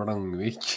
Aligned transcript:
Mlangvik. 0.00 0.70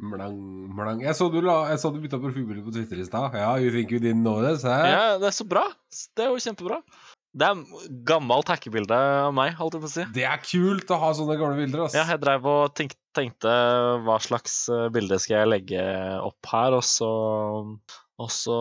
Mlang, 0.00 0.36
mlang. 0.72 1.00
Jeg 1.04 1.12
så 1.18 1.26
du, 1.28 1.42
la, 1.44 1.66
jeg 1.74 1.80
så 1.82 1.90
du 1.92 1.98
bytta 2.00 2.18
profilbilde 2.22 2.64
på 2.64 2.72
Twitter 2.72 3.02
i 3.02 3.04
stad. 3.04 3.34
Ja, 3.36 3.52
you 3.60 3.72
think 3.74 3.92
you 3.92 4.00
didn't 4.00 4.24
know 4.24 4.40
this? 4.40 4.64
Hæ? 4.64 4.78
Ja, 4.88 5.02
det 5.20 5.28
er 5.28 5.36
så 5.36 5.44
bra. 5.48 5.66
Det 6.16 6.24
er 6.24 6.30
jo 6.32 6.40
kjempebra. 6.40 6.80
Det 7.36 7.46
er 7.46 7.60
gammelt 8.08 8.48
hackebilde 8.50 8.96
av 8.96 9.34
meg, 9.36 9.52
holdt 9.58 9.76
jeg 9.76 9.84
på 9.84 9.90
å 9.90 9.92
si. 9.92 10.06
Det 10.16 10.24
er 10.26 10.40
kult 10.42 10.90
å 10.90 10.98
ha 10.98 11.10
sånne 11.14 11.36
gamle 11.38 11.60
bilder, 11.60 11.84
ass. 11.84 11.94
Ja, 11.94 12.06
jeg 12.10 12.22
drev 12.24 12.48
og 12.48 12.72
tenk, 12.74 12.96
tenkte 13.14 13.52
hva 14.06 14.16
slags 14.24 14.64
eh, 14.72 14.88
bilde 14.94 15.20
skal 15.22 15.42
jeg 15.42 15.52
legge 15.52 15.84
opp 16.24 16.50
her, 16.50 16.80
og 16.80 16.82
så 16.86 17.10
og 18.20 18.28
så 18.32 18.54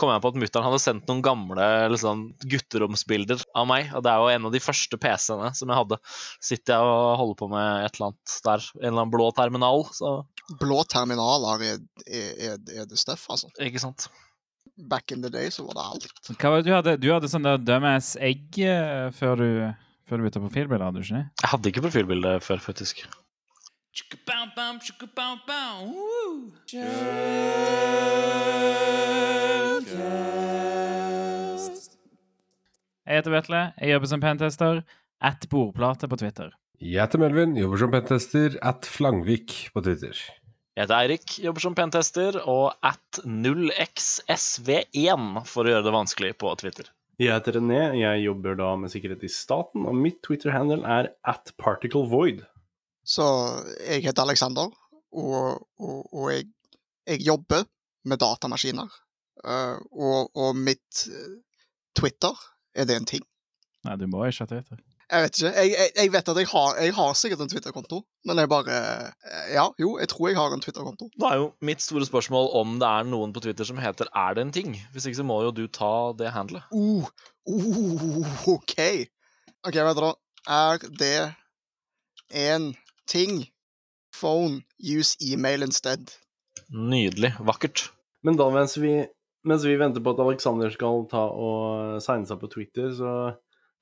kom 0.00 0.08
jeg 0.08 0.22
på 0.24 0.30
at 0.32 0.38
mutter'n 0.40 0.64
hadde 0.64 0.80
sendt 0.80 1.10
noen 1.10 1.20
gamle 1.24 1.66
liksom, 1.92 2.24
gutteromsbilder 2.48 3.44
av 3.58 3.68
meg. 3.68 3.90
Og 3.92 4.04
det 4.04 4.12
er 4.12 4.22
jo 4.22 4.30
en 4.32 4.48
av 4.48 4.54
de 4.54 4.62
første 4.62 4.98
PC-ene 5.00 5.50
som 5.58 5.72
jeg 5.72 5.80
hadde. 5.82 5.98
Sitter 6.40 6.78
jeg 6.78 6.92
og 6.94 7.18
holder 7.20 7.38
på 7.42 7.48
med 7.52 7.86
et 7.86 7.98
eller 7.98 8.08
annet 8.08 8.36
der. 8.48 8.66
En 8.80 8.88
eller 8.88 9.02
annen 9.02 9.12
blå 9.12 9.28
terminal. 9.36 9.84
Så 9.92 10.14
Blå 10.60 10.80
terminaler 10.90 11.64
er, 11.68 11.82
er, 12.08 12.56
er, 12.56 12.86
det 12.88 13.00
stuff, 13.00 13.28
altså. 13.30 13.52
ikke 13.62 13.82
sant. 13.82 14.08
Back 14.88 15.12
in 15.12 15.22
the 15.22 15.30
day 15.32 15.52
så 15.52 15.66
var 15.68 15.76
det 15.76 15.84
alt. 15.92 16.32
Hva 16.32 16.54
var 16.54 16.62
det 16.62 16.70
du 16.70 16.74
hadde? 16.74 16.96
Du 17.02 17.10
hadde 17.12 17.30
sånn 17.30 17.48
dumbass 17.62 18.14
egg 18.16 18.58
eh, 18.64 19.10
før 19.14 19.36
du, 19.38 19.48
før 20.08 20.20
du 20.20 20.26
bytta 20.26 20.42
profilbilde, 20.42 20.88
hadde 20.88 21.02
du 21.02 21.06
ikke 21.06 21.20
det? 21.20 21.26
Jeg 21.44 21.52
hadde 21.52 21.72
ikke 21.72 21.84
profilbilde 21.86 22.38
før, 22.44 22.64
faktisk. 22.64 23.04
Jeg 23.92 24.08
heter 33.18 33.34
Vetle. 33.34 33.58
Jeg 33.76 33.92
jobber 33.92 34.08
som 34.08 34.22
pentester. 34.22 34.80
At 35.20 35.44
bordplate 35.52 36.08
på 36.08 36.16
Twitter. 36.16 36.56
Jeg 36.80 37.04
heter 37.04 37.20
Melvin, 37.20 37.52
jobber 37.60 37.76
som 37.82 37.92
pentester. 37.92 38.56
At 38.64 38.88
Flangvik 38.88 39.68
på 39.74 39.82
Twitter. 39.84 40.16
Jeg 40.72 40.86
heter 40.86 40.96
Eirik, 40.96 41.36
jobber 41.44 41.60
som 41.60 41.76
pentester, 41.76 42.40
og 42.48 42.72
at 42.80 43.20
0xsv1 43.28 45.44
for 45.44 45.68
å 45.68 45.72
gjøre 45.74 45.84
det 45.84 45.92
vanskelig 45.92 46.32
på 46.40 46.48
Twitter. 46.62 46.88
Jeg 47.20 47.36
heter 47.36 47.60
René, 47.60 47.92
jeg 48.00 48.24
jobber 48.24 48.56
da 48.56 48.72
med 48.80 48.88
sikkerhet 48.94 49.20
i 49.20 49.28
staten, 49.28 49.84
og 49.84 49.92
mitt 50.00 50.24
Twitter-handle 50.24 50.80
er 50.80 51.12
at 51.28 51.52
particlevoid. 51.60 52.40
Så 53.04 53.24
jeg 53.80 54.04
heter 54.06 54.22
Alexander, 54.22 54.70
og, 55.12 55.66
og, 55.78 56.14
og 56.14 56.32
jeg, 56.32 56.46
jeg 57.06 57.26
jobber 57.26 57.64
med 58.04 58.22
datamaskiner. 58.22 58.88
Uh, 59.42 59.78
og, 59.90 60.30
og 60.38 60.56
mitt 60.56 61.06
eh, 61.10 61.38
Twitter, 61.98 62.36
er 62.74 62.86
det 62.86 62.96
en 62.96 63.08
ting? 63.08 63.24
Nei, 63.82 63.96
du 63.98 64.06
må 64.06 64.22
ikke 64.28 64.44
ha 64.44 64.50
Twitter. 64.52 64.78
Jeg 65.12 65.24
vet 65.24 65.38
ikke. 65.38 65.50
Jeg, 65.56 65.70
jeg, 65.72 65.90
jeg 65.98 66.12
vet 66.12 66.28
at 66.32 66.38
jeg 66.40 66.48
har, 66.52 66.76
jeg 66.80 66.94
har 66.96 67.16
sikkert 67.18 67.42
en 67.44 67.50
Twitter-konto, 67.50 67.98
men 68.28 68.38
jeg 68.40 68.48
bare 68.48 68.76
eh, 68.78 69.48
Ja, 69.56 69.66
jo, 69.80 69.96
jeg 70.00 70.08
tror 70.12 70.30
jeg 70.30 70.38
har 70.38 70.54
en 70.54 70.62
Twitter-konto. 70.64 71.10
Nå 71.20 71.28
er 71.28 71.40
jo 71.40 71.50
mitt 71.60 71.82
store 71.84 72.06
spørsmål 72.08 72.48
om 72.60 72.78
det 72.80 72.88
er 72.88 73.10
noen 73.10 73.34
på 73.34 73.42
Twitter 73.44 73.68
som 73.68 73.80
heter 73.82 74.08
'er 74.08 74.38
det 74.38 74.46
en 74.46 74.54
ting'? 74.56 74.78
Hvis 74.92 75.06
ikke 75.06 75.20
så 75.20 75.26
må 75.26 75.42
jo 75.42 75.50
du 75.50 75.66
ta 75.66 76.12
det 76.16 76.32
handlet. 76.32 76.64
Uh, 76.70 77.10
uh, 77.50 78.48
OK. 78.54 78.78
OK, 79.66 79.76
vet 79.76 79.98
du 79.98 80.04
da. 80.06 80.14
Er 80.48 80.78
det 81.02 81.34
en 82.30 82.72
ting? 83.12 83.42
Phone. 84.16 84.62
Use 84.80 85.16
email 85.24 85.64
instead. 85.66 86.10
Nydelig. 86.72 87.34
Vakkert. 87.44 87.86
Men 88.24 88.36
da 88.38 88.48
mens 88.54 88.76
vi, 88.80 88.96
mens 89.48 89.64
vi 89.66 89.76
venter 89.80 90.04
på 90.04 90.12
at 90.14 90.20
Alexander 90.24 90.72
skal 90.72 91.06
ta 91.10 91.24
og 91.32 92.00
signe 92.04 92.28
seg 92.28 92.40
på 92.42 92.50
Twitter, 92.52 92.92
så 92.96 93.12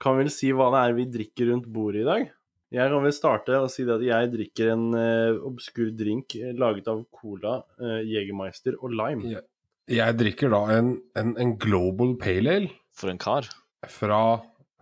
kan 0.01 0.17
vi 0.17 0.25
vel 0.25 0.33
si 0.33 0.53
hva 0.57 0.71
det 0.73 0.83
er 0.85 0.95
vi 0.97 1.09
drikker 1.13 1.51
rundt 1.53 1.67
bordet 1.71 2.05
i 2.05 2.09
dag. 2.09 2.29
Jeg 2.71 2.93
kan 2.93 3.03
vel 3.03 3.13
starte 3.13 3.57
og 3.59 3.67
si 3.73 3.83
det 3.83 3.97
at 3.97 4.05
jeg 4.07 4.31
drikker 4.31 4.69
en 4.77 4.85
uh, 4.95 5.41
obskur 5.49 5.89
drink 5.99 6.37
eh, 6.39 6.53
laget 6.55 6.87
av 6.93 7.01
cola, 7.11 7.57
uh, 7.83 7.99
Jegermeister 8.07 8.77
og 8.79 8.95
lime. 8.95 9.27
Jeg, 9.35 9.43
Jeg 9.91 10.15
drikker 10.21 10.53
da 10.55 10.61
en, 10.77 10.93
en, 11.19 11.33
en 11.43 11.57
Global 11.59 12.15
Pale 12.21 12.53
Ale 12.61 12.71
For 12.95 13.11
en 13.11 13.19
kar. 13.19 13.49
fra, 13.91 14.21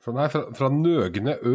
fra, 0.05 0.13
nei, 0.19 0.27
fra, 0.29 0.45
fra 0.59 0.69
Nøgne 0.69 1.39
Ø, 1.41 1.55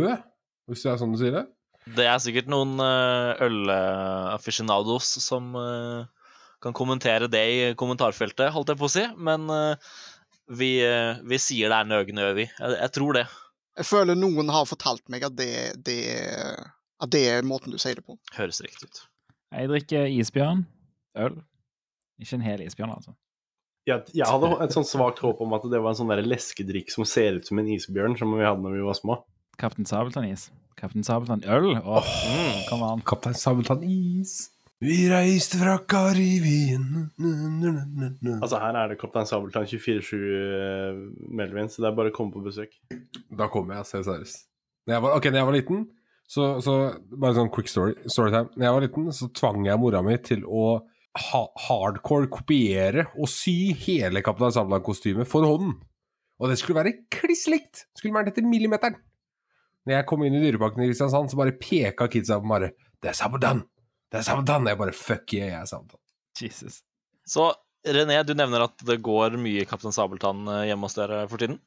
hvis 0.72 0.82
det 0.88 0.92
er 0.96 0.98
sånn 1.04 1.14
du 1.14 1.20
sier 1.22 1.38
det. 1.38 1.46
Det 1.84 2.06
er 2.08 2.20
sikkert 2.24 2.50
noen 2.52 2.78
eh, 2.80 3.44
ølaficionados 3.44 5.10
som 5.24 5.52
eh, 5.60 6.28
kan 6.64 6.76
kommentere 6.76 7.28
det 7.32 7.44
i 7.44 7.64
kommentarfeltet, 7.80 8.54
holdt 8.56 8.72
jeg 8.72 8.80
på 8.80 8.88
å 8.88 8.94
si. 8.94 9.04
Men 9.20 9.50
eh, 9.52 9.96
vi, 10.60 10.74
vi 11.28 11.40
sier 11.42 11.72
det 11.72 11.80
er 11.80 11.90
Nøgne 11.90 12.28
gjør 12.28 12.38
vi. 12.40 12.48
Jeg, 12.48 12.78
jeg 12.78 12.96
tror 12.96 13.20
det. 13.20 13.26
Jeg 13.80 13.90
føler 13.90 14.20
noen 14.20 14.52
har 14.54 14.70
fortalt 14.70 15.04
meg 15.12 15.26
at 15.26 15.36
det, 15.36 15.50
det, 15.86 16.00
at 17.02 17.12
det 17.12 17.24
er 17.32 17.48
måten 17.48 17.74
du 17.74 17.80
sier 17.82 17.98
det 18.00 18.06
på. 18.06 18.16
Høres 18.38 18.62
riktig 18.64 18.88
ut. 18.88 19.04
Jeg 19.54 19.70
drikker 19.72 20.08
isbjørn. 20.14 20.64
Øl. 21.20 21.42
Ikke 22.22 22.38
en 22.38 22.46
hel 22.46 22.64
isbjørn, 22.64 22.94
altså. 22.96 23.16
Jeg, 23.84 24.06
jeg 24.16 24.30
hadde 24.30 24.54
et 24.64 24.72
sånn 24.72 24.88
svakt 24.88 25.20
håp 25.20 25.42
om 25.44 25.54
at 25.58 25.66
det 25.68 25.82
var 25.84 25.92
en 25.92 26.00
sånn 26.00 26.14
leskedrikk 26.24 26.94
som 26.94 27.04
ser 27.08 27.42
ut 27.42 27.50
som 27.50 27.60
en 27.60 27.72
isbjørn, 27.74 28.16
som 28.20 28.32
vi 28.38 28.46
hadde 28.46 28.64
når 28.64 28.78
vi 28.78 28.86
var 28.86 28.96
små. 28.96 29.18
Kaptein 29.60 29.86
Sabeltann-is. 29.88 30.50
Kaptein 30.80 31.04
Sabeltann-øl. 31.06 31.78
Åh, 31.84 32.10
Mm. 32.74 33.02
Kaptein 33.06 33.34
Sabeltann 33.38 33.84
is. 33.84 34.50
Vi 34.84 35.08
reiste 35.08 35.56
fra 35.62 35.78
Karibien 35.88 37.12
Altså 38.42 38.58
Her 38.60 38.76
er 38.76 38.90
det 38.92 38.98
Kaptein 39.00 39.26
Sabeltann 39.30 39.64
24-7 39.70 40.18
eh, 40.18 40.98
Melvin, 41.32 41.70
så 41.72 41.84
det 41.84 41.92
er 41.92 41.96
bare 41.96 42.12
å 42.12 42.16
komme 42.16 42.34
på 42.36 42.42
besøk. 42.44 42.74
Da 43.32 43.48
kommer 43.48 43.78
jeg, 43.80 43.86
ser 43.88 44.04
seriøst. 44.10 44.42
Når 44.88 44.98
jeg 44.98 45.04
var, 45.06 45.16
ok, 45.20 45.30
når 45.32 45.40
jeg 45.40 45.48
var 45.50 45.56
liten, 45.56 45.86
så, 46.28 46.50
så 46.64 46.74
Bare 47.16 47.38
sånn 47.38 47.52
quick 47.54 47.70
story, 47.72 47.94
storytime. 48.12 48.50
Når 48.58 48.68
jeg 48.68 48.76
var 48.76 48.86
liten, 48.88 49.08
så 49.16 49.30
tvang 49.40 49.64
jeg 49.70 49.80
mora 49.80 50.02
mi 50.04 50.18
til 50.26 50.44
å 50.44 50.66
ha, 51.30 51.42
hardcore 51.70 52.28
kopiere 52.34 53.06
og 53.14 53.30
sy 53.32 53.72
hele 53.86 54.24
Kaptein 54.26 54.52
Sabeltann-kostymet 54.56 55.30
for 55.30 55.48
hånden. 55.48 55.78
Og 56.42 56.50
det 56.52 56.58
skulle 56.60 56.82
være 56.82 56.98
kliss 57.14 57.46
likt! 57.48 57.86
Skulle 57.96 58.18
være 58.18 58.34
etter 58.34 58.44
millimeteren. 58.44 58.98
Når 59.84 59.98
jeg 59.98 60.08
kom 60.08 60.24
inn 60.24 60.38
i 60.38 60.42
Dyreparken 60.44 60.86
i 60.86 60.88
Kristiansand, 60.90 61.32
så 61.32 61.40
bare 61.40 61.56
peka 61.60 62.08
kidsa 62.12 62.40
på 62.40 62.50
meg. 62.50 62.70
Det 63.04 63.12
er 63.12 63.18
Sabeltann! 63.18 63.66
Det 64.12 64.22
er 64.22 64.26
Sabeltann! 64.28 64.70
Jeg 64.72 64.80
bare 64.80 64.96
fuck 64.96 65.36
yeah, 65.36 65.50
jeg 65.52 65.60
er 65.60 65.70
Sabeltann. 65.70 66.02
Jesus. 66.40 66.82
Så 67.28 67.52
René, 67.84 68.22
du 68.24 68.32
nevner 68.34 68.64
at 68.64 68.80
det 68.88 69.02
går 69.04 69.36
mye 69.42 69.66
Kaptein 69.68 69.96
Sabeltann 69.96 70.48
eh, 70.48 70.66
hjemme 70.70 70.88
hos 70.88 70.96
dere 70.96 71.26
for 71.28 71.42
tiden? 71.42 71.60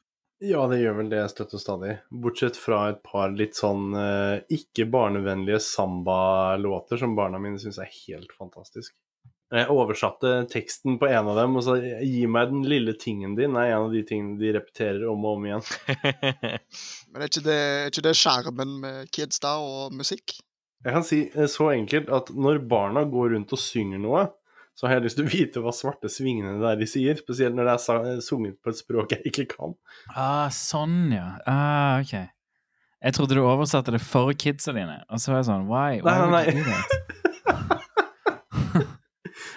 Ja, 0.44 0.66
det 0.68 0.82
gjør 0.82 0.98
vel 0.98 1.10
det 1.12 1.22
støtt 1.32 1.54
og 1.56 1.60
stadig. 1.60 1.94
Bortsett 2.24 2.58
fra 2.60 2.82
et 2.90 3.02
par 3.04 3.32
litt 3.32 3.56
sånn 3.56 3.92
eh, 3.96 4.42
ikke 4.52 4.88
barnevennlige 4.92 5.60
samba-låter 5.64 7.00
som 7.00 7.16
barna 7.16 7.40
mine 7.40 7.60
syns 7.60 7.80
er 7.80 7.92
helt 8.04 8.32
fantastisk. 8.36 8.92
Jeg 9.54 9.70
oversatte 9.70 10.30
teksten 10.50 10.96
på 10.98 11.06
en 11.06 11.28
av 11.30 11.36
dem, 11.38 11.52
og 11.54 11.62
sa 11.62 11.76
'gi 11.78 12.24
meg 12.26 12.50
den 12.50 12.64
lille 12.66 12.96
tingen 12.98 13.36
din' 13.38 13.54
er 13.54 13.76
en 13.76 13.84
av 13.86 13.92
de 13.92 14.02
tingene 14.02 14.40
de 14.40 14.50
repeterer 14.56 15.04
om 15.06 15.22
og 15.22 15.36
om 15.36 15.46
igjen. 15.46 15.62
Men 17.12 17.22
er 17.22 17.30
ikke 17.30 17.44
det, 17.46 17.60
er 17.60 17.92
ikke 17.92 18.06
det 18.08 18.16
skjermen 18.18 18.74
med 18.82 19.12
kids 19.14 19.38
da, 19.38 19.54
og 19.62 19.94
musikk? 19.94 20.40
Jeg 20.82 20.94
kan 20.94 21.06
si 21.06 21.20
eh, 21.30 21.46
så 21.50 21.70
enkelt 21.76 22.10
at 22.10 22.34
når 22.34 22.58
barna 22.66 23.06
går 23.06 23.36
rundt 23.36 23.54
og 23.54 23.62
synger 23.62 24.02
noe, 24.02 24.26
så 24.76 24.88
har 24.88 24.98
jeg 24.98 25.06
lyst 25.06 25.20
til 25.20 25.24
å 25.24 25.32
vite 25.32 25.62
hva 25.64 25.72
svarte 25.72 26.10
svingene 26.12 26.58
der 26.60 26.76
de 26.76 26.88
sier, 26.90 27.16
spesielt 27.16 27.56
når 27.56 27.70
det 27.70 27.76
er 27.78 28.20
sunget 28.26 28.58
på 28.60 28.74
et 28.74 28.80
språk 28.82 29.14
jeg 29.14 29.30
ikke 29.30 29.46
kan. 29.54 29.76
Ah, 30.10 30.50
sånn, 30.52 31.14
ja. 31.14 31.36
Ah, 31.48 32.02
ok. 32.02 32.18
Jeg 33.06 33.14
trodde 33.14 33.38
du 33.38 33.44
oversatte 33.46 33.94
det 33.94 34.02
for 34.02 34.34
kidsa 34.34 34.74
dine, 34.74 34.98
og 35.06 35.22
så 35.22 35.32
var 35.32 35.40
jeg 35.40 35.48
sånn 35.52 35.70
Why? 35.70 36.02
Why 36.02 36.18
Nei, 36.34 36.50
nei, 36.50 36.66
that? 36.66 37.22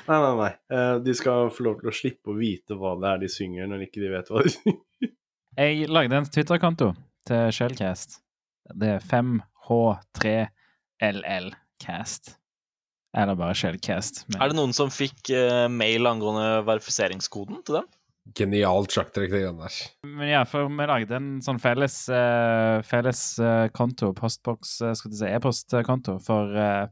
Nei, 0.10 0.20
nei, 0.24 0.36
nei. 0.40 0.54
Eh, 0.74 0.96
De 1.06 1.14
skal 1.18 1.50
få 1.54 1.64
lov 1.68 1.76
til 1.84 1.90
å 1.92 1.94
slippe 1.94 2.32
å 2.34 2.38
vite 2.40 2.74
hva 2.80 2.96
det 3.02 3.08
er 3.14 3.18
de 3.24 3.30
synger, 3.30 3.68
når 3.70 3.84
ikke 3.88 4.02
de 4.02 4.10
vet 4.16 4.32
hva 4.34 4.42
de 4.46 4.50
synger. 4.56 5.12
Jeg 5.60 5.90
lagde 5.92 6.18
en 6.18 6.26
Twitter-konto 6.30 6.88
til 7.30 7.52
Shellcast. 7.54 8.20
Det 8.74 8.90
er 8.98 9.06
5H3LLcast. 11.10 12.36
Eller 13.18 13.36
bare 13.36 13.54
Shellcast. 13.58 14.26
Men- 14.30 14.42
Er 14.42 14.48
det 14.52 14.56
noen 14.60 14.74
som 14.74 14.90
fikk 14.94 15.30
uh, 15.34 15.68
mail 15.70 16.06
angående 16.10 16.64
verifiseringskoden 16.68 17.64
til 17.66 17.80
dem? 17.80 17.88
Genialt 18.38 18.92
sjakktrekk, 18.94 19.32
det 19.32 19.40
greiene 19.42 19.64
der. 19.66 19.74
Men 20.06 20.30
ja, 20.30 20.44
for 20.46 20.68
vi 20.70 20.86
lagde 20.86 21.16
en 21.18 21.30
sånn 21.42 21.58
felles, 21.62 21.96
uh, 22.14 22.82
felles 22.86 23.24
uh, 23.42 23.66
konto, 23.74 24.12
postboks, 24.14 24.76
uh, 24.86 24.94
skal 24.94 25.10
du 25.12 25.18
si, 25.18 25.26
e-postkonto 25.34 26.20
for, 26.22 26.54
uh, 26.54 26.86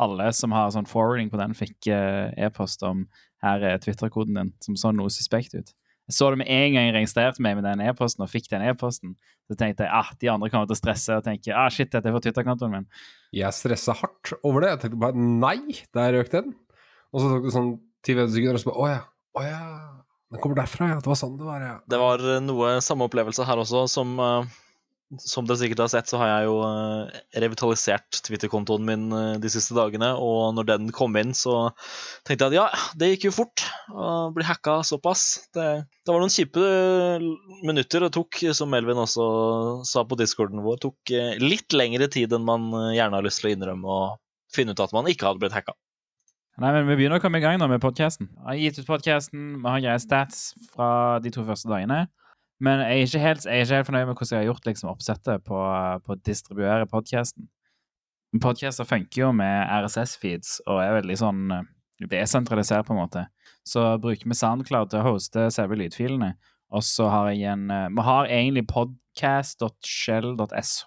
alle 0.00 0.26
som 0.36 0.50
har 0.56 0.72
sånn 0.74 0.88
forwarding 0.88 1.28
på 1.32 1.40
den, 1.40 1.52
fikk 1.56 1.78
eh, 1.92 2.46
e-post 2.46 2.84
om 2.86 2.98
her 3.42 3.64
er 3.66 3.80
Twitter-koden 3.82 4.38
din, 4.38 4.52
som 4.64 4.76
så 4.78 4.92
noe 4.94 5.10
suspekt 5.12 5.54
ut. 5.56 5.72
Jeg 6.10 6.16
så 6.16 6.28
det 6.32 6.40
med 6.40 6.50
en 6.50 6.74
gang 6.74 6.88
jeg 6.88 6.94
registrerte 6.96 7.42
meg 7.44 7.54
med 7.58 7.66
den 7.66 7.82
e-posten 7.86 8.24
og 8.24 8.30
fikk 8.30 8.48
den 8.50 8.64
e-posten. 8.66 9.14
Så 9.46 9.54
tenkte 9.58 9.86
jeg 9.86 9.94
ah, 9.94 10.10
de 10.18 10.30
andre 10.32 10.50
kommer 10.50 10.66
til 10.66 10.74
å 10.74 10.80
stresse 10.80 11.18
og 11.18 11.26
tenke 11.26 11.54
ah, 11.54 11.68
shit, 11.72 11.92
dette 11.92 12.10
er 12.10 12.16
for 12.16 12.24
Twitter-kontoen 12.24 12.74
min. 12.74 12.88
Jeg 13.36 13.54
stressa 13.54 13.94
hardt 14.00 14.34
over 14.42 14.64
det. 14.64 14.74
Jeg 14.74 14.82
tenkte 14.84 15.02
bare 15.04 15.18
nei, 15.18 15.78
der 15.94 16.16
røk 16.18 16.32
den. 16.34 16.54
Og 17.12 17.22
så 17.22 17.30
tok 17.30 17.46
det 17.46 17.54
sånn 17.54 17.72
10-15 18.02 18.34
sekunder, 18.34 18.58
og 18.58 18.62
så 18.62 18.70
bare 18.70 18.82
å 18.82 18.90
ja, 18.90 19.00
å 19.38 19.44
ja. 19.46 19.60
Den 20.32 20.40
kommer 20.40 20.62
derfra, 20.62 20.88
ja. 20.94 20.98
Det 21.04 21.10
var 21.12 21.20
sånn 21.20 21.36
det 21.36 21.46
var, 21.46 21.62
ja. 21.62 21.78
Det 21.92 22.00
var 22.00 22.26
eh, 22.34 22.42
noe 22.42 22.74
samme 22.84 23.08
opplevelse 23.08 23.44
her 23.46 23.60
også, 23.62 23.86
som 23.90 24.18
eh, 24.22 24.58
som 25.20 25.44
dere 25.44 25.60
sikkert 25.60 25.82
har 25.82 25.90
sett, 25.92 26.08
så 26.08 26.16
har 26.22 26.30
jeg 26.30 26.46
jo 26.46 26.54
eh, 26.64 27.18
revitalisert 27.44 28.22
Twitter-kontoen 28.24 28.86
min 28.88 29.02
de 29.42 29.50
siste 29.52 29.76
dagene. 29.76 30.08
Og 30.16 30.54
når 30.56 30.70
den 30.70 30.88
kom 30.96 31.18
inn, 31.20 31.34
så 31.36 31.66
tenkte 32.24 32.48
jeg 32.48 32.54
at 32.54 32.56
ja, 32.56 32.86
det 32.96 33.10
gikk 33.10 33.26
jo 33.28 33.34
fort 33.42 33.66
å 33.92 34.30
bli 34.32 34.46
hacka 34.48 34.78
såpass. 34.88 35.26
Det, 35.52 35.68
det 35.84 36.14
var 36.14 36.24
noen 36.24 36.32
kjipe 36.32 36.64
minutter 37.60 38.06
det 38.06 38.14
tok, 38.16 38.40
som 38.56 38.72
Melvin 38.72 39.04
også 39.04 39.26
sa 39.84 40.06
på 40.08 40.16
discorden 40.16 40.64
vår, 40.64 40.80
tok 40.80 41.12
litt 41.44 41.76
lengre 41.76 42.08
tid 42.08 42.32
enn 42.32 42.48
man 42.48 42.72
gjerne 42.96 43.20
har 43.20 43.28
lyst 43.28 43.44
til 43.44 43.52
å 43.52 43.56
innrømme 43.58 44.00
og 44.00 44.16
finne 44.56 44.72
ut 44.72 44.80
at 44.80 44.96
man 44.96 45.12
ikke 45.12 45.28
hadde 45.28 45.44
blitt 45.44 45.60
hacka. 45.60 45.76
Nei, 46.60 46.68
men 46.74 46.84
Vi 46.84 46.98
begynner 46.98 47.16
å 47.16 47.22
komme 47.22 47.38
i 47.40 47.44
gang 47.44 47.56
nå 47.60 47.66
med 47.70 47.80
podkasten. 47.80 48.26
Jeg 48.28 48.44
har 48.44 48.56
gitt 48.60 48.78
ut 48.82 48.88
podkasten, 48.90 49.40
vi 49.62 49.68
har 49.70 49.80
greie 49.80 50.00
stats 50.02 50.52
fra 50.74 50.88
de 51.24 51.30
to 51.32 51.40
første 51.46 51.68
dagene. 51.70 52.00
Men 52.62 52.80
jeg 52.84 52.92
er 52.92 53.00
ikke 53.06 53.22
helt, 53.22 53.42
jeg 53.48 53.56
er 53.56 53.64
ikke 53.64 53.78
helt 53.80 53.88
fornøyd 53.88 54.06
med 54.06 54.16
hvordan 54.18 54.36
jeg 54.36 54.42
har 54.42 54.50
gjort 54.50 54.66
liksom, 54.68 54.88
oppsettet 54.92 55.36
på, 55.48 55.58
på 56.04 56.10
å 56.12 56.20
distribuere 56.28 56.84
podkasten. 56.90 57.44
Podkaster 58.40 58.84
funker 58.88 59.18
jo 59.24 59.30
med 59.36 59.68
RSS-feeds 59.80 60.48
og 60.66 60.76
er 60.84 60.98
veldig 61.00 61.16
sånn 61.20 61.42
eh, 61.56 61.68
desentralisert, 62.12 62.84
på 62.86 62.92
en 62.94 63.00
måte. 63.00 63.22
Så 63.68 63.80
bruker 64.02 64.26
vi 64.28 64.34
Soundcloud 64.36 64.88
til 64.92 65.00
å 65.00 65.08
hoste 65.10 65.40
selve 65.54 65.74
lydfilene. 65.80 66.30
Og 66.72 66.82
så 66.84 67.04
har 67.12 67.24
jeg 67.32 67.42
en 67.52 67.64
eh, 67.72 67.92
Vi 67.96 68.02
har 68.06 68.24
egentlig 68.28 68.66
podcast.shell.sh, 68.70 70.82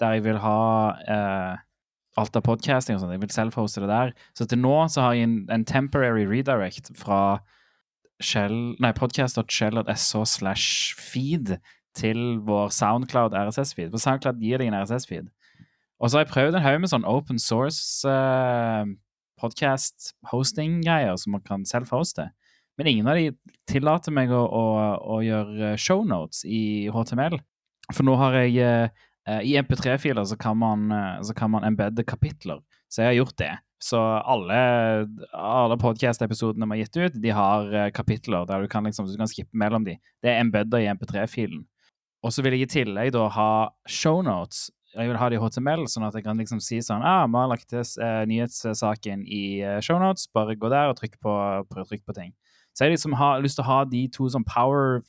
der 0.00 0.10
jeg 0.16 0.22
vil 0.28 0.38
ha 0.44 0.60
eh, 1.16 1.54
alt 2.20 2.36
av 2.38 2.44
podcasting 2.46 2.96
og 2.96 3.02
sånn. 3.02 3.14
Jeg 3.16 3.24
vil 3.24 3.34
self-hoste 3.34 3.82
det 3.84 3.90
der. 3.90 4.14
Så 4.36 4.46
til 4.48 4.60
nå 4.62 4.76
så 4.92 5.06
har 5.06 5.16
jeg 5.16 5.28
en, 5.28 5.36
en 5.52 5.66
temporary 5.68 6.26
redirect 6.28 6.92
fra 6.98 7.40
podcast.shell.sh 8.20 10.24
slash 10.28 10.96
feed 11.00 11.56
til 11.96 12.40
vår 12.46 12.70
Soundcloud 12.70 13.34
RSS-feed. 13.34 13.90
For 13.90 14.02
Soundcloud 14.02 14.42
gir 14.42 14.60
deg 14.60 14.70
en 14.70 14.78
RSS-feed. 14.82 15.30
Og 16.00 16.08
så 16.08 16.18
har 16.18 16.24
jeg 16.24 16.32
prøvd 16.32 16.56
en 16.56 16.64
haug 16.64 16.80
med 16.80 16.92
sånn 16.92 17.08
open 17.08 17.40
source 17.40 18.08
uh, 18.08 18.86
podcast-hosting-greier 19.40 21.18
som 21.20 21.36
man 21.36 21.44
kan 21.44 21.66
self-hoste. 21.68 22.30
Men 22.78 22.88
ingen 22.88 23.10
av 23.10 23.18
de 23.18 23.32
tillater 23.68 24.14
meg 24.14 24.32
å, 24.32 24.40
å, 24.40 24.64
å 25.16 25.20
gjøre 25.24 25.74
shownotes 25.80 26.46
i 26.48 26.88
HTML. 26.92 27.36
For 27.90 28.06
nå 28.06 28.14
har 28.20 28.38
jeg 28.40 28.64
uh, 28.64 29.06
I 29.44 29.56
MP3-filer 29.60 30.24
så 30.24 30.36
kan 30.40 30.58
man, 30.58 30.90
uh, 30.92 31.22
så 31.22 31.34
kan 31.36 31.52
man 31.52 31.64
embedde 31.66 32.04
kapitler. 32.06 32.62
Så 32.90 33.02
jeg 33.02 33.10
har 33.10 33.18
gjort 33.20 33.36
det. 33.38 33.52
Så 33.80 34.00
alle, 34.00 34.56
alle 35.32 35.76
podcast-episodene 35.80 36.66
vi 36.68 36.76
har 36.76 36.82
gitt 36.84 36.98
ut, 36.98 37.20
de 37.22 37.32
har 37.36 37.70
uh, 37.72 37.86
kapitler 37.94 38.48
der 38.48 38.64
du 38.64 38.72
kan, 38.72 38.84
liksom, 38.84 39.08
du 39.08 39.16
kan 39.20 39.30
skippe 39.30 39.56
mellom 39.56 39.86
de. 39.86 39.96
Det 40.22 40.32
er 40.32 40.42
embedda 40.42 40.82
i 40.82 40.90
MP3-filen. 40.92 41.62
Og 42.26 42.34
så 42.34 42.44
vil 42.44 42.58
jeg 42.58 42.68
i 42.68 42.72
tillegg 42.74 43.14
da 43.16 43.28
ha 43.32 43.52
shownotes. 43.88 44.68
Jeg 44.90 45.06
vil 45.06 45.20
ha 45.20 45.28
det 45.30 45.38
i 45.38 45.40
HTML, 45.40 45.86
sånn 45.88 46.08
at 46.08 46.16
jeg 46.18 46.26
kan 46.26 46.40
liksom 46.42 46.58
si 46.60 46.80
sånn 46.82 47.04
ah, 47.06 47.22
Vi 47.30 47.38
har 47.38 47.46
lagt 47.52 47.68
til 47.70 47.84
eh, 48.02 48.24
nyhetssaken 48.26 49.22
i 49.22 49.62
shownotes. 49.86 50.26
Bare 50.34 50.56
gå 50.58 50.68
der 50.68 50.90
og 50.90 50.98
trykk 50.98 51.14
på, 51.22 51.34
prøv 51.70 51.86
trykk 51.86 52.02
på 52.10 52.16
ting. 52.18 52.34
Så 52.74 52.84
jeg 52.84 52.96
liksom 52.96 53.14
har 53.18 53.40
lyst 53.42 53.58
til 53.58 53.64
å 53.64 53.70
ha 53.70 53.78
de 53.88 54.02
to 54.12 54.28
som 54.34 54.44
power 54.46 55.00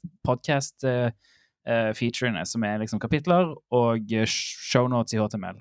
podcast-featurene, 1.68 2.46
som 2.46 2.64
er 2.64 2.80
liksom 2.80 3.00
kapitler, 3.00 3.56
og 3.72 4.14
shownotes 4.28 5.14
i 5.14 5.20
HTML. 5.20 5.60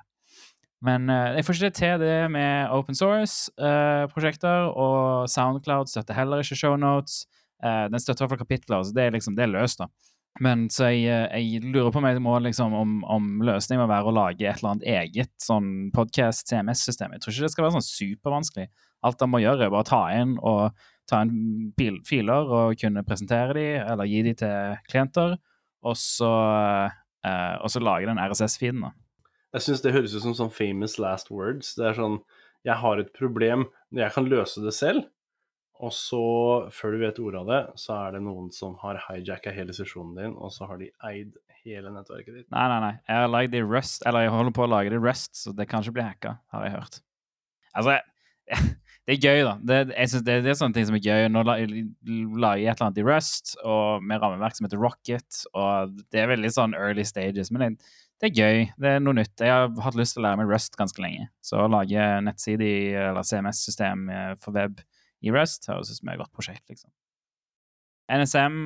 Men 0.83 1.11
uh, 1.11 1.37
jeg 1.37 1.45
får 1.45 1.55
ikke 1.55 1.65
det 1.67 1.75
til 1.75 1.99
det 2.01 2.31
med 2.31 2.71
open 2.71 2.95
source-prosjekter, 2.95 4.71
og 4.73 5.29
Soundcloud 5.29 5.87
støtter 5.87 6.15
heller 6.15 6.41
ikke 6.41 6.57
shownotes. 6.57 7.27
Uh, 7.63 7.89
den 7.93 8.01
støtter 8.01 8.25
i 8.25 8.27
hvert 8.27 8.39
fall 8.39 8.47
kapitler, 8.47 8.83
så 8.83 8.93
det 8.93 9.05
er 9.05 9.11
liksom, 9.13 9.37
det 9.37 9.45
er 9.45 9.53
løst, 9.53 9.79
da. 9.79 9.87
Men 10.41 10.71
så 10.71 10.87
jeg, 10.95 11.27
jeg 11.35 11.61
lurer 11.75 11.91
på 11.93 12.01
meg 12.01 12.21
må, 12.23 12.39
liksom, 12.39 12.73
om, 12.73 13.01
om 13.05 13.43
løsningen 13.45 13.83
må 13.83 13.91
være 13.91 14.09
å 14.09 14.15
lage 14.15 14.47
et 14.47 14.61
eller 14.61 14.71
annet 14.71 14.87
eget 14.89 15.33
sånn 15.43 15.91
podcast-CMS-system. 15.93 17.13
Jeg 17.13 17.21
tror 17.25 17.35
ikke 17.35 17.45
det 17.45 17.53
skal 17.53 17.67
være 17.67 17.75
sånn 17.77 17.89
supervanskelig. 17.89 18.71
Alt 19.05 19.21
han 19.21 19.33
må 19.33 19.43
gjøre, 19.43 19.67
er 19.67 19.75
bare 19.75 19.89
ta 19.91 20.01
inn 20.17 20.39
og 20.39 20.71
ta 21.11 21.25
inn 21.27 22.01
filer 22.07 22.55
og 22.55 22.79
kunne 22.81 23.05
presentere 23.05 23.59
de, 23.59 23.67
eller 23.83 24.09
gi 24.09 24.23
de 24.25 24.37
til 24.39 24.79
klienter, 24.89 25.35
og 25.87 25.97
så, 25.99 26.33
uh, 27.27 27.55
og 27.61 27.71
så 27.73 27.83
lage 27.83 28.09
den 28.11 28.21
RSS-feeden. 28.21 28.85
Jeg 29.55 29.67
syns 29.67 29.83
det 29.83 29.95
høres 29.95 30.15
ut 30.15 30.25
som 30.25 30.37
sånn 30.37 30.53
famous 30.55 30.99
last 31.03 31.33
words. 31.33 31.75
Det 31.79 31.89
er 31.89 31.99
sånn 31.99 32.21
Jeg 32.67 32.77
har 32.77 33.01
et 33.01 33.13
problem, 33.17 33.71
jeg 33.97 34.13
kan 34.13 34.27
løse 34.29 34.61
det 34.61 34.75
selv. 34.77 35.07
Og 35.81 35.95
så, 35.97 36.25
før 36.77 36.93
du 36.93 36.99
vet 37.01 37.21
ordet 37.25 37.41
av 37.41 37.47
det, 37.49 37.61
så 37.81 37.95
er 37.97 38.19
det 38.19 38.21
noen 38.27 38.51
som 38.53 38.75
har 38.83 38.99
hijacka 39.07 39.53
hele 39.57 39.73
sesjonen 39.73 40.19
din, 40.19 40.35
og 40.37 40.53
så 40.53 40.69
har 40.69 40.77
de 40.77 40.91
eid 41.09 41.39
hele 41.65 41.93
nettverket 41.95 42.35
ditt. 42.35 42.49
Nei, 42.53 42.67
nei, 42.69 42.81
nei. 42.85 42.93
Jeg 43.09 43.23
har 43.23 43.33
lagd 43.33 43.55
det 43.55 43.63
i 43.63 43.65
Rust, 43.65 44.05
eller 44.05 44.27
jeg 44.27 44.35
holder 44.35 44.57
på 44.59 44.67
å 44.67 44.69
lage 44.69 44.93
det 44.93 45.01
i 45.01 45.05
Rust, 45.07 45.33
så 45.41 45.55
det 45.57 45.71
kan 45.71 45.81
ikke 45.81 45.97
bli 45.97 46.05
hacka, 46.05 46.35
har 46.53 46.67
jeg 46.67 46.75
hørt. 46.77 47.01
Altså, 47.81 47.97
det 49.09 49.17
er 49.17 49.25
gøy, 49.25 49.41
da. 49.47 49.55
Det, 49.67 49.79
jeg 49.97 50.11
synes 50.13 50.25
det, 50.27 50.37
det 50.45 50.53
er 50.53 50.59
sånne 50.59 50.77
ting 50.77 50.87
som 50.87 50.97
er 50.99 51.03
gøy. 51.03 51.25
Nå 51.33 51.43
lager 51.47 51.65
jeg 52.61 52.69
et 52.69 52.77
eller 52.77 52.87
annet 52.87 53.01
i 53.01 53.07
Rust, 53.07 53.55
og 53.65 54.05
med 54.07 54.21
rammeverk 54.23 54.57
som 54.57 54.69
heter 54.69 54.83
Rocket, 54.83 55.41
og 55.57 55.97
det 56.13 56.23
er 56.23 56.31
veldig 56.31 56.53
sånn 56.55 56.77
early 56.79 57.07
stages. 57.09 57.51
men 57.51 57.65
det, 57.65 57.71
det 58.21 58.31
er 58.31 58.37
gøy. 58.37 58.63
Det 58.77 58.95
er 58.95 59.03
noe 59.03 59.17
nytt. 59.17 59.35
Jeg 59.41 59.51
har 59.51 59.73
hatt 59.87 59.99
lyst 59.99 60.15
til 60.17 60.23
å 60.23 60.29
lære 60.29 60.43
meg 60.43 60.53
Rust 60.53 60.77
ganske 60.79 61.03
lenge. 61.03 61.31
Så 61.43 61.59
å 61.59 61.71
lage 61.73 62.07
nettside 62.27 62.71
eller 63.09 63.27
CMS-system 63.27 64.07
for 64.45 64.55
web 64.55 64.83
i 65.25 65.33
Rust 65.35 65.69
høres 65.73 65.91
ut 65.91 66.01
som 66.01 66.13
et 66.13 66.21
godt 66.21 66.35
prosjekt, 66.37 66.67
liksom. 66.69 66.93
NSM 68.11 68.57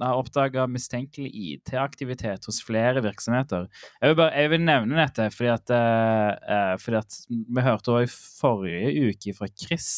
har 0.00 0.18
oppdaga 0.18 0.66
mistenkelig 0.70 1.28
IT-aktivitet 1.34 2.46
hos 2.48 2.62
flere 2.64 3.02
virksomheter. 3.04 3.66
Jeg 4.00 4.12
vil, 4.12 4.18
bare, 4.22 4.32
jeg 4.34 4.52
vil 4.54 4.64
nevne 4.64 4.98
dette 4.98 5.28
fordi 5.34 5.52
at, 5.52 5.72
uh, 5.72 6.74
fordi 6.80 7.00
at 7.02 7.18
vi 7.28 7.64
hørte 7.66 8.00
i 8.02 8.10
forrige 8.10 9.10
uke 9.10 9.36
fra 9.36 9.50
Chris. 9.52 9.90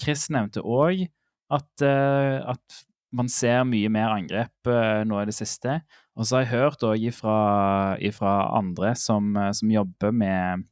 Chris 0.00 0.28
nevnte 0.32 0.62
òg 0.62 1.06
at, 1.54 1.70
uh, 1.82 2.54
at 2.54 2.80
man 3.16 3.30
ser 3.32 3.64
mye 3.68 3.90
mer 3.92 4.14
angrep 4.14 4.70
uh, 4.70 5.02
nå 5.06 5.20
i 5.22 5.28
det 5.28 5.36
siste. 5.36 5.80
Og 6.16 6.26
så 6.26 6.38
har 6.38 6.46
jeg 6.46 6.54
hørt 6.54 6.86
òg 6.86 7.02
ifra, 7.10 8.32
andre 8.56 8.94
som, 8.96 9.34
som, 9.52 9.70
jobber 9.70 10.14
med, 10.16 10.64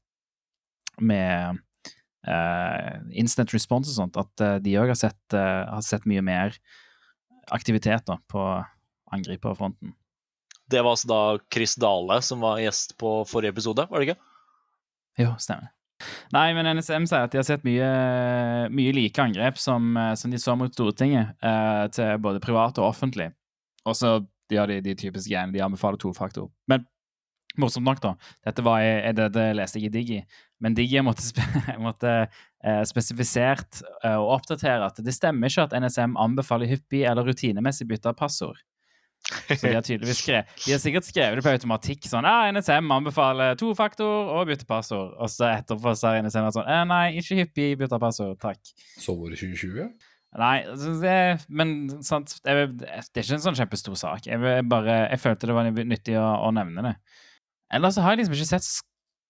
med 1.04 1.60
uh, 2.28 3.02
instant 3.12 3.52
response 3.54 3.92
og 3.92 3.98
sånt, 3.98 4.16
at 4.20 4.44
uh, 4.44 4.56
de 4.62 4.76
òg 4.80 4.92
har, 4.92 5.02
uh, 5.36 5.74
har, 5.74 5.84
sett 5.84 6.08
mye 6.08 6.24
mer 6.24 6.56
aktivitet 7.52 8.06
da, 8.08 8.18
på 8.30 8.42
angriperfronten. 9.14 9.94
Det 10.70 10.80
var 10.80 10.96
altså 10.96 11.10
da 11.10 11.22
Chris 11.52 11.76
Dale 11.76 12.20
som 12.24 12.40
var 12.44 12.62
gjest 12.62 12.96
på 13.00 13.18
forrige 13.28 13.52
episode, 13.54 13.84
var 13.90 14.00
det 14.00 14.12
ikke? 14.14 14.20
Jo, 15.20 15.34
stemmer. 15.38 15.70
Nei, 16.34 16.48
men 16.56 16.66
NSM 16.76 17.06
sier 17.08 17.26
at 17.26 17.32
de 17.32 17.38
har 17.38 17.46
sett 17.46 17.64
mye, 17.66 17.88
mye 18.74 18.94
like 18.96 19.20
angrep 19.22 19.60
som, 19.60 19.94
som, 20.18 20.32
de 20.32 20.40
så 20.42 20.56
mot 20.58 20.72
Stortinget, 20.72 21.36
til 21.94 22.18
både 22.24 22.42
privat 22.44 22.80
og 22.82 22.90
offentlig. 22.90 23.30
Og 23.86 23.96
så 23.96 24.16
har 24.52 24.70
de, 24.70 24.80
de 24.84 24.96
typiske 24.98 25.30
greiene. 25.30 25.54
De 25.54 25.62
anbefaler 25.64 26.00
tofaktor. 26.00 26.50
Men 26.70 26.84
morsomt 27.60 27.86
nok, 27.86 28.02
da. 28.02 28.12
Dette, 28.46 28.64
var, 28.66 28.82
dette 29.16 29.46
leste 29.56 29.80
jeg 29.80 29.90
i 29.90 29.94
Digi. 29.94 30.20
Men 30.64 30.76
Digi 30.76 31.00
måtte, 31.04 31.24
spe, 31.24 31.44
måtte 31.86 32.12
eh, 32.24 32.82
spesifisert 32.88 33.82
eh, 34.02 34.16
og 34.16 34.38
oppdatere 34.38 34.90
at 34.90 35.00
det 35.04 35.16
stemmer 35.16 35.52
ikke 35.52 35.68
at 35.68 35.76
NSM 35.80 36.16
anbefaler 36.20 36.70
hyppig 36.70 37.04
eller 37.08 37.26
rutinemessig 37.28 37.88
bytte 37.90 38.12
av 38.12 38.18
passord. 38.18 38.62
Så 39.24 39.56
de 39.62 39.72
har 39.72 39.80
tydeligvis 39.80 40.18
skrevet 40.20 40.64
De 40.66 40.74
har 40.74 40.80
sikkert 40.82 41.06
skrevet 41.08 41.38
det 41.38 41.44
på 41.46 41.52
automatikk. 41.54 42.08
Sånn 42.10 42.26
ah, 42.28 42.44
'NSM 42.52 42.90
anbefaler 42.92 43.56
tofaktor 43.56 44.32
og 44.36 44.50
bytte 44.50 44.68
passord.' 44.68 45.14
Og 45.16 45.30
så 45.32 45.48
etterpå 45.54 45.94
sa 45.96 46.12
NSM 46.20 46.50
sånn 46.52 46.68
eh, 46.68 46.82
'Nei, 46.90 47.04
ikke 47.22 47.38
hyppig 47.40 47.70
bytte 47.80 48.00
passord, 48.02 48.36
takk'. 48.42 48.74
Så 49.00 49.16
var 49.16 49.32
det 49.32 49.40
2020? 49.40 49.94
Nei, 50.34 50.64
altså, 50.66 50.96
det, 50.98 51.18
men 51.46 51.74
sant, 52.02 52.32
det, 52.42 52.54
det, 52.80 52.88
er 52.90 53.22
ikke 53.22 53.36
en 53.36 53.44
sånn 53.44 53.58
kjempestor 53.58 53.94
sak. 53.98 54.26
Jeg, 54.26 54.64
bare, 54.66 55.04
jeg 55.12 55.22
følte 55.22 55.46
det 55.46 55.54
var 55.54 55.68
nyttig 55.70 56.16
å, 56.18 56.26
å, 56.48 56.50
nevne 56.54 56.82
det. 56.88 56.94
Ellers 57.72 57.98
har 58.00 58.14
jeg 58.14 58.24
liksom 58.24 58.36
ikke 58.36 58.50
sett 58.50 58.66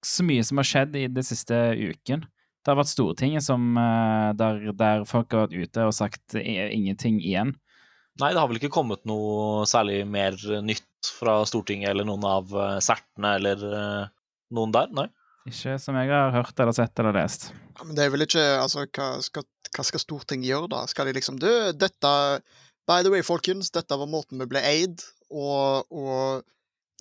så 0.05 0.25
mye 0.26 0.45
som 0.45 0.61
har 0.61 0.69
skjedd 0.69 0.97
i 1.00 1.05
den 1.09 1.26
siste 1.26 1.59
uken. 1.79 2.25
Det 2.64 2.73
har 2.73 2.79
vært 2.81 2.93
Stortinget 2.93 3.45
som, 3.45 3.75
eh, 3.76 4.31
der, 4.41 4.73
der 4.73 5.05
folk 5.09 5.33
har 5.33 5.47
vært 5.47 5.69
ute 5.69 5.85
og 5.85 5.95
sagt 5.97 6.37
ingenting 6.38 7.21
igjen. 7.21 7.55
Nei, 8.23 8.31
det 8.31 8.38
har 8.38 8.49
vel 8.49 8.61
ikke 8.61 8.73
kommet 8.73 9.03
noe 9.11 9.64
særlig 9.69 10.05
mer 10.07 10.37
nytt 10.62 11.11
fra 11.19 11.41
Stortinget 11.49 11.91
eller 11.91 12.07
noen 12.09 12.25
av 12.29 12.53
eh, 12.55 12.79
sertene 12.85 13.35
eller 13.41 13.64
eh, 13.69 14.12
noen 14.55 14.75
der? 14.75 14.93
Nei? 14.97 15.09
Ikke 15.50 15.75
som 15.83 15.99
jeg 15.99 16.09
har 16.09 16.33
hørt 16.33 16.61
eller 16.62 16.76
sett 16.76 17.00
eller 17.03 17.17
lest. 17.19 17.50
Ja, 17.75 17.85
men 17.85 17.99
det 17.99 18.07
er 18.07 18.12
vel 18.14 18.25
ikke 18.25 18.45
Altså, 18.62 18.87
hva 18.87 19.09
skal, 19.21 19.45
hva 19.75 19.85
skal 19.85 20.00
Stortinget 20.00 20.49
gjøre, 20.49 20.71
da? 20.73 20.85
Skal 20.88 21.11
de 21.11 21.17
liksom 21.19 21.41
Du, 21.43 21.50
dette 21.76 22.12
By 22.88 23.03
the 23.05 23.12
way, 23.12 23.25
folkens, 23.25 23.73
dette 23.75 23.97
var 23.99 24.09
måten 24.09 24.41
vi 24.41 24.47
ble 24.49 24.61
eid, 24.61 25.03
og, 25.33 25.88
og 25.88 26.45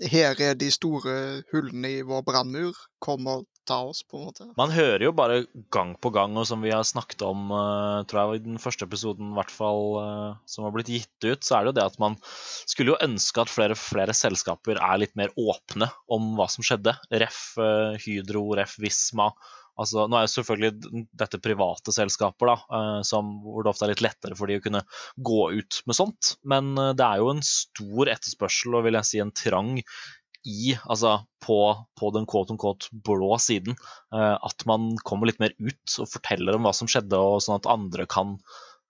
her 0.01 0.39
er 0.41 0.55
de 0.57 0.69
store 0.73 1.43
hullene 1.51 1.97
i 1.99 2.05
vår 2.07 2.23
brannmur. 2.25 2.77
Kom 3.03 3.27
og 3.29 3.45
ta 3.67 3.79
oss, 3.87 4.01
på 4.03 4.17
en 4.19 4.25
måte. 4.27 4.47
Man 4.59 4.73
hører 4.73 5.05
jo 5.05 5.13
bare 5.15 5.43
gang 5.73 5.93
på 6.01 6.11
gang, 6.15 6.35
og 6.39 6.47
som 6.49 6.63
vi 6.63 6.71
har 6.73 6.83
snakket 6.87 7.23
om 7.25 7.51
eh, 7.55 8.03
tror 8.09 8.33
jeg 8.33 8.41
i 8.41 8.45
den 8.49 8.59
første 8.61 8.87
episoden, 8.87 9.31
hvert 9.37 9.53
fall, 9.53 9.97
eh, 10.01 10.41
som 10.49 10.67
har 10.67 10.73
blitt 10.75 10.91
gitt 10.91 11.27
ut, 11.27 11.43
så 11.45 11.57
er 11.57 11.63
det 11.63 11.73
jo 11.73 11.77
det 11.79 11.87
at 11.93 11.99
man 12.03 12.17
skulle 12.25 12.93
jo 12.93 13.01
ønske 13.05 13.43
at 13.43 13.51
flere, 13.51 13.77
flere 13.79 14.15
selskaper 14.17 14.79
er 14.79 15.01
litt 15.01 15.15
mer 15.19 15.33
åpne 15.39 15.89
om 16.11 16.33
hva 16.39 16.49
som 16.51 16.65
skjedde. 16.65 16.95
Ref 17.23 17.43
eh, 17.61 17.99
Hydro, 18.03 18.49
Ref 18.59 18.75
Visma. 18.83 19.31
Altså, 19.79 20.05
nå 20.05 20.17
er 20.17 20.27
jo 20.27 20.33
selvfølgelig 20.35 21.03
dette 21.17 21.39
private 21.41 21.93
selskaper, 21.95 22.51
da, 22.51 22.55
eh, 22.77 22.99
som, 23.07 23.29
hvor 23.41 23.65
det 23.65 23.71
ofte 23.71 23.87
er 23.87 23.93
litt 23.93 24.03
lettere 24.05 24.37
for 24.37 24.49
de 24.49 24.59
å 24.59 24.63
kunne 24.63 24.83
gå 25.29 25.39
ut 25.57 25.79
med 25.89 25.97
sånt. 25.97 26.35
Men 26.45 26.73
eh, 26.77 26.91
det 26.97 27.07
er 27.07 27.21
jo 27.23 27.31
en 27.31 27.41
stor 27.47 28.11
etterspørsel 28.13 28.77
og 28.77 28.85
vil 28.87 28.99
jeg 28.99 29.09
si 29.09 29.23
en 29.23 29.33
trang 29.33 29.79
i, 29.79 30.75
altså 30.83 31.15
på, 31.41 31.57
på 31.97 32.11
den 32.13 32.27
quote 32.29 32.53
unquote 32.53 32.91
blå 33.07 33.31
siden. 33.41 33.79
eh, 34.13 34.35
at 34.35 34.67
man 34.69 34.91
kommer 35.01 35.31
litt 35.31 35.41
mer 35.41 35.55
ut 35.57 35.97
og 36.03 36.11
forteller 36.11 36.59
om 36.59 36.67
hva 36.67 36.75
som 36.77 36.91
skjedde, 36.91 37.17
og 37.17 37.41
sånn 37.41 37.57
at 37.57 37.71
andre 37.71 38.05
kan, 38.09 38.37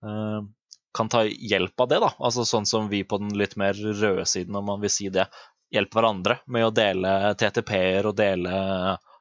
kan 0.04 1.10
ta 1.14 1.24
hjelp 1.24 1.80
av 1.80 1.92
det. 1.94 2.02
da, 2.04 2.12
altså 2.20 2.44
Sånn 2.50 2.68
som 2.68 2.92
vi 2.92 3.06
på 3.08 3.22
den 3.22 3.32
litt 3.40 3.56
mer 3.62 3.78
røde 3.78 4.28
siden, 4.28 4.60
om 4.60 4.68
man 4.68 4.84
vil 4.84 4.92
si 4.92 5.08
det. 5.14 5.30
Hjelpe 5.74 6.02
hverandre 6.02 6.42
med 6.54 6.68
å 6.68 6.74
dele 6.76 7.34
TTP-er 7.40 8.06
og 8.10 8.18
dele 8.20 8.58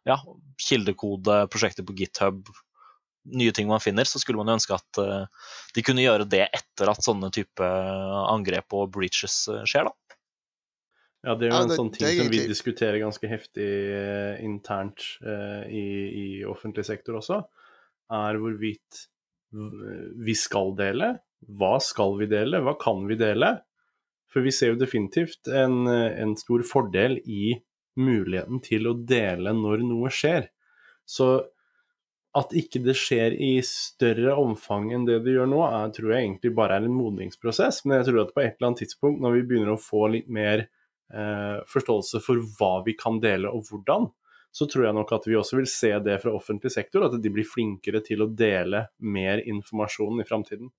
ja, 0.09 0.17
kildekode, 0.69 1.43
prosjekter 1.53 1.87
på 1.87 1.95
GitHub, 1.99 2.49
nye 3.39 3.53
ting 3.55 3.69
man 3.71 3.79
finner, 3.83 4.05
så 4.09 4.19
skulle 4.19 4.41
man 4.41 4.51
jo 4.51 4.57
ønske 4.59 4.75
at 4.75 4.99
eh, 4.99 5.27
de 5.77 5.85
kunne 5.87 6.03
gjøre 6.03 6.27
det 6.27 6.49
etter 6.49 6.91
at 6.91 7.05
sånne 7.07 7.31
type 7.35 7.63
angrep 8.33 8.75
og 8.75 8.91
breaches 8.97 9.45
eh, 9.53 9.63
skjer. 9.69 9.87
da. 9.91 10.19
Ja, 11.23 11.37
det 11.39 11.47
er 11.47 11.53
jo 11.53 11.55
Ja, 11.55 11.63
en 11.63 11.69
det- 11.71 11.79
sånn 11.79 11.93
ting 11.95 12.17
som 12.19 12.31
vi 12.33 12.41
diskuterer 12.51 12.99
ganske 12.99 13.29
heftig 13.31 13.69
eh, 13.95 14.43
internt 14.43 15.05
eh, 15.23 15.63
i, 15.71 15.87
i 16.19 16.27
offentlig 16.51 16.85
sektor 16.89 17.21
også, 17.21 17.45
er 18.11 18.41
hvorvidt 18.43 19.05
vi 19.53 20.35
skal 20.35 20.75
dele. 20.79 21.13
Hva 21.47 21.77
skal 21.85 22.17
vi 22.19 22.27
dele? 22.31 22.59
Hva 22.65 22.75
kan 22.81 23.07
vi 23.07 23.15
dele? 23.21 23.53
For 24.33 24.41
vi 24.43 24.51
ser 24.55 24.73
jo 24.73 24.79
definitivt 24.81 25.47
en, 25.53 25.87
eh, 25.87 26.19
en 26.25 26.35
stor 26.41 26.65
fordel 26.67 27.19
i 27.23 27.53
muligheten 28.01 28.63
til 28.65 28.89
å 28.89 28.97
dele 28.97 29.55
når 29.57 29.85
noe 29.87 30.13
skjer. 30.13 30.49
Så 31.09 31.35
at 32.39 32.55
ikke 32.57 32.81
det 32.81 32.95
skjer 32.97 33.35
i 33.37 33.59
større 33.67 34.35
omfang 34.41 34.89
enn 34.95 35.05
det 35.05 35.19
det 35.27 35.35
gjør 35.35 35.51
nå, 35.51 35.61
er, 35.67 35.91
tror 35.93 36.15
jeg 36.15 36.25
egentlig 36.25 36.55
bare 36.57 36.79
er 36.79 36.87
en 36.87 36.97
modningsprosess. 36.97 37.83
Men 37.85 37.99
jeg 37.99 38.09
tror 38.09 38.23
at 38.23 38.33
på 38.33 38.45
et 38.45 38.55
eller 38.57 38.71
annet 38.71 38.85
tidspunkt, 38.87 39.21
når 39.21 39.37
vi 39.37 39.45
begynner 39.51 39.75
å 39.75 39.81
få 39.81 40.07
litt 40.15 40.31
mer 40.33 40.65
eh, 40.65 41.59
forståelse 41.69 42.23
for 42.25 42.41
hva 42.57 42.79
vi 42.87 42.97
kan 42.97 43.21
dele 43.21 43.53
og 43.53 43.69
hvordan, 43.69 44.09
så 44.53 44.69
tror 44.69 44.87
jeg 44.87 44.97
nok 44.97 45.13
at 45.17 45.29
vi 45.29 45.37
også 45.37 45.59
vil 45.61 45.69
se 45.69 45.93
det 46.05 46.19
fra 46.25 46.33
offentlig 46.37 46.73
sektor, 46.73 47.05
at 47.07 47.17
de 47.21 47.33
blir 47.33 47.49
flinkere 47.49 48.03
til 48.05 48.25
å 48.25 48.31
dele 48.33 48.87
mer 49.01 49.41
informasjon 49.49 50.21
i 50.21 50.29
framtiden. 50.29 50.73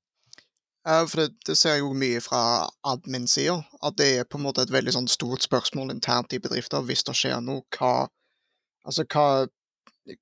Ja, 0.85 1.05
for 1.07 1.21
det, 1.21 1.29
det 1.47 1.55
ser 1.55 1.77
jeg 1.77 1.85
jo 1.85 1.93
mye 1.95 2.19
fra 2.19 2.67
admin-sida, 2.91 3.55
at 3.87 3.95
det 3.99 4.07
er 4.17 4.25
på 4.27 4.39
en 4.39 4.43
måte 4.43 4.65
et 4.65 4.73
veldig 4.73 4.93
sånn 4.97 5.07
stort 5.11 5.45
spørsmål 5.45 5.93
internt 5.93 6.35
i 6.35 6.41
bedrifter 6.43 6.83
hvis 6.83 7.05
det 7.07 7.15
skjer 7.15 7.39
noe. 7.45 7.63
Hva, 7.77 8.09
altså 8.83 9.05
hva, 9.07 9.27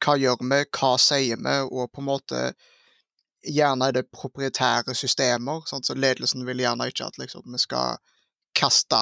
hva 0.06 0.16
gjør 0.22 0.38
vi, 0.44 0.62
hva 0.78 0.92
sier 1.02 1.42
vi, 1.42 1.56
og 1.66 1.90
på 1.90 2.04
en 2.04 2.12
måte 2.12 2.44
Gjerne 3.42 3.88
er 3.90 3.96
det 3.96 4.12
proprietære 4.14 4.94
systemer, 4.94 5.64
sant? 5.66 5.88
så 5.90 5.96
ledelsen 5.98 6.44
vil 6.46 6.60
gjerne 6.62 6.86
ikke 6.92 7.08
at 7.10 7.16
liksom, 7.18 7.42
vi 7.50 7.58
skal 7.58 7.96
kaste 8.54 9.00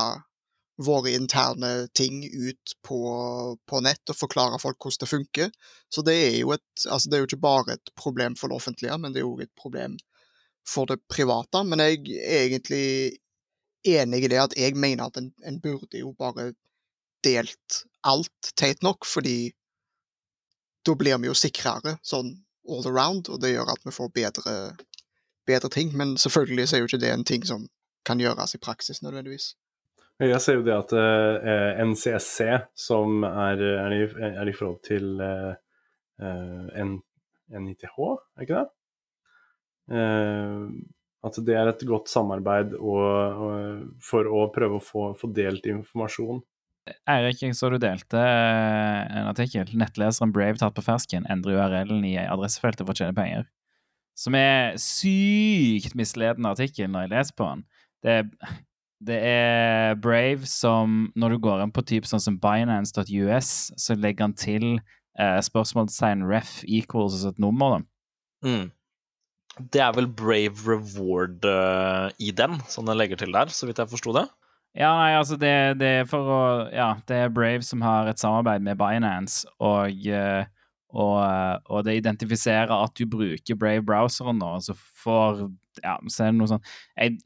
våre 0.79 1.11
interne 1.11 1.89
ting 1.91 2.21
ut 2.23 2.75
på, 2.87 2.99
på 3.67 3.81
nett 3.83 4.13
og 4.13 4.15
forklare 4.15 4.61
folk 4.63 4.79
hvordan 4.79 5.01
det 5.01 5.09
funker. 5.11 5.51
Så 5.91 6.05
det 6.07 6.15
er 6.15 6.37
jo 6.37 6.53
et, 6.55 6.63
altså 6.87 7.11
det 7.11 7.17
er 7.17 7.25
jo 7.25 7.27
ikke 7.27 7.41
bare 7.43 7.75
et 7.75 7.91
problem 7.99 8.39
for 8.39 8.47
det 8.47 8.61
offentlige, 8.61 8.95
men 8.95 9.11
det 9.11 9.19
er 9.19 9.27
jo 9.27 9.35
et 9.43 9.51
problem 9.59 9.99
for 10.69 10.89
det 10.89 10.99
private. 11.11 11.63
Men 11.65 11.83
jeg 11.83 12.01
er 12.19 12.45
egentlig 12.47 12.85
enig 13.87 14.23
i 14.25 14.31
det 14.31 14.41
at 14.41 14.57
jeg 14.59 14.77
mener 14.77 15.07
at 15.09 15.17
en, 15.17 15.31
en 15.45 15.61
burde 15.63 16.01
jo 16.01 16.13
bare 16.19 16.51
delt 17.25 17.83
alt, 18.07 18.51
teit 18.55 18.83
nok, 18.83 19.05
fordi 19.05 19.51
da 20.87 20.95
blir 20.95 21.19
vi 21.19 21.27
jo 21.27 21.35
sikrere 21.35 21.97
sånn 22.05 22.31
all 22.69 22.85
around, 22.87 23.29
og 23.29 23.41
det 23.41 23.53
gjør 23.53 23.73
at 23.73 23.83
vi 23.85 23.93
får 23.95 24.11
bedre, 24.15 24.53
bedre 25.47 25.71
ting. 25.73 25.91
Men 25.97 26.17
selvfølgelig 26.17 26.69
så 26.69 26.77
er 26.77 26.83
jo 26.83 26.91
ikke 26.91 27.01
det 27.01 27.11
en 27.13 27.27
ting 27.27 27.47
som 27.47 27.67
kan 28.07 28.21
gjøres 28.21 28.55
i 28.55 28.61
praksis 28.61 29.01
nødvendigvis. 29.03 29.53
Jeg 30.19 30.41
ser 30.43 30.57
jo 30.59 30.65
det 30.67 30.75
at 30.75 30.91
eh, 30.99 31.79
NCSC, 31.87 32.47
som 32.75 33.23
er, 33.23 33.61
er, 33.85 33.93
i, 33.95 34.01
er 34.27 34.49
i 34.51 34.55
forhold 34.55 34.81
til 34.83 35.21
eh, 35.23 35.53
eh, 36.19 36.81
N, 36.83 36.97
NITH, 37.55 37.93
er 38.35 38.43
ikke 38.43 38.57
det? 38.57 38.65
Eh, 39.89 40.63
at 41.27 41.39
det 41.43 41.55
er 41.57 41.67
et 41.67 41.81
godt 41.87 42.07
samarbeid 42.11 42.77
og, 42.77 43.41
og, 43.43 43.81
for 44.03 44.29
å 44.29 44.45
prøve 44.55 44.79
å 44.79 44.83
få, 44.83 45.09
få 45.19 45.31
delt 45.35 45.67
informasjon. 45.67 46.39
Eirik, 47.09 47.41
jeg 47.43 47.57
så 47.57 47.69
du 47.69 47.77
delte 47.81 48.21
eh, 48.21 49.01
en 49.19 49.27
artikkel. 49.29 49.67
Nettleseren 49.77 50.31
Brave 50.33 50.61
tatt 50.61 50.77
på 50.77 50.85
fersken 50.85 51.27
endrer 51.29 51.59
URL-en 51.59 52.07
i 52.07 52.15
adressefeltet 52.21 52.85
for 52.85 52.95
å 52.95 53.01
tjene 53.01 53.17
penger. 53.17 53.45
Som 54.17 54.35
er 54.35 54.73
sykt 54.81 55.95
misledende 55.99 56.51
artikkel 56.55 56.89
når 56.91 57.05
jeg 57.05 57.13
leser 57.13 57.37
på 57.39 57.51
den. 57.51 57.67
Det, 58.03 58.15
det 59.03 59.19
er 59.27 59.97
Brave 59.99 60.47
som 60.47 61.09
Når 61.19 61.33
du 61.33 61.37
går 61.43 61.63
inn 61.65 61.73
på 61.75 61.83
typ 61.87 62.07
sånn 62.07 62.23
som 62.23 62.39
Binance.us, 62.39 63.51
så 63.75 63.95
legger 63.99 64.29
han 64.29 64.35
til 64.39 64.67
eh, 65.19 65.39
spørsmålstegn 65.45 66.25
ref 66.31 66.61
equals 66.67 67.23
et 67.27 67.39
nummer. 67.43 67.79
da. 67.79 68.49
Mm. 68.49 68.67
Det 69.59 69.81
er 69.83 69.95
vel 69.95 70.07
Brave 70.07 70.63
Reward 70.63 71.45
uh, 71.45 72.09
i 72.19 72.31
den, 72.35 72.59
som 72.71 72.87
den 72.87 72.97
legger 72.99 73.19
til 73.19 73.33
der, 73.35 73.51
så 73.51 73.67
vidt 73.67 73.81
jeg 73.81 73.91
forsto 73.91 74.15
det. 74.15 74.27
Ja, 74.77 74.91
nei, 74.93 75.15
altså 75.17 75.35
det, 75.39 75.79
det 75.81 75.89
er 76.01 76.07
for 76.09 76.29
å 76.29 76.41
Ja, 76.69 76.93
det 77.09 77.17
er 77.17 77.33
Brave 77.33 77.65
som 77.65 77.81
har 77.81 78.09
et 78.09 78.21
samarbeid 78.21 78.61
med 78.65 78.77
Binance, 78.77 79.47
og, 79.57 80.05
eh, 80.05 80.45
og, 80.93 81.15
eh, 81.23 81.55
og 81.65 81.87
det 81.87 81.97
identifiserer 81.97 82.73
at 82.75 82.93
du 82.99 83.07
bruker 83.09 83.57
Brave-browseren 83.57 84.37
nå, 84.39 84.53
så 84.61 84.77
får 85.03 85.47
Ja, 85.81 85.97
så 86.05 86.27
er 86.27 86.31
det 86.31 86.37
noe 86.37 86.51
sånn 86.51 86.63
jeg, 86.93 87.17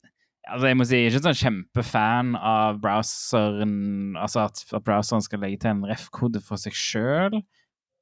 altså 0.48 0.72
jeg 0.72 0.80
må 0.80 0.88
si, 0.88 1.02
jeg 1.02 1.12
er 1.12 1.18
ikke 1.18 1.28
sånn 1.28 1.42
kjempefan 1.42 2.34
av 2.40 2.80
browseren 2.84 3.76
Altså 4.20 4.46
at, 4.48 4.64
at 4.72 4.88
browseren 4.88 5.26
skal 5.26 5.44
legge 5.44 5.66
til 5.66 5.74
en 5.74 5.86
ref-kode 5.92 6.40
for 6.48 6.62
seg 6.62 6.76
sjøl. 6.78 7.42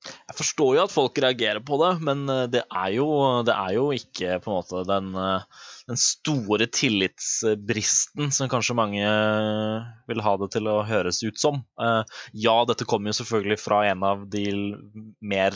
Jeg 0.01 0.34
forstår 0.34 0.77
jo 0.77 0.81
at 0.81 0.93
folk 0.93 1.20
reagerer 1.22 1.62
på 1.65 1.77
det, 1.81 1.91
men 2.01 2.24
eh, 2.31 2.48
det 2.50 2.63
er 2.65 2.93
jo, 2.96 3.08
det 3.46 3.53
er 3.53 3.75
jo 3.75 3.84
ikke 3.93 4.39
på 4.41 4.50
en 4.50 4.58
måte 4.58 4.81
den, 4.89 5.12
eh, 5.13 5.67
den 5.91 6.00
store 6.01 6.65
tillitsbristen 6.74 8.34
som 8.34 8.50
kanskje 8.50 8.77
mange 8.79 9.03
eh, 9.05 9.91
vil 10.10 10.24
ha 10.25 10.34
det 10.41 10.50
til 10.55 10.72
å 10.72 10.79
høres 10.88 11.22
ut 11.22 11.38
som. 11.41 11.62
Ja, 11.77 12.55
dette 12.65 12.88
kommer 12.89 13.12
jo 13.12 13.20
selvfølgelig 13.20 13.60
fra 13.62 13.84
en 13.91 14.05
av 14.08 14.25
de 14.31 14.46
mer 15.22 15.55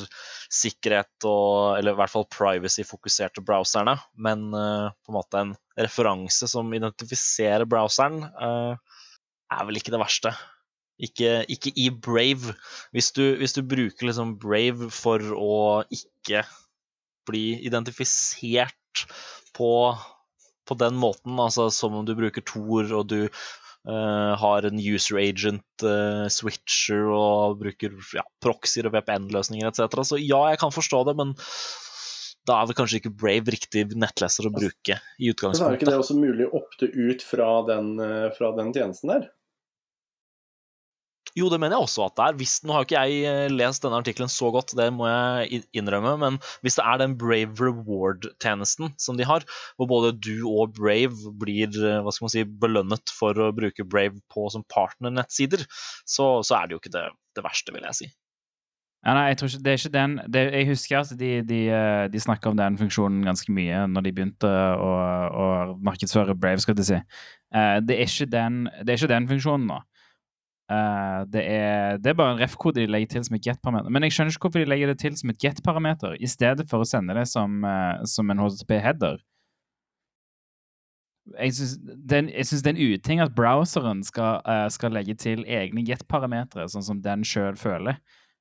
sikkerhet 0.54 1.26
og 1.28 1.78
Eller 1.80 1.96
i 1.96 2.00
hvert 2.00 2.12
fall 2.12 2.28
privacy-fokuserte 2.32 3.44
browserne, 3.46 3.98
men 4.14 4.48
på 4.54 5.12
en 5.12 5.18
måte 5.18 5.42
en 5.42 5.54
referanse 5.80 6.48
som 6.50 6.74
identifiserer 6.76 7.66
browseren, 7.70 8.24
er 8.36 9.68
vel 9.68 9.80
ikke 9.80 9.94
det 9.94 10.02
verste. 10.02 10.34
Ikke, 10.96 11.44
ikke 11.52 11.74
i 11.76 11.90
Brave. 11.92 12.56
Hvis 12.96 13.12
du, 13.16 13.24
hvis 13.40 13.56
du 13.58 13.62
bruker 13.68 14.08
liksom 14.08 14.38
Brave 14.40 14.90
for 14.96 15.24
å 15.36 15.58
ikke 15.92 16.46
bli 17.28 17.60
identifisert 17.68 19.06
på, 19.58 19.72
på 20.68 20.80
den 20.80 20.98
måten, 21.00 21.36
altså 21.42 21.68
som 21.74 21.98
om 22.00 22.08
du 22.08 22.16
bruker 22.18 22.46
Tor 22.46 22.92
og 23.02 23.08
du 23.12 23.22
Uh, 23.86 24.34
har 24.42 24.66
en 24.66 24.80
user 24.82 25.20
agent 25.22 25.84
eh, 25.86 26.24
switcher 26.34 27.04
og 27.14 27.60
bruker 27.60 27.94
ja, 28.18 28.24
proxyer 28.42 28.88
og 28.90 28.96
VPN-løsninger 28.96 29.70
etc. 29.70 30.00
Så 30.10 30.18
ja, 30.18 30.40
jeg 30.50 30.58
kan 30.58 30.74
forstå 30.74 31.04
det, 31.06 31.14
men 31.20 31.36
da 32.50 32.58
er 32.58 32.70
vel 32.70 32.78
kanskje 32.78 33.04
ikke 33.04 33.14
Brave 33.14 33.54
riktig 33.54 33.86
nettleser 33.94 34.50
å 34.50 34.54
bruke 34.54 34.98
i 35.22 35.30
utgangspunktet. 35.30 35.62
Men 35.62 35.70
er 35.70 35.80
ikke 35.80 35.92
det 35.92 36.02
også 36.02 36.18
mulig 36.18 36.48
å 36.48 36.62
opte 36.64 36.90
ut 36.90 37.26
fra 37.26 37.50
den, 37.70 37.94
eh, 38.02 38.28
fra 38.34 38.52
den 38.58 38.74
tjenesten 38.74 39.14
der? 39.14 39.30
Jo, 41.36 41.50
det 41.52 41.58
mener 41.60 41.76
jeg 41.76 41.84
også 41.84 42.06
at 42.06 42.16
det 42.16 42.26
er. 42.26 42.36
Hvis, 42.40 42.54
nå 42.64 42.72
har 42.72 42.86
ikke 42.86 43.02
jeg 43.10 43.28
eh, 43.28 43.52
lest 43.52 43.84
denne 43.84 43.98
artikkelen 44.00 44.32
så 44.32 44.48
godt, 44.56 44.72
det 44.80 44.88
må 44.96 45.08
jeg 45.10 45.66
innrømme, 45.76 46.14
men 46.22 46.38
hvis 46.64 46.78
det 46.80 46.86
er 46.88 47.02
den 47.02 47.18
Brave 47.20 47.52
Reward-tjenesten 47.60 48.94
som 49.02 49.18
de 49.20 49.28
har, 49.28 49.44
hvor 49.76 49.90
både 49.92 50.14
du 50.16 50.46
og 50.48 50.78
Brave 50.78 51.34
blir 51.42 51.76
eh, 51.76 51.98
hva 52.00 52.14
skal 52.16 52.26
man 52.30 52.32
si, 52.32 52.44
belønnet 52.64 53.12
for 53.12 53.36
å 53.36 53.50
bruke 53.56 53.84
Brave 53.84 54.22
på 54.32 54.48
som 54.54 54.64
partnernettsider, 54.72 55.66
så, 56.08 56.38
så 56.40 56.56
er 56.62 56.70
det 56.70 56.78
jo 56.78 56.80
ikke 56.80 56.94
det, 56.94 57.10
det 57.36 57.44
verste, 57.44 57.76
vil 57.76 57.84
jeg 57.90 58.00
si. 58.00 58.08
Ja, 59.04 59.18
nei, 59.18 59.26
jeg 59.34 59.42
tror 59.42 59.52
ikke, 59.52 59.60
det 59.66 59.74
er 59.74 59.82
ikke 59.82 59.94
den 59.94 60.14
det, 60.34 60.42
Jeg 60.56 60.68
husker 60.72 60.96
at 61.04 61.12
de, 61.20 61.34
de, 61.46 61.60
eh, 61.68 62.06
de 62.14 62.22
snakka 62.24 62.54
om 62.54 62.56
den 62.58 62.80
funksjonen 62.80 63.28
ganske 63.28 63.52
mye 63.54 63.84
når 63.92 64.08
de 64.08 64.14
begynte 64.16 64.54
å, 64.80 64.94
å 65.28 65.50
markedsføre 65.84 66.38
Brave, 66.40 66.64
skal 66.64 66.80
jeg 66.80 66.88
si. 66.94 67.02
Det 67.52 68.00
er 68.00 68.32
den, 68.32 68.64
det 68.80 68.96
er 68.96 69.04
ikke 69.04 69.12
den 69.12 69.30
funksjonen 69.36 69.68
nå. 69.74 69.82
Eh, 70.66 71.20
det, 71.30 71.44
er, 71.46 71.98
det 72.02 72.10
er 72.10 72.18
bare 72.18 72.34
en 72.34 72.42
ref-kode 72.42 72.80
de 72.82 72.90
legger 72.90 73.12
til 73.14 73.26
som 73.28 73.38
et 73.38 73.46
get-parameter. 73.46 73.92
Men 73.94 74.06
jeg 74.08 74.16
skjønner 74.16 74.34
ikke 74.34 74.48
hvorfor 74.48 74.64
de 74.64 74.72
legger 74.72 74.92
det 74.92 74.98
til 75.04 75.18
som 75.20 75.30
et 75.30 75.40
get-parameter 75.44 76.18
i 76.18 76.30
stedet 76.30 76.66
for 76.72 76.82
å 76.82 76.90
sende 76.90 77.14
det 77.18 77.28
som, 77.30 77.62
uh, 77.68 78.02
som 78.10 78.34
en 78.34 78.42
HTTP-header. 78.42 79.22
Jeg 81.42 81.56
syns 81.58 81.78
det, 81.82 82.18
er 82.18 82.70
en- 82.74 82.82
uting 82.94 83.22
at 83.22 83.34
browseren 83.38 84.04
skal, 84.06 84.42
uh, 84.46 84.68
skal 84.70 84.94
legge 84.94 85.16
til 85.18 85.46
egne 85.46 85.86
get-parametere, 85.86 86.68
sånn 86.70 86.86
som 86.86 87.02
den 87.02 87.26
sjøl 87.26 87.58
føler. 87.58 87.98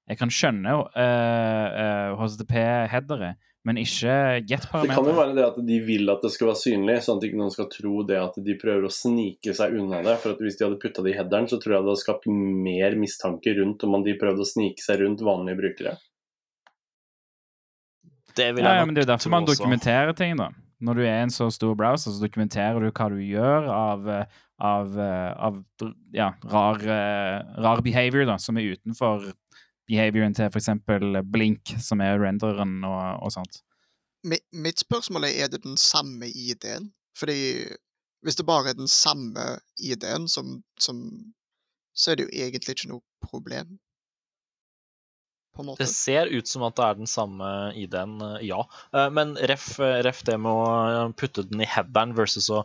Jeg 0.09 0.21
kan 0.21 0.33
skjønne 0.33 0.73
uh, 0.97 2.16
HTTP-headere, 2.21 3.35
men 3.64 3.78
ikke 3.80 4.14
Det 4.44 4.59
kan 4.68 5.06
jo 5.09 5.12
være 5.16 5.35
det 5.37 5.44
at 5.47 5.54
de 5.64 5.76
vil 5.87 6.11
at 6.12 6.25
det 6.25 6.30
skal 6.35 6.50
være 6.50 6.61
synlig, 6.61 6.97
sånn 7.04 7.21
at 7.21 7.25
ikke 7.25 7.38
noen 7.40 7.52
skal 7.54 7.68
tro 7.73 8.02
det 8.04 8.18
at 8.21 8.35
de 8.44 8.56
prøver 8.61 8.85
å 8.85 8.92
snike 8.92 9.54
seg 9.56 9.78
unna 9.80 10.02
det. 10.04 10.18
For 10.21 10.35
at 10.35 10.42
hvis 10.44 10.59
de 10.59 10.66
hadde 10.66 10.80
putta 10.83 11.04
det 11.04 11.14
i 11.14 11.16
headeren, 11.16 11.49
så 11.49 11.56
tror 11.62 11.78
jeg 11.78 11.87
det 11.87 11.94
hadde 11.94 12.02
skapt 12.02 12.28
mer 12.28 12.99
mistanke 13.00 13.54
rundt 13.56 13.87
om 13.88 13.97
de 14.04 14.16
prøvde 14.21 14.44
å 14.44 14.50
snike 14.50 14.85
seg 14.85 15.00
rundt 15.00 15.25
vanlige 15.25 15.61
brukere. 15.62 15.94
Det 18.35 18.50
vil 18.52 18.66
jeg 18.66 18.68
Ja, 18.68 18.83
ja, 18.83 18.85
men 18.85 18.92
det 18.97 19.04
er 19.04 19.09
jo 19.09 19.12
derfor 19.14 19.33
man 19.33 19.49
også. 19.49 19.56
dokumenterer 19.62 20.12
ting, 20.18 20.37
da. 20.37 20.50
Når 20.85 20.99
du 20.99 21.02
er 21.06 21.23
en 21.23 21.33
så 21.33 21.49
stor 21.54 21.73
browser, 21.78 22.12
så 22.12 22.21
dokumenterer 22.21 22.85
du 22.85 22.90
hva 22.90 23.09
du 23.09 23.21
gjør 23.23 23.71
av, 23.73 24.09
eh, 24.11 24.25
av, 24.61 24.99
eh, 24.99 25.33
av 25.38 25.62
ja, 26.12 26.35
rar, 26.52 26.83
eh, 26.85 27.62
rar 27.64 27.80
behavior, 27.80 28.26
da, 28.26 28.37
som 28.37 28.59
er 28.59 28.75
utenfor 28.75 29.33
behavioren 29.91 30.35
til 30.37 30.49
f.eks. 30.49 30.71
Blink, 31.33 31.75
som 31.83 32.03
er 32.05 32.19
rendereren 32.21 32.83
og, 32.88 33.25
og 33.25 33.33
sånt. 33.35 33.62
Mitt 34.25 34.81
spørsmål 34.81 35.29
er 35.29 35.45
er 35.45 35.49
det 35.53 35.64
den 35.67 35.76
samme 35.76 36.31
ID-en. 36.31 36.93
Fordi 37.19 37.38
hvis 38.25 38.37
det 38.41 38.47
bare 38.49 38.73
er 38.73 38.79
den 38.79 38.88
samme 38.88 39.59
ID-en, 39.79 40.29
som, 40.29 40.62
som, 40.81 41.00
så 41.95 42.11
er 42.11 42.19
det 42.19 42.29
jo 42.29 42.37
egentlig 42.47 42.79
ikke 42.79 42.93
noe 42.95 43.05
problem. 43.23 43.76
På 45.55 45.62
en 45.62 45.69
måte. 45.69 45.85
Det 45.85 45.93
ser 45.93 46.33
ut 46.33 46.49
som 46.50 46.64
at 46.67 46.75
det 46.79 46.87
er 46.87 46.97
den 46.99 47.11
samme 47.11 47.49
ID-en, 47.79 48.17
eh, 48.26 48.47
ja. 48.49 48.64
Eh, 48.97 49.11
Men 49.14 49.37
ref, 49.53 49.69
ref 49.79 50.25
det 50.26 50.38
med 50.43 50.50
å 50.50 51.12
putte 51.14 51.45
den 51.47 51.62
i 51.62 51.69
headeren 51.69 52.17
versus 52.19 52.49
å 52.50 52.64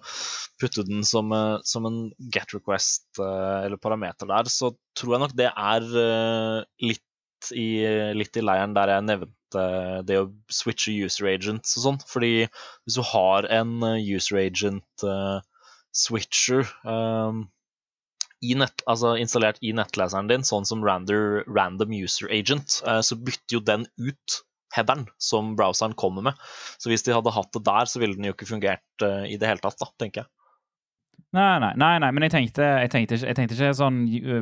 putte 0.61 0.87
den 0.87 1.03
som, 1.05 1.29
eh, 1.35 1.59
som 1.63 1.85
en 1.85 1.99
get 2.33 2.55
request 2.55 3.21
eh, 3.21 3.67
eller 3.67 3.77
parameter 3.77 4.31
der, 4.31 4.49
så 4.49 4.71
tror 4.97 5.15
jeg 5.15 5.25
nok 5.25 5.37
det 5.37 5.51
er 5.51 5.85
eh, 6.05 6.63
i, 7.55 7.69
litt 8.17 8.37
i 8.39 8.43
leiren 8.45 8.75
der 8.77 8.93
jeg 8.95 9.07
nevnte 9.07 9.65
det 10.05 10.17
å 10.21 10.29
switche 10.53 10.93
user 11.05 11.29
agents 11.31 11.77
og 11.77 11.85
sånn. 11.85 12.01
Fordi 12.09 12.33
hvis 12.45 12.97
du 12.99 13.05
har 13.13 13.47
en 13.59 13.79
eh, 13.87 14.11
user 14.15 14.41
agent 14.43 15.07
switcher 15.95 16.67
eh, 16.85 17.39
i 18.45 18.55
nett, 18.55 18.83
altså 18.87 19.15
installert 19.19 19.59
i 19.65 19.73
nettleseren 19.75 20.29
din, 20.31 20.45
sånn 20.47 20.67
som 20.67 20.83
Rander, 20.85 21.43
Random 21.47 21.91
User 21.95 22.29
Agent, 22.31 22.79
uh, 22.87 23.01
så 23.03 23.17
bytter 23.19 23.57
jo 23.57 23.63
den 23.65 23.85
ut 23.99 24.39
headeren 24.75 25.07
som 25.21 25.55
browseren 25.59 25.95
kommer 25.97 26.29
med. 26.29 26.39
Så 26.79 26.91
hvis 26.91 27.03
de 27.03 27.15
hadde 27.15 27.33
hatt 27.35 27.51
det 27.55 27.65
der, 27.67 27.89
så 27.89 28.01
ville 28.01 28.15
den 28.15 28.29
jo 28.29 28.35
ikke 28.35 28.49
fungert 28.49 29.03
uh, 29.03 29.25
i 29.27 29.39
det 29.41 29.49
hele 29.49 29.63
tatt, 29.63 29.79
da, 29.81 29.89
tenker 29.99 30.23
jeg. 30.23 30.31
Nei, 31.35 31.59
nei, 31.61 31.73
nei, 31.77 31.91
nei 32.01 32.07
men 32.15 32.23
jeg 32.25 32.31
tenkte, 32.33 32.65
jeg 32.81 32.89
tenkte, 32.89 33.15
ikke, 33.19 33.27
jeg 33.27 33.37
tenkte 33.37 33.53
ikke 33.57 33.73
sånn 33.77 33.99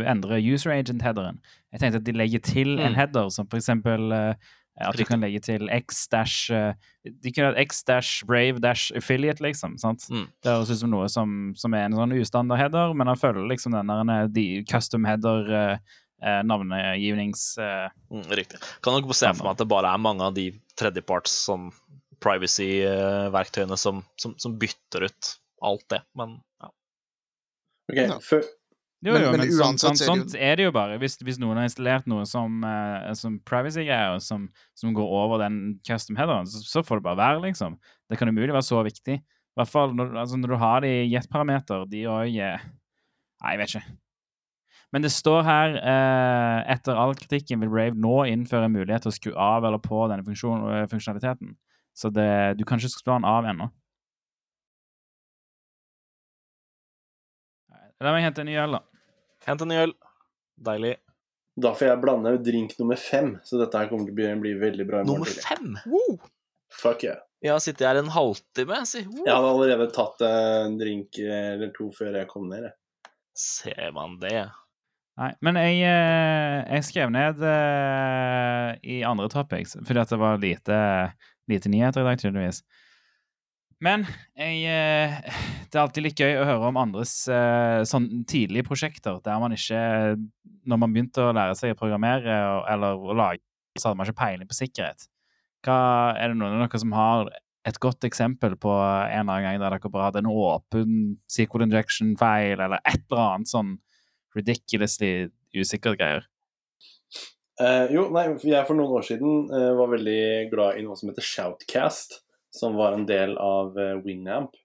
endre 0.08 0.38
user 0.39 0.72
agent-headeren. 0.72 1.41
Jeg 1.75 1.82
tenkte 1.82 2.00
at 2.00 2.06
de 2.08 2.13
legger 2.15 2.39
til 2.39 2.77
en 2.79 2.94
Mm. 2.94 2.96
header, 2.96 3.27
som 3.29 3.48
for 3.48 3.60
eksempel 3.60 4.13
eh, 4.15 4.34
at 4.79 4.96
du 4.96 5.03
kan 5.10 5.20
legge 5.20 5.39
til 5.41 5.67
x 5.74 6.03
dash 6.13 6.51
uh, 6.53 6.72
De 7.03 7.32
kunne 7.34 7.48
hatt 7.50 7.58
x 7.58 7.79
dash 7.84 8.24
brave 8.29 8.62
dash 8.62 8.91
affiliate, 8.96 9.41
liksom. 9.41 9.75
sant? 9.82 10.06
Mm. 10.13 10.27
Det 10.44 10.51
høres 10.53 10.70
ut 10.70 10.79
som 10.84 10.91
noe 10.94 11.08
som, 11.10 11.32
som 11.58 11.74
er 11.74 11.88
en 11.88 11.98
sånn 11.98 12.13
ustandard-header, 12.13 12.94
men 12.94 13.08
han 13.10 13.17
følger 13.17 13.48
liksom 13.50 13.74
den 13.74 13.89
der 13.89 14.12
eh, 14.22 14.27
de 14.29 14.46
custom 14.70 15.03
header 15.10 15.50
uh, 15.50 15.77
eh, 16.22 16.41
navnegivnings... 16.46 17.58
Eh, 17.58 17.89
Mm, 18.13 18.24
riktig. 18.32 18.62
Kan 18.86 18.94
nok 18.96 19.12
se 19.17 19.27
for 19.34 19.44
meg 19.44 19.58
at 19.58 19.63
det 19.65 19.67
bare 19.67 19.91
er 19.91 20.00
mange 20.00 20.24
av 20.24 20.38
de 20.38 20.51
tredjeparts 20.79 21.34
sånn 21.50 21.72
privacy-verktøyene 22.24 23.77
som, 23.77 24.03
som, 24.22 24.36
som 24.39 24.56
bytter 24.62 25.08
ut 25.10 25.34
alt 25.67 25.84
det, 25.91 26.03
men. 26.15 26.38
Ok, 27.89 27.98
Ja. 27.98 28.20
for, 28.20 28.41
Jo, 29.06 29.13
jo, 29.13 29.29
men 29.32 29.39
men, 29.39 29.50
uansett 29.53 29.94
så 29.94 29.94
det 29.94 30.00
jo- 30.01 30.08
sånt 30.10 30.36
er 30.36 30.56
det 30.58 30.63
jo 30.65 30.72
bare. 30.74 30.98
Hvis, 30.98 31.17
hvis 31.22 31.38
noen 31.40 31.55
har 31.59 31.68
installert 31.70 32.07
noe 32.09 32.25
som, 32.25 32.64
uh, 32.66 33.14
som 33.14 33.40
privacy-greier, 33.46 34.20
som, 34.20 34.50
som 34.75 34.94
går 34.94 35.05
over 35.20 35.38
den 35.44 35.79
custom 35.85 36.18
headeren, 36.18 36.48
så, 36.50 36.64
så 36.66 36.83
får 36.83 36.98
det 36.98 37.03
bare 37.03 37.18
være, 37.22 37.42
liksom. 37.46 37.77
Det 38.09 38.18
kan 38.18 38.27
umulig 38.27 38.51
være 38.55 38.66
så 38.66 38.81
viktig. 38.83 39.20
I 39.22 39.59
hvert 39.61 39.70
fall 39.70 39.94
når, 39.94 40.18
altså, 40.18 40.38
når 40.38 40.48
du 40.50 40.57
har 40.57 40.81
de 40.81 40.92
jet-parameter, 41.11 41.85
de 41.90 42.03
òg 42.09 42.33
Nei, 43.38 43.51
jeg 43.53 43.59
vet 43.59 43.75
ikke. 43.75 43.98
Men 44.94 45.03
det 45.03 45.11
står 45.11 45.44
her 45.44 45.75
uh, 45.77 46.74
etter 46.74 46.96
all 46.98 47.14
kritikken 47.14 47.59
vil 47.61 47.70
Brave 47.70 47.94
nå 48.00 48.24
innføre 48.31 48.66
en 48.66 48.74
mulighet 48.74 49.03
til 49.05 49.11
å 49.11 49.18
skru 49.18 49.33
av 49.38 49.66
eller 49.68 49.81
på 49.83 50.07
denne 50.09 50.25
funksjon, 50.25 50.64
eh, 50.74 50.85
funksjonaliteten. 50.90 51.51
Så 51.98 52.09
det, 52.14 52.57
du 52.57 52.64
kan 52.66 52.79
ikke 52.79 52.90
skru 52.94 53.11
den 53.14 53.27
av 53.27 53.46
ennå. 53.46 53.68
La 58.03 58.14
meg 58.14 58.24
hente 58.27 58.44
en 58.44 58.50
ny 58.50 58.57
øl, 58.62 58.77
da. 58.77 58.81
Hent 59.48 59.64
en 59.66 59.72
ny 59.72 59.77
øl. 59.88 59.94
Deilig. 60.68 60.96
da 61.57 61.72
får 61.77 61.88
jeg 61.88 62.01
blande 62.01 62.31
drink 62.46 62.75
nummer 62.79 62.98
fem, 63.01 63.36
så 63.46 63.57
dette 63.62 63.77
her 63.77 63.88
kommer 63.90 64.05
til 64.05 64.14
å 64.14 64.18
bli, 64.18 64.27
bli 64.44 64.51
veldig 64.62 64.86
bra 64.90 65.00
i 65.01 65.05
morgen 65.07 65.24
Nummer 65.24 65.31
tidlig. 65.31 65.46
fem! 65.48 65.77
Woo! 65.90 66.18
Fuck 66.74 67.03
yeah. 67.07 67.24
Jeg 67.42 67.53
har 67.53 67.62
sittet 67.64 67.86
her 67.88 67.98
en 68.01 68.10
halvtime. 68.14 68.79
Si. 68.90 69.01
Jeg 69.05 69.29
hadde 69.29 69.50
allerede 69.53 69.88
tatt 69.94 70.22
en 70.25 70.77
drink 70.79 71.18
eller 71.22 71.70
to 71.75 71.88
før 71.94 72.18
jeg 72.18 72.29
kom 72.29 72.48
ned. 72.50 72.66
jeg. 72.68 72.75
Ser 73.38 73.92
man 73.94 74.18
det? 74.22 74.48
Nei, 75.18 75.31
men 75.46 75.57
jeg, 75.62 75.79
eh, 75.86 76.57
jeg 76.75 76.86
skrev 76.86 77.14
ned 77.14 77.42
eh, 77.46 78.72
i 78.86 79.00
andre 79.05 79.29
topics, 79.33 79.74
fordi 79.86 80.01
at 80.01 80.12
det 80.14 80.20
var 80.22 80.42
lite, 80.42 80.79
lite 81.50 81.70
nyheter 81.74 82.01
i 82.03 82.10
dag, 82.10 82.20
tydeligvis. 82.22 82.62
Men 83.83 84.07
jeg, 84.33 84.63
eh, 84.66 85.18
det 85.70 85.77
er 85.77 85.83
alltid 85.83 86.05
litt 86.05 86.22
gøy 86.22 86.40
å 86.40 86.46
høre 86.48 86.70
om 86.72 86.79
andres 86.81 87.11
eh, 87.29 87.83
sånn 87.85 88.24
tidlige 88.29 88.66
prosjekter, 88.66 89.20
der 89.25 89.42
man 89.42 89.53
ikke 89.53 89.81
Når 90.68 90.79
man 90.81 90.96
begynte 90.96 91.27
å 91.27 91.35
lære 91.35 91.57
seg 91.59 91.75
å 91.75 91.79
programmere 91.79 92.40
eller 92.68 92.98
å 92.98 93.13
lage, 93.16 93.44
så 93.77 93.90
hadde 93.90 94.00
man 94.00 94.09
ikke 94.09 94.22
peiling 94.24 94.50
på 94.50 94.57
sikkerhet. 94.57 95.05
Hva, 95.66 95.77
er 96.18 96.31
det 96.31 96.40
noen 96.40 96.57
av 96.57 96.66
dere 96.66 96.81
som 96.81 96.96
har 96.98 97.29
et 97.68 97.77
godt 97.83 98.07
eksempel 98.07 98.55
på 98.59 98.72
en 98.72 99.11
eller 99.11 99.33
annen 99.33 99.46
gang 99.46 99.61
der 99.61 99.75
dere 99.75 99.92
bare 99.92 100.09
hadde 100.09 100.24
en 100.24 100.31
åpen 100.31 100.92
SQL 101.31 101.66
injection-feil, 101.68 102.57
eller 102.57 102.81
et 102.81 103.03
eller 103.05 103.24
annet 103.24 103.51
sånn 103.51 103.75
ridiculously 104.37 105.29
usikkert 105.55 106.00
greier. 106.00 106.27
Uh, 107.57 107.90
jo, 107.90 108.05
nei, 108.13 108.27
jeg 108.46 108.68
for 108.68 108.77
noen 108.77 109.00
år 109.00 109.05
siden 109.07 109.48
uh, 109.50 109.74
var 109.79 109.90
veldig 109.96 110.22
glad 110.51 110.77
i 110.77 110.85
noe 110.85 110.98
som 111.00 111.09
heter 111.09 111.25
Shoutcast, 111.25 112.20
som 112.53 112.77
var 112.79 112.94
en 112.96 113.05
del 113.10 113.36
av 113.38 113.77
uh, 113.77 113.98
Winamp. 114.05 114.55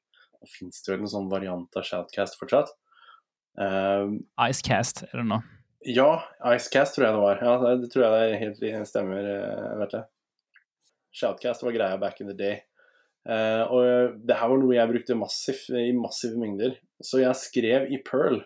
Og 0.42 0.49
fins 0.51 0.83
det 0.83 0.95
vel 0.95 1.05
en 1.05 1.11
sånn 1.11 1.31
variant 1.31 1.79
av 1.79 1.85
Shoutcast 1.87 2.38
fortsatt? 2.40 2.73
Eh, 3.61 4.09
Icecast 4.49 5.05
er 5.05 5.21
det 5.21 5.27
nå. 5.29 5.37
ja, 5.87 6.23
Icecast 6.55 6.97
tror 6.97 7.07
jeg 7.07 7.14
det 7.14 7.21
var. 7.23 7.42
Ja, 7.45 7.77
det- 7.77 7.90
tror 7.92 8.05
jeg 8.07 8.57
det 8.59 8.73
helt 8.73 8.88
stemmer, 8.88 9.23
eh, 9.23 9.79
vet 9.79 9.92
jeg. 9.92 10.05
Shoutcast 11.12 11.62
var 11.62 11.73
greia 11.77 11.99
back 12.01 12.21
in 12.21 12.27
the 12.27 12.35
day. 12.35 12.62
Uh, 13.23 13.62
og 13.71 14.16
det 14.27 14.35
her 14.35 14.49
var 14.51 14.59
noe 14.59 14.75
jeg 14.75 14.90
brukte 14.90 15.14
massiv, 15.14 15.61
i 15.71 15.92
massive 15.95 16.40
mengder. 16.40 16.75
Så 16.99 17.21
jeg 17.23 17.38
skrev 17.38 17.92
i 17.92 18.01
Pearl 18.03 18.40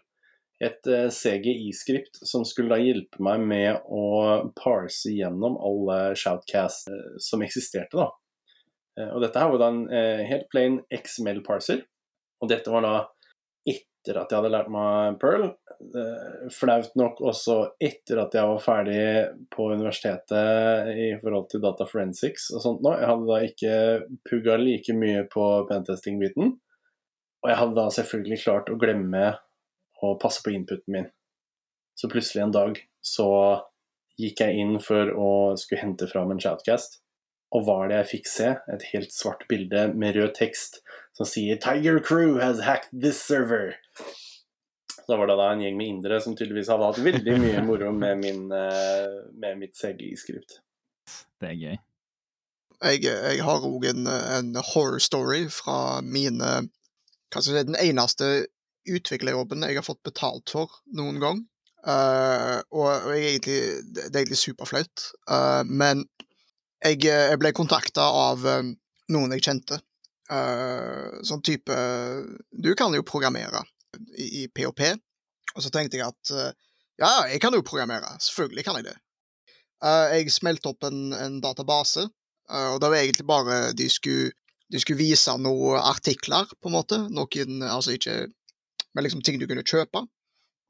et 0.60 0.84
uh, 0.90 1.08
CGI-skript 1.08 2.20
som 2.28 2.44
skulle 2.44 2.74
da 2.74 2.76
hjelpe 2.82 3.22
meg 3.24 3.40
med 3.40 3.78
å 3.88 4.50
parse 4.58 5.08
gjennom 5.14 5.56
alle 5.56 6.12
shoutcast 6.18 6.90
uh, 6.92 7.16
som 7.24 7.40
eksisterte. 7.46 7.96
da. 7.96 8.10
Eh, 9.00 9.12
og 9.12 9.22
dette 9.24 9.40
her 9.40 9.52
var 9.52 9.62
da 9.62 9.68
en 9.72 9.84
eh, 9.92 10.24
helt 10.28 10.48
plain 10.52 10.80
XML-parser. 10.94 11.84
Og 12.42 12.50
dette 12.52 12.72
var 12.72 12.84
da 12.84 12.96
etter 13.66 14.20
at 14.20 14.30
jeg 14.30 14.38
hadde 14.38 14.52
lært 14.54 14.72
meg 14.72 15.16
Pearl. 15.22 15.48
Eh, 15.76 16.44
flaut 16.54 16.92
nok 16.98 17.20
også 17.20 17.58
etter 17.82 18.22
at 18.22 18.36
jeg 18.36 18.48
var 18.48 18.62
ferdig 18.64 19.00
på 19.52 19.70
universitetet 19.72 20.92
i 20.96 21.08
forhold 21.22 21.50
til 21.52 21.64
data 21.64 21.88
forensics 21.88 22.48
og 22.54 22.64
sånt 22.64 22.84
nå. 22.84 22.94
Jeg 22.96 23.10
hadde 23.12 23.30
da 23.30 23.40
ikke 23.50 23.74
pugga 24.28 24.60
like 24.60 24.96
mye 24.96 25.26
på 25.32 25.48
pentesting-biten. 25.70 26.54
Og 27.44 27.52
jeg 27.52 27.60
hadde 27.60 27.78
da 27.78 27.90
selvfølgelig 27.92 28.42
klart 28.42 28.72
å 28.72 28.78
glemme 28.80 29.26
å 30.04 30.16
passe 30.20 30.42
på 30.44 30.52
inputen 30.52 30.92
min. 30.92 31.08
Så 31.96 32.08
plutselig 32.12 32.44
en 32.44 32.54
dag 32.54 32.78
så 33.04 33.28
gikk 34.20 34.40
jeg 34.42 34.60
inn 34.60 34.78
for 34.82 35.12
å 35.12 35.30
skulle 35.60 35.82
hente 35.82 36.08
fram 36.10 36.32
en 36.32 36.40
shoutcast. 36.40 37.00
Og 37.54 37.66
hva 37.66 37.76
er 37.84 37.90
det 37.90 37.98
jeg 38.00 38.10
fikk 38.12 38.30
se? 38.30 38.52
Et 38.74 38.86
helt 38.92 39.12
svart 39.14 39.44
bilde 39.50 39.86
med 39.94 40.16
rød 40.16 40.34
tekst 40.38 40.80
som 41.16 41.28
sier 41.28 41.56
'Tiger 41.56 42.00
Crew 42.02 42.38
has 42.40 42.60
hacked 42.66 42.90
this 43.02 43.20
server'. 43.22 43.76
Da 45.08 45.16
var 45.16 45.30
det 45.30 45.36
da 45.38 45.52
en 45.52 45.62
gjeng 45.62 45.76
med 45.78 45.86
indere 45.86 46.20
som 46.20 46.34
tydeligvis 46.36 46.68
hadde 46.68 46.86
hatt 46.88 47.04
veldig 47.04 47.36
mye 47.40 47.62
moro 47.68 47.92
med, 47.92 48.18
min, 48.18 48.48
eh, 48.52 49.18
med 49.38 49.58
mitt 49.60 49.76
CGI-skript. 49.78 50.58
Det 51.40 51.52
er 51.52 51.60
gøy. 51.60 51.76
Jeg, 52.82 53.04
jeg 53.06 53.44
har 53.46 53.64
òg 53.64 53.86
en, 53.88 54.06
en 54.10 54.56
horror 54.74 54.98
story 55.00 55.46
fra 55.48 56.02
mine 56.04 56.50
Hva 57.32 57.40
skal 57.40 57.54
jeg 57.54 57.64
si 57.64 57.68
Den 57.70 57.78
eneste 57.80 58.26
utviklerjobben 58.86 59.64
jeg 59.64 59.78
har 59.78 59.86
fått 59.86 60.02
betalt 60.06 60.50
for 60.52 60.74
noen 60.94 61.16
gang. 61.22 61.40
Uh, 61.86 62.60
og, 62.74 62.86
og 62.90 63.08
jeg 63.14 63.22
er 63.22 63.30
egentlig, 63.30 63.58
det 63.94 64.04
er 64.10 64.20
egentlig 64.20 64.38
superflaut. 64.42 65.06
uh, 65.30 65.62
men 65.66 66.04
jeg, 66.84 67.04
eh, 67.06 67.28
jeg 67.32 67.40
ble 67.40 67.52
kontakta 67.56 68.04
av 68.12 68.46
eh, 68.46 68.72
noen 69.14 69.34
jeg 69.36 69.44
kjente. 69.46 69.80
Eh, 70.26 71.22
sånn 71.22 71.42
type 71.46 71.74
Du 72.50 72.72
kan 72.74 72.94
jo 72.94 73.06
programmere 73.06 73.62
i, 74.18 74.42
i 74.42 74.46
POP. 74.48 74.82
Og 75.56 75.64
så 75.64 75.72
tenkte 75.72 76.00
jeg 76.00 76.06
at 76.06 76.32
ja, 77.00 77.10
jeg 77.30 77.40
kan 77.40 77.54
jo 77.54 77.64
programmere. 77.64 78.16
Selvfølgelig 78.20 78.64
kan 78.66 78.80
jeg 78.80 78.90
det. 78.90 78.96
Jeg 80.16 80.32
smelte 80.32 80.72
opp 80.72 80.84
en, 80.88 81.12
en 81.12 81.38
database, 81.44 82.06
og 82.48 82.76
det 82.80 82.88
var 82.88 82.96
egentlig 82.98 83.26
bare 83.28 83.56
de 83.76 83.86
skulle, 83.92 84.30
de 84.72 84.80
skulle 84.80 85.00
vise 85.00 85.32
noen 85.40 85.80
artikler, 85.80 86.48
på 86.60 86.68
en 86.70 86.76
måte. 86.76 86.98
Noen, 87.12 87.62
altså 87.64 87.96
ikke 87.96 88.26
Men 88.96 89.04
liksom 89.04 89.20
ting 89.24 89.36
du 89.40 89.46
kunne 89.48 89.64
kjøpe. 89.64 90.04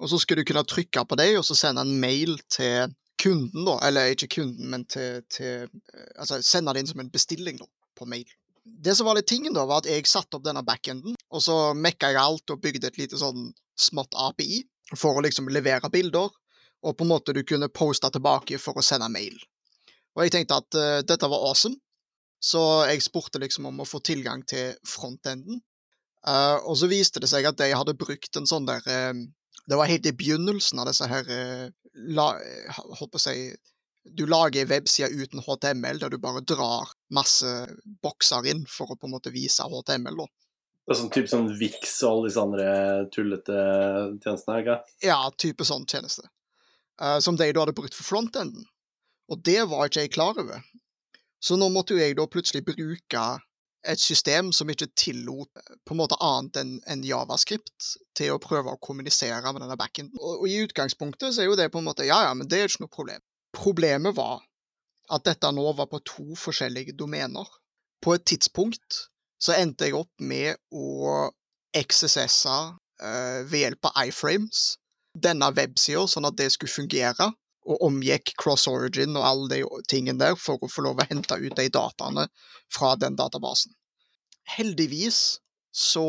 Og 0.02 0.10
så 0.10 0.18
skulle 0.18 0.42
du 0.42 0.50
kunne 0.50 0.66
trykke 0.66 1.04
på 1.06 1.18
dem, 1.18 1.36
og 1.38 1.46
så 1.46 1.54
sende 1.58 1.82
en 1.86 1.98
mail 2.02 2.34
til 2.50 2.90
kunden, 3.22 3.64
da. 3.66 3.76
Eller 3.86 4.12
ikke 4.14 4.28
kunden, 4.38 4.70
men 4.72 4.84
til, 4.90 5.22
til 5.32 5.66
eh, 5.66 6.08
Altså 6.18 6.40
sende 6.44 6.74
det 6.74 6.84
inn 6.84 6.90
som 6.90 7.02
en 7.02 7.12
bestilling, 7.12 7.60
da, 7.60 7.68
på 7.98 8.08
mail. 8.10 8.28
Det 8.66 8.96
som 8.98 9.06
var 9.06 9.18
litt 9.18 9.28
tingen, 9.30 9.54
da, 9.54 9.64
var 9.68 9.84
at 9.84 9.90
jeg 9.90 10.08
satte 10.10 10.38
opp 10.38 10.46
denne 10.46 10.64
backenden, 10.66 11.14
og 11.30 11.42
så 11.42 11.56
mekka 11.74 12.10
jeg 12.12 12.22
alt 12.22 12.54
og 12.54 12.62
bygde 12.62 12.90
et 12.90 12.98
lite 12.98 13.20
sånn 13.20 13.52
smått 13.78 14.16
API 14.18 14.64
for 14.96 15.18
å 15.18 15.22
liksom 15.22 15.50
levere 15.52 15.90
bilder, 15.92 16.32
og 16.86 16.96
på 16.96 17.06
en 17.06 17.12
måte 17.12 17.34
du 17.34 17.42
kunne 17.46 17.70
poste 17.72 18.10
tilbake 18.12 18.58
for 18.62 18.78
å 18.78 18.84
sende 18.84 19.08
mail. 19.12 19.36
Og 20.16 20.24
jeg 20.24 20.34
tenkte 20.34 20.58
at 20.58 20.78
uh, 20.78 20.98
dette 21.06 21.30
var 21.30 21.46
awesome, 21.46 21.78
så 22.42 22.86
jeg 22.90 23.04
spurte 23.04 23.40
liksom 23.42 23.68
om 23.70 23.80
å 23.82 23.88
få 23.88 24.00
tilgang 24.04 24.42
til 24.48 24.74
frontenden. 24.86 25.62
Uh, 26.26 26.58
og 26.66 26.74
så 26.80 26.88
viste 26.90 27.22
det 27.22 27.30
seg 27.30 27.46
at 27.46 27.58
de 27.60 27.70
hadde 27.70 27.96
brukt 27.98 28.38
en 28.38 28.48
sånn 28.50 28.66
der 28.66 28.82
uh, 28.82 29.14
Det 29.66 29.78
var 29.78 29.90
helt 29.90 30.06
i 30.10 30.14
begynnelsen 30.14 30.82
av 30.82 30.88
disse 30.90 31.06
her 31.10 31.26
la, 31.96 32.30
Holdt 32.76 33.12
på 33.14 33.20
å 33.20 33.22
si 33.22 33.36
Du 34.06 34.26
lager 34.30 34.62
ei 34.62 34.70
webside 34.70 35.10
uten 35.16 35.42
HTML, 35.42 35.98
der 35.98 36.12
du 36.12 36.18
bare 36.22 36.44
drar 36.46 36.92
masse 37.10 37.50
bokser 38.04 38.46
inn 38.46 38.62
for 38.70 38.92
å 38.92 38.98
på 38.98 39.08
en 39.08 39.16
måte 39.16 39.32
vise 39.34 39.66
HTML. 39.66 40.20
da. 40.20 40.26
Det 40.86 40.94
er 40.94 41.00
sånn 41.00 41.10
type 41.10 41.30
sånn 41.32 41.48
Vix 41.58 41.96
og 42.06 42.12
alle 42.12 42.28
disse 42.28 42.42
andre 42.44 42.66
tullete 43.10 43.56
tjenestene, 44.22 44.60
ikke 44.62 44.76
Ja, 45.08 45.18
type 45.34 45.66
sånn 45.66 45.86
tjeneste. 45.90 46.28
Uh, 47.02 47.18
som 47.20 47.36
de 47.36 47.50
da 47.50 47.64
hadde 47.64 47.74
brukt 47.74 47.96
for 47.96 48.06
frontenden. 48.06 48.68
Og 49.26 49.42
det 49.42 49.64
var 49.66 49.88
ikke 49.88 50.04
jeg 50.04 50.14
klar 50.14 50.38
over. 50.38 50.62
Så 51.42 51.58
nå 51.58 51.66
måtte 51.74 51.96
jo 51.96 52.00
jeg 52.00 52.14
da 52.16 52.28
plutselig 52.30 52.62
bruke 52.68 53.24
et 53.86 54.02
system 54.02 54.50
som 54.56 54.70
ikke 54.70 54.88
tillot 54.98 55.48
eh, 55.60 55.76
på 55.86 55.94
en 55.94 56.00
måte 56.02 56.18
annet 56.22 56.60
enn 56.60 56.74
en 56.92 57.04
javascript 57.06 57.92
til 58.18 58.34
å 58.34 58.40
prøve 58.42 58.72
å 58.72 58.80
kommunisere 58.82 59.52
med 59.52 59.62
denne 59.64 59.78
backenden. 59.78 60.18
Og, 60.20 60.42
og 60.42 60.50
i 60.50 60.60
utgangspunktet 60.64 61.34
så 61.34 61.44
er 61.44 61.50
jo 61.50 61.58
det 61.58 61.70
på 61.72 61.82
en 61.82 61.88
måte 61.88 62.08
Ja, 62.08 62.22
ja, 62.28 62.34
men 62.36 62.50
det 62.50 62.60
er 62.60 62.70
ikke 62.70 62.86
noe 62.86 62.96
problem. 62.96 63.24
Problemet 63.56 64.16
var 64.16 64.42
at 65.12 65.26
dette 65.26 65.52
nå 65.54 65.66
var 65.78 65.88
på 65.90 66.02
to 66.06 66.34
forskjellige 66.38 66.96
domener. 66.98 67.46
På 68.02 68.16
et 68.16 68.26
tidspunkt 68.26 69.06
så 69.42 69.54
endte 69.56 69.88
jeg 69.88 69.96
opp 69.98 70.12
med 70.18 70.56
å 70.74 71.28
XSS-e 71.76 72.56
uh, 73.04 73.40
ved 73.46 73.60
hjelp 73.60 73.88
av 73.90 74.06
iframes 74.08 74.76
denne 75.16 75.48
websida, 75.56 76.04
sånn 76.08 76.28
at 76.28 76.36
det 76.38 76.50
skulle 76.52 76.72
fungere, 76.72 77.30
og 77.66 77.82
omgikk 77.82 78.34
cross 78.38 78.66
origin 78.70 79.16
og 79.18 79.26
alle 79.26 79.48
de 79.50 79.84
tingene 79.90 80.20
der 80.20 80.36
for 80.38 80.62
å 80.62 80.70
få 80.70 80.84
lov 80.86 81.02
å 81.02 81.06
hente 81.10 81.38
ut 81.40 81.56
de 81.58 81.66
dataene 81.72 82.28
fra 82.72 82.94
den 83.00 83.18
databasen. 83.18 83.74
Heldigvis 84.46 85.38
så 85.74 86.06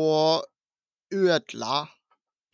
ødela 1.14 1.86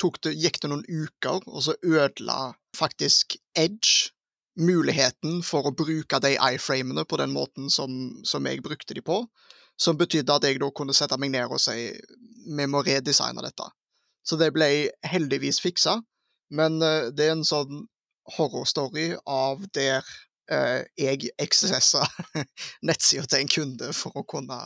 tok 0.00 0.20
det, 0.24 0.34
Gikk 0.40 0.60
det 0.62 0.70
noen 0.72 0.84
uker, 0.88 1.44
og 1.46 1.62
så 1.66 1.76
ødela 1.82 2.54
faktisk 2.76 3.36
Edge 3.54 4.10
muligheten 4.58 5.42
for 5.42 5.66
å 5.66 5.74
bruke 5.74 6.20
de 6.22 6.34
iframene 6.38 7.04
på 7.08 7.18
den 7.18 7.32
måten 7.34 7.70
som, 7.70 8.22
som 8.26 8.46
jeg 8.46 8.62
brukte 8.62 8.94
de 8.94 9.02
på. 9.04 9.24
Som 9.80 9.98
betydde 9.98 10.34
at 10.34 10.44
jeg 10.46 10.60
da 10.62 10.70
kunne 10.70 10.94
sette 10.94 11.18
meg 11.18 11.32
ned 11.34 11.50
og 11.50 11.58
si 11.62 11.90
vi 12.44 12.66
må 12.70 12.84
redesigne 12.86 13.42
dette. 13.42 13.66
Så 14.24 14.38
det 14.40 14.52
ble 14.54 14.68
heldigvis 15.04 15.58
fiksa, 15.60 15.98
men 16.54 16.78
eh, 16.82 17.10
det 17.12 17.26
er 17.26 17.34
en 17.34 17.46
sånn 17.46 17.82
horrorstory 18.36 19.10
av 19.28 19.64
der 19.76 20.04
eh, 20.52 20.86
jeg 21.00 21.28
XSS-a 21.42 22.06
nettsida 22.88 23.26
til 23.26 23.42
en 23.42 23.52
kunde 23.52 23.90
for 23.96 24.16
å 24.16 24.24
kunne 24.28 24.60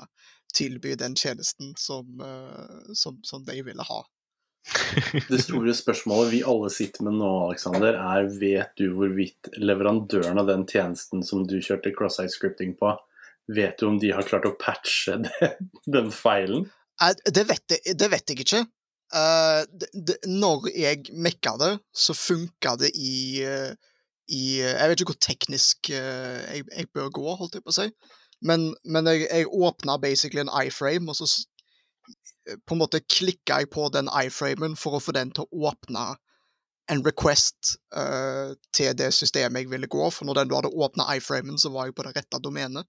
tilby 0.54 0.94
den 0.98 1.16
tjenesten 1.16 1.74
som, 1.76 2.20
eh, 2.20 2.94
som, 2.94 3.20
som 3.22 3.44
de 3.44 3.62
ville 3.62 3.82
ha. 3.82 4.04
Det 5.28 5.38
store 5.40 5.72
spørsmålet 5.76 6.32
vi 6.32 6.40
alle 6.44 6.68
sitter 6.72 7.06
med 7.06 7.18
nå, 7.20 7.28
Alexander, 7.46 7.96
er 7.96 8.28
vet 8.40 8.74
du 8.76 8.90
hvorvidt 8.96 9.50
leverandøren 9.56 10.40
av 10.40 10.48
den 10.50 10.66
tjenesten 10.68 11.22
som 11.24 11.46
du 11.48 11.56
kjørte 11.64 11.94
cross-site 11.96 12.34
scripting 12.34 12.74
på, 12.78 12.92
vet 13.48 13.78
du 13.80 13.86
om 13.88 13.96
de 14.00 14.12
har 14.12 14.26
klart 14.28 14.48
å 14.48 14.56
patche 14.60 15.16
det, 15.24 15.54
den 15.88 16.12
feilen? 16.14 16.68
Det 17.24 17.46
vet 17.48 17.76
jeg, 17.76 17.96
det 17.96 18.10
vet 18.12 18.34
jeg 18.34 18.44
ikke. 18.44 18.64
Eh, 19.16 19.60
det, 19.72 19.90
det, 19.94 20.18
når 20.28 20.68
jeg 20.74 21.16
mekka 21.16 21.56
det, 21.62 21.72
så 21.96 22.16
funka 22.16 22.76
det 22.82 22.92
i, 22.98 23.44
eh, 23.46 23.72
i 24.28 24.44
Jeg 24.60 24.90
vet 24.90 25.00
ikke 25.00 25.14
hvor 25.14 25.24
teknisk 25.24 25.92
jeg, 25.94 26.66
jeg 26.68 26.90
bør 26.92 27.08
gå, 27.14 27.28
holdt 27.40 27.56
jeg 27.56 27.64
på 27.64 27.72
å 27.72 27.78
si. 27.78 27.88
Men, 28.44 28.70
men 28.84 29.08
jeg, 29.10 29.26
jeg 29.26 29.48
åpna 29.50 29.98
basically 29.98 30.44
en 30.44 30.52
iframe, 30.66 31.10
og 31.10 31.16
så 31.18 31.26
på 32.66 32.74
en 32.74 32.80
måte 32.80 33.00
klikka 33.04 33.60
jeg 33.60 33.70
på 33.74 33.88
den 33.92 34.08
iframen 34.22 34.76
for 34.78 34.96
å 34.96 35.02
få 35.02 35.12
den 35.16 35.32
til 35.36 35.44
å 35.44 35.68
åpne 35.70 36.14
en 36.88 37.02
request 37.04 37.74
uh, 37.96 38.54
til 38.72 38.94
det 38.96 39.10
systemet 39.12 39.64
jeg 39.64 39.72
ville 39.72 39.90
gå. 39.90 40.08
For 40.14 40.28
når 40.28 40.40
den 40.40 40.50
du 40.52 40.56
hadde 40.56 40.72
åpna 40.72 41.10
iframen, 41.18 41.58
så 41.60 41.72
var 41.74 41.88
jeg 41.88 41.98
på 41.98 42.06
det 42.06 42.14
rette 42.16 42.40
domenet. 42.44 42.88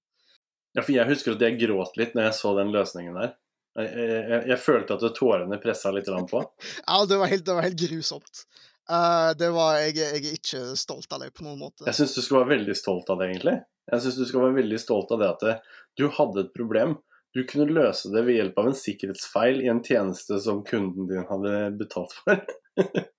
Ja, 0.78 0.84
for 0.84 0.94
jeg 0.94 1.10
husker 1.10 1.36
at 1.36 1.44
jeg 1.44 1.60
gråt 1.60 1.98
litt 2.00 2.16
når 2.16 2.30
jeg 2.30 2.38
så 2.40 2.54
den 2.60 2.72
løsningen 2.72 3.18
der. 3.18 3.34
Jeg, 3.80 3.92
jeg, 3.96 4.22
jeg, 4.32 4.42
jeg 4.52 4.62
følte 4.62 4.96
at 4.98 5.16
tårene 5.18 5.60
pressa 5.62 5.92
litt 5.96 6.10
på. 6.32 6.44
Ja, 6.88 7.04
det 7.10 7.20
var 7.20 7.32
helt, 7.32 7.46
det 7.48 7.58
var 7.58 7.68
helt 7.68 7.80
grusomt. 7.80 8.46
Eh, 8.89 9.32
det 9.38 9.52
var, 9.54 9.78
jeg, 9.84 9.97
jeg 9.99 10.21
er 10.23 10.39
ikke 10.39 10.63
stolt 10.80 11.12
av 11.13 11.21
det 11.23 11.30
på 11.38 11.45
noen 11.45 11.60
måte. 11.62 11.86
Jeg 11.86 11.97
syns 11.99 12.15
du 12.17 12.23
skal 12.25 12.41
være 12.41 12.56
veldig 12.56 12.78
stolt 12.78 13.12
av 13.13 13.21
det, 13.21 13.30
egentlig. 13.30 13.60
Jeg 13.89 14.06
synes 14.06 14.17
du 14.17 14.25
skal 14.30 14.45
være 14.47 14.58
veldig 14.58 14.82
stolt 14.82 15.13
av 15.13 15.21
det 15.21 15.30
at 15.30 15.45
det, 15.45 15.56
du 15.99 16.08
hadde 16.17 16.45
et 16.45 16.52
problem. 16.58 16.97
Du 17.38 17.43
kunne 17.45 17.69
løse 17.69 18.10
det 18.10 18.23
ved 18.25 18.39
hjelp 18.39 18.58
av 18.58 18.71
en 18.71 18.78
sikkerhetsfeil 18.78 19.62
i 19.62 19.69
en 19.69 19.84
tjeneste 19.86 20.39
som 20.41 20.63
kunden 20.65 21.10
din 21.10 21.28
hadde 21.30 21.56
betalt 21.78 22.15
for. 22.17 22.41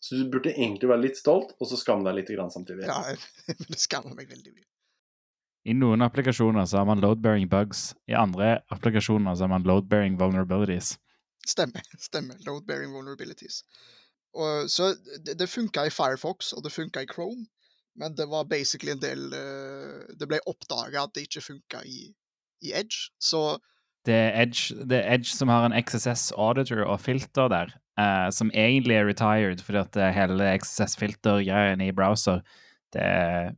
Så 0.00 0.14
du 0.14 0.28
burde 0.30 0.52
egentlig 0.54 0.88
være 0.88 1.02
litt 1.08 1.18
stolt, 1.18 1.56
og 1.58 1.66
så 1.66 1.74
skamme 1.74 2.06
deg 2.06 2.20
litt 2.20 2.28
grann 2.30 2.52
samtidig. 2.54 2.84
Ja, 2.86 3.00
jeg, 3.10 3.56
det 3.72 3.80
skammer 3.82 4.14
meg 4.14 4.30
veldig 4.30 4.52
mye. 4.54 4.68
I 5.68 5.74
noen 5.74 6.04
applikasjoner 6.06 6.68
så 6.70 6.78
har 6.78 6.86
man 6.86 7.02
load-bearing 7.02 7.48
bugs. 7.50 7.96
I 8.06 8.14
andre 8.16 8.60
applikasjoner 8.72 9.34
så 9.34 9.44
har 9.44 9.50
man 9.52 9.66
load-bearing 9.66 10.14
vulnerabilities. 10.20 10.94
Stemmer. 11.42 11.82
stemmer. 11.98 12.38
Load-bearing 12.46 12.94
vulnerabilities. 12.94 13.64
Og, 14.38 14.68
så 14.70 14.92
det, 15.26 15.34
det 15.40 15.50
funka 15.50 15.88
i 15.88 15.92
Firefox, 15.92 16.52
og 16.54 16.62
det 16.64 16.74
funka 16.74 17.02
i 17.02 17.10
Chrome, 17.10 17.46
men 17.98 18.14
det 18.14 18.28
var 18.30 18.46
basically 18.46 18.92
en 18.94 19.02
del 19.02 19.32
uh, 19.34 20.04
Det 20.14 20.28
ble 20.30 20.38
oppdaga 20.46 21.02
at 21.02 21.16
det 21.16 21.26
ikke 21.26 21.42
funka 21.48 21.82
i, 21.82 22.12
i 22.62 22.72
Edge, 22.78 23.10
så 23.18 23.58
Det 24.06 24.14
er, 24.14 24.30
Edge, 24.44 24.76
det 24.88 25.00
er 25.00 25.16
Edge 25.16 25.34
som 25.34 25.50
har 25.50 25.66
en 25.66 25.74
XSS 25.74 26.30
auditor 26.38 26.84
og 26.86 27.00
filter 27.02 27.50
der, 27.50 27.74
uh, 27.98 28.30
som 28.30 28.52
egentlig 28.54 28.96
er 28.96 29.10
retired, 29.10 29.60
fordi 29.64 29.82
at 29.82 29.92
det 29.98 30.14
hele 30.14 30.54
XSS-filtergreien 30.62 31.82
i 31.84 31.92
browser 31.92 32.40
det 32.94 33.04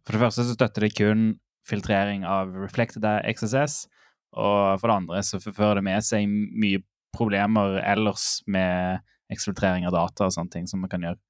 For 0.06 0.16
det 0.16 0.24
første 0.24 0.44
så 0.44 0.56
støtter 0.56 0.88
det 0.88 0.96
kun 0.98 1.34
filtrering 1.68 2.24
av 2.26 2.50
reflected 2.56 3.04
XSS, 3.30 3.84
og 4.32 4.80
for 4.80 4.88
det 4.88 4.96
andre 4.96 5.22
så 5.22 5.38
fører 5.42 5.78
det 5.78 5.84
med 5.86 6.02
seg 6.02 6.26
mye 6.30 6.80
problemer 7.14 7.78
ellers 7.82 8.40
med 8.50 9.04
eksfiltrering 9.32 9.86
av 9.88 9.94
data 9.96 10.28
og 10.28 10.34
sånne 10.34 10.52
ting 10.52 10.68
som 10.70 10.82
man 10.82 10.92
kan 10.92 11.04
gjøre 11.06 11.20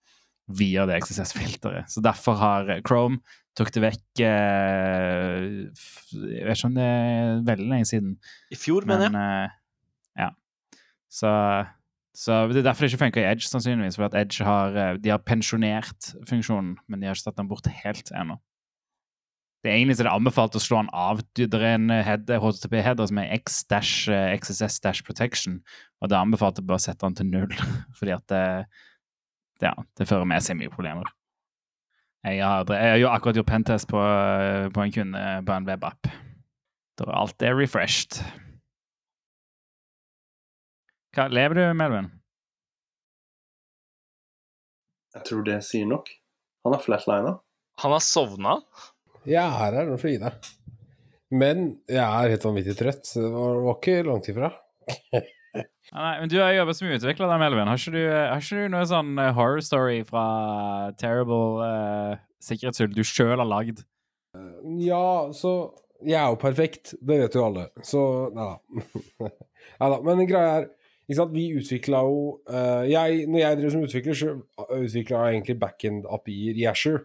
via 0.58 0.86
det 0.88 0.98
XSS-filteret. 1.04 1.90
Så 1.92 2.02
derfor 2.02 2.38
har 2.40 2.70
Chrome 2.86 3.20
tok 3.58 3.72
det 3.74 3.82
vekk 3.82 4.22
eh, 4.26 5.46
Jeg 6.14 6.46
vet 6.46 6.56
ikke 6.56 6.70
om 6.70 6.78
det 6.78 6.86
er 6.86 7.42
veldig 7.48 7.68
lenge 7.72 7.88
siden. 7.90 8.14
I 8.50 8.58
fjor, 8.58 8.86
mener 8.88 9.06
jeg. 9.06 9.14
Men 9.14 9.22
eh, 9.22 9.56
ja. 10.24 10.30
Så, 11.10 11.32
så 12.16 12.44
det 12.50 12.62
er 12.62 12.68
derfor 12.70 12.86
det 12.86 12.92
ikke 12.92 13.04
funker 13.04 13.24
i 13.24 13.28
Edge, 13.30 13.48
sannsynligvis. 13.50 13.98
For 13.98 14.08
at 14.08 14.18
Edge 14.18 14.46
har, 14.46 14.78
eh, 14.78 14.94
de 15.02 15.12
har 15.12 15.22
pensjonert 15.26 16.12
funksjonen, 16.30 16.76
men 16.88 17.02
de 17.02 17.10
har 17.10 17.18
ikke 17.18 17.30
tatt 17.30 17.42
den 17.42 17.50
bort 17.50 17.70
helt 17.82 18.14
ennå. 18.14 18.38
Det 19.60 19.68
er 19.68 19.76
egentlig 19.76 19.98
så 19.98 20.04
det 20.06 20.10
er 20.10 20.16
anbefalt 20.16 20.54
å 20.56 20.62
slå 20.62 20.78
den 20.80 20.94
av. 20.96 21.18
Det 21.36 21.52
er 21.52 21.74
en 21.74 21.90
head- 21.92 22.30
HTTP-header 22.32 23.10
som 23.10 23.18
er 23.20 23.28
x-xss-protection, 23.36 25.58
og 26.00 26.08
det 26.08 26.16
er 26.16 26.24
anbefalt 26.24 26.62
å 26.62 26.64
bare 26.64 26.80
sette 26.80 27.04
den 27.04 27.18
til 27.18 27.28
null, 27.28 27.52
fordi 27.98 28.12
at 28.16 28.24
det, 28.32 28.44
det, 29.60 29.68
ja, 29.68 29.74
det 30.00 30.08
fører 30.08 30.24
med 30.30 30.40
seg 30.46 30.56
mye 30.60 30.72
problemer. 30.72 31.06
Jeg 32.24 32.40
har, 32.44 32.64
jeg 32.68 32.90
har 32.92 32.98
jo 33.00 33.08
akkurat 33.08 33.36
gjort 33.40 33.48
pentest 33.48 33.88
på, 33.88 34.00
på 34.76 34.82
en 34.84 34.92
kunde 34.92 35.20
på 35.48 35.52
en 35.56 35.68
webapp. 35.68 36.08
Da 37.00 37.04
alt 37.16 37.42
er 37.44 37.54
refreshed. 37.56 38.18
Hva, 41.16 41.28
lever 41.32 41.56
du, 41.56 41.62
Melvin? 41.76 42.10
Jeg 45.16 45.24
tror 45.26 45.42
det 45.48 45.56
sier 45.66 45.88
nok. 45.88 46.12
Han 46.66 46.76
har 46.76 46.84
flatlina. 46.84 47.32
Han 47.82 47.94
har 47.96 48.04
sovna. 48.04 48.58
Jeg 49.28 49.42
er 49.42 49.76
her 49.76 49.92
for 49.96 50.08
å 50.08 50.14
gi 50.14 50.20
deg. 50.22 50.48
Men 51.30 51.66
jeg 51.86 52.00
er 52.02 52.32
helt 52.32 52.46
vanvittig 52.46 52.74
trøtt, 52.78 53.04
så 53.06 53.22
det 53.22 53.30
var, 53.34 53.60
var 53.66 53.76
ikke 53.76 54.00
langt 54.06 54.30
ifra. 54.32 54.50
Nei, 55.90 56.14
men 56.20 56.30
Du 56.30 56.38
har 56.38 56.54
jobba 56.54 56.74
som 56.74 56.90
utvikler, 56.90 57.26
der, 57.26 57.42
Melvin. 57.42 57.68
Har 57.70 57.78
ikke 57.78 57.94
du, 57.94 58.02
har 58.06 58.42
ikke 58.42 58.64
du 58.64 58.72
noe 58.72 58.86
sånn 58.86 59.12
eh, 59.18 59.32
horror 59.34 59.62
story 59.66 60.00
fra 60.06 60.24
Terrible 61.00 61.60
uh, 61.66 62.18
sikkerhetshull 62.42 62.92
du 62.94 63.02
sjøl 63.06 63.36
har 63.36 63.48
lagd? 63.48 63.84
Ja, 64.78 65.30
så 65.34 65.74
Jeg 66.00 66.16
er 66.16 66.30
jo 66.30 66.40
perfekt, 66.40 66.94
det 67.02 67.18
vet 67.24 67.34
jo 67.36 67.44
alle. 67.48 67.68
Så 67.84 68.02
nei 68.34 68.46
da. 68.46 69.30
Nei 69.80 69.88
da. 69.92 69.96
Men 70.06 70.26
greia 70.28 70.60
er? 70.60 70.70
Vi 71.10 71.48
utvikla 71.58 72.04
jo 72.06 72.18
uh, 72.46 72.86
jeg, 72.86 73.24
Når 73.26 73.40
jeg 73.40 73.58
drev 73.58 73.72
som 73.74 73.82
utvikler, 73.82 74.14
så 74.14 74.34
utvikla 74.78 75.24
jeg 75.26 75.40
egentlig 75.40 75.56
backend-API-er 75.58 76.60
i 76.62 76.68
Asher. 76.70 77.00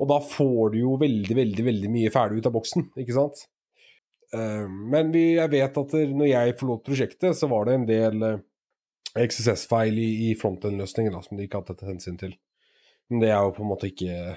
Og 0.00 0.10
da 0.10 0.18
får 0.24 0.74
du 0.74 0.82
jo 0.82 0.98
veldig, 1.00 1.36
veldig 1.38 1.64
veldig 1.66 1.90
mye 1.92 2.12
ferdig 2.14 2.40
ut 2.40 2.50
av 2.50 2.54
boksen, 2.56 2.86
ikke 3.02 3.16
sant? 3.16 3.46
Eh, 4.34 4.66
men 4.66 5.10
vi, 5.14 5.24
jeg 5.38 5.52
vet 5.52 5.80
at 5.82 5.96
når 6.12 6.30
jeg 6.30 6.58
forlot 6.60 6.84
prosjektet, 6.86 7.38
så 7.38 7.50
var 7.50 7.66
det 7.68 7.78
en 7.78 7.88
del 7.88 8.28
eh, 8.28 8.44
XSS-feil 9.18 9.98
i, 9.98 10.10
i 10.30 10.36
frontend-løsninger 10.38 11.26
som 11.26 11.38
de 11.38 11.46
ikke 11.46 11.60
hadde 11.60 11.74
tatt 11.74 11.90
hensyn 11.90 12.20
til. 12.20 12.36
Men 13.10 13.24
det 13.24 13.32
er 13.32 13.42
jo 13.42 13.56
på 13.56 13.64
en 13.64 13.72
måte 13.72 13.90
ikke 13.90 14.36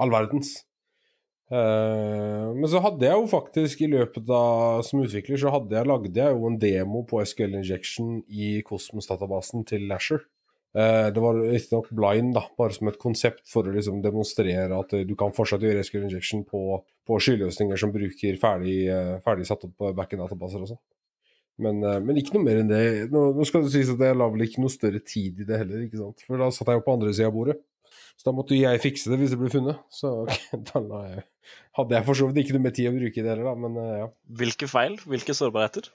all 0.00 0.12
verdens. 0.12 0.58
Eh, 1.52 2.48
men 2.56 2.68
så 2.70 2.80
hadde 2.84 3.08
jeg 3.08 3.18
jo 3.18 3.28
faktisk 3.28 3.82
i 3.84 3.90
løpet 3.92 4.28
av 4.32 4.84
som 4.88 5.02
utvikler, 5.04 5.40
så 5.40 5.52
hadde 5.52 5.76
jeg, 5.76 5.88
lagde 5.88 6.12
jeg 6.16 6.36
jo 6.36 6.48
en 6.48 6.60
demo 6.60 7.02
på 7.08 7.20
SQL 7.24 7.58
Injection 7.60 8.20
i 8.28 8.54
Cosmos-databasen 8.68 9.66
til 9.68 9.88
Lasher. 9.90 10.24
Eh, 10.72 11.12
det 11.12 11.20
var 11.20 11.36
riktignok 11.36 11.90
blind, 11.92 12.32
da, 12.32 12.46
bare 12.56 12.72
som 12.72 12.88
et 12.88 12.96
konsept 13.00 13.44
for 13.52 13.68
å 13.68 13.74
liksom 13.74 14.00
demonstrere 14.04 14.72
at 14.72 14.94
eh, 14.96 15.04
du 15.04 15.12
kan 15.20 15.34
fortsatt 15.36 15.64
gjøre 15.66 15.82
SQL 15.84 16.06
Injection 16.06 16.46
på, 16.48 16.78
på 17.08 17.18
skyløsninger 17.20 17.80
som 17.80 17.92
bruker 17.92 18.38
ferdig, 18.40 18.78
eh, 18.88 19.18
ferdig 19.26 19.44
satt 19.48 19.66
opp 19.68 19.90
back-in-databaser 19.98 20.64
og 20.64 20.72
sånn. 20.72 20.82
Men, 21.62 21.84
men 22.06 22.16
ikke 22.16 22.32
noe 22.34 22.46
mer 22.46 22.62
enn 22.62 22.70
det. 22.70 22.84
Nå, 23.12 23.26
nå 23.36 23.44
skal 23.46 23.66
det 23.66 23.74
sies 23.74 23.90
at 23.92 24.00
jeg 24.00 24.16
la 24.16 24.26
vel 24.32 24.46
ikke 24.46 24.62
noe 24.64 24.72
større 24.72 25.02
tid 25.04 25.42
i 25.44 25.46
det 25.46 25.58
heller, 25.60 25.84
ikke 25.84 26.00
sant. 26.00 26.24
For 26.24 26.40
da 26.40 26.48
satt 26.50 26.70
jeg 26.72 26.80
jo 26.80 26.84
på 26.86 26.94
andre 26.96 27.12
sida 27.12 27.28
av 27.28 27.36
bordet. 27.36 27.58
Så 28.20 28.28
da 28.28 28.34
måtte 28.36 28.54
jeg 28.58 28.80
fikse 28.82 29.10
det 29.10 29.18
hvis 29.18 29.32
det 29.34 29.38
ble 29.40 29.50
funnet. 29.50 29.82
Så 29.90 30.12
da 30.70 30.82
la 30.84 31.02
jeg, 31.08 31.24
hadde 31.78 31.96
jeg 31.96 32.06
for 32.06 32.18
så 32.18 32.28
vidt 32.28 32.44
ikke 32.44 32.56
noe 32.56 32.66
mer 32.68 32.74
tid 32.76 32.90
å 32.90 32.94
bruke 32.94 33.18
i 33.18 33.24
det 33.24 33.32
heller, 33.32 33.48
da. 33.50 33.54
Men 33.64 33.78
eh, 33.82 33.94
ja. 34.02 34.08
Hvilke 34.42 34.68
feil? 34.70 34.98
Hvilke 35.10 35.34
sårbarheter? 35.36 35.88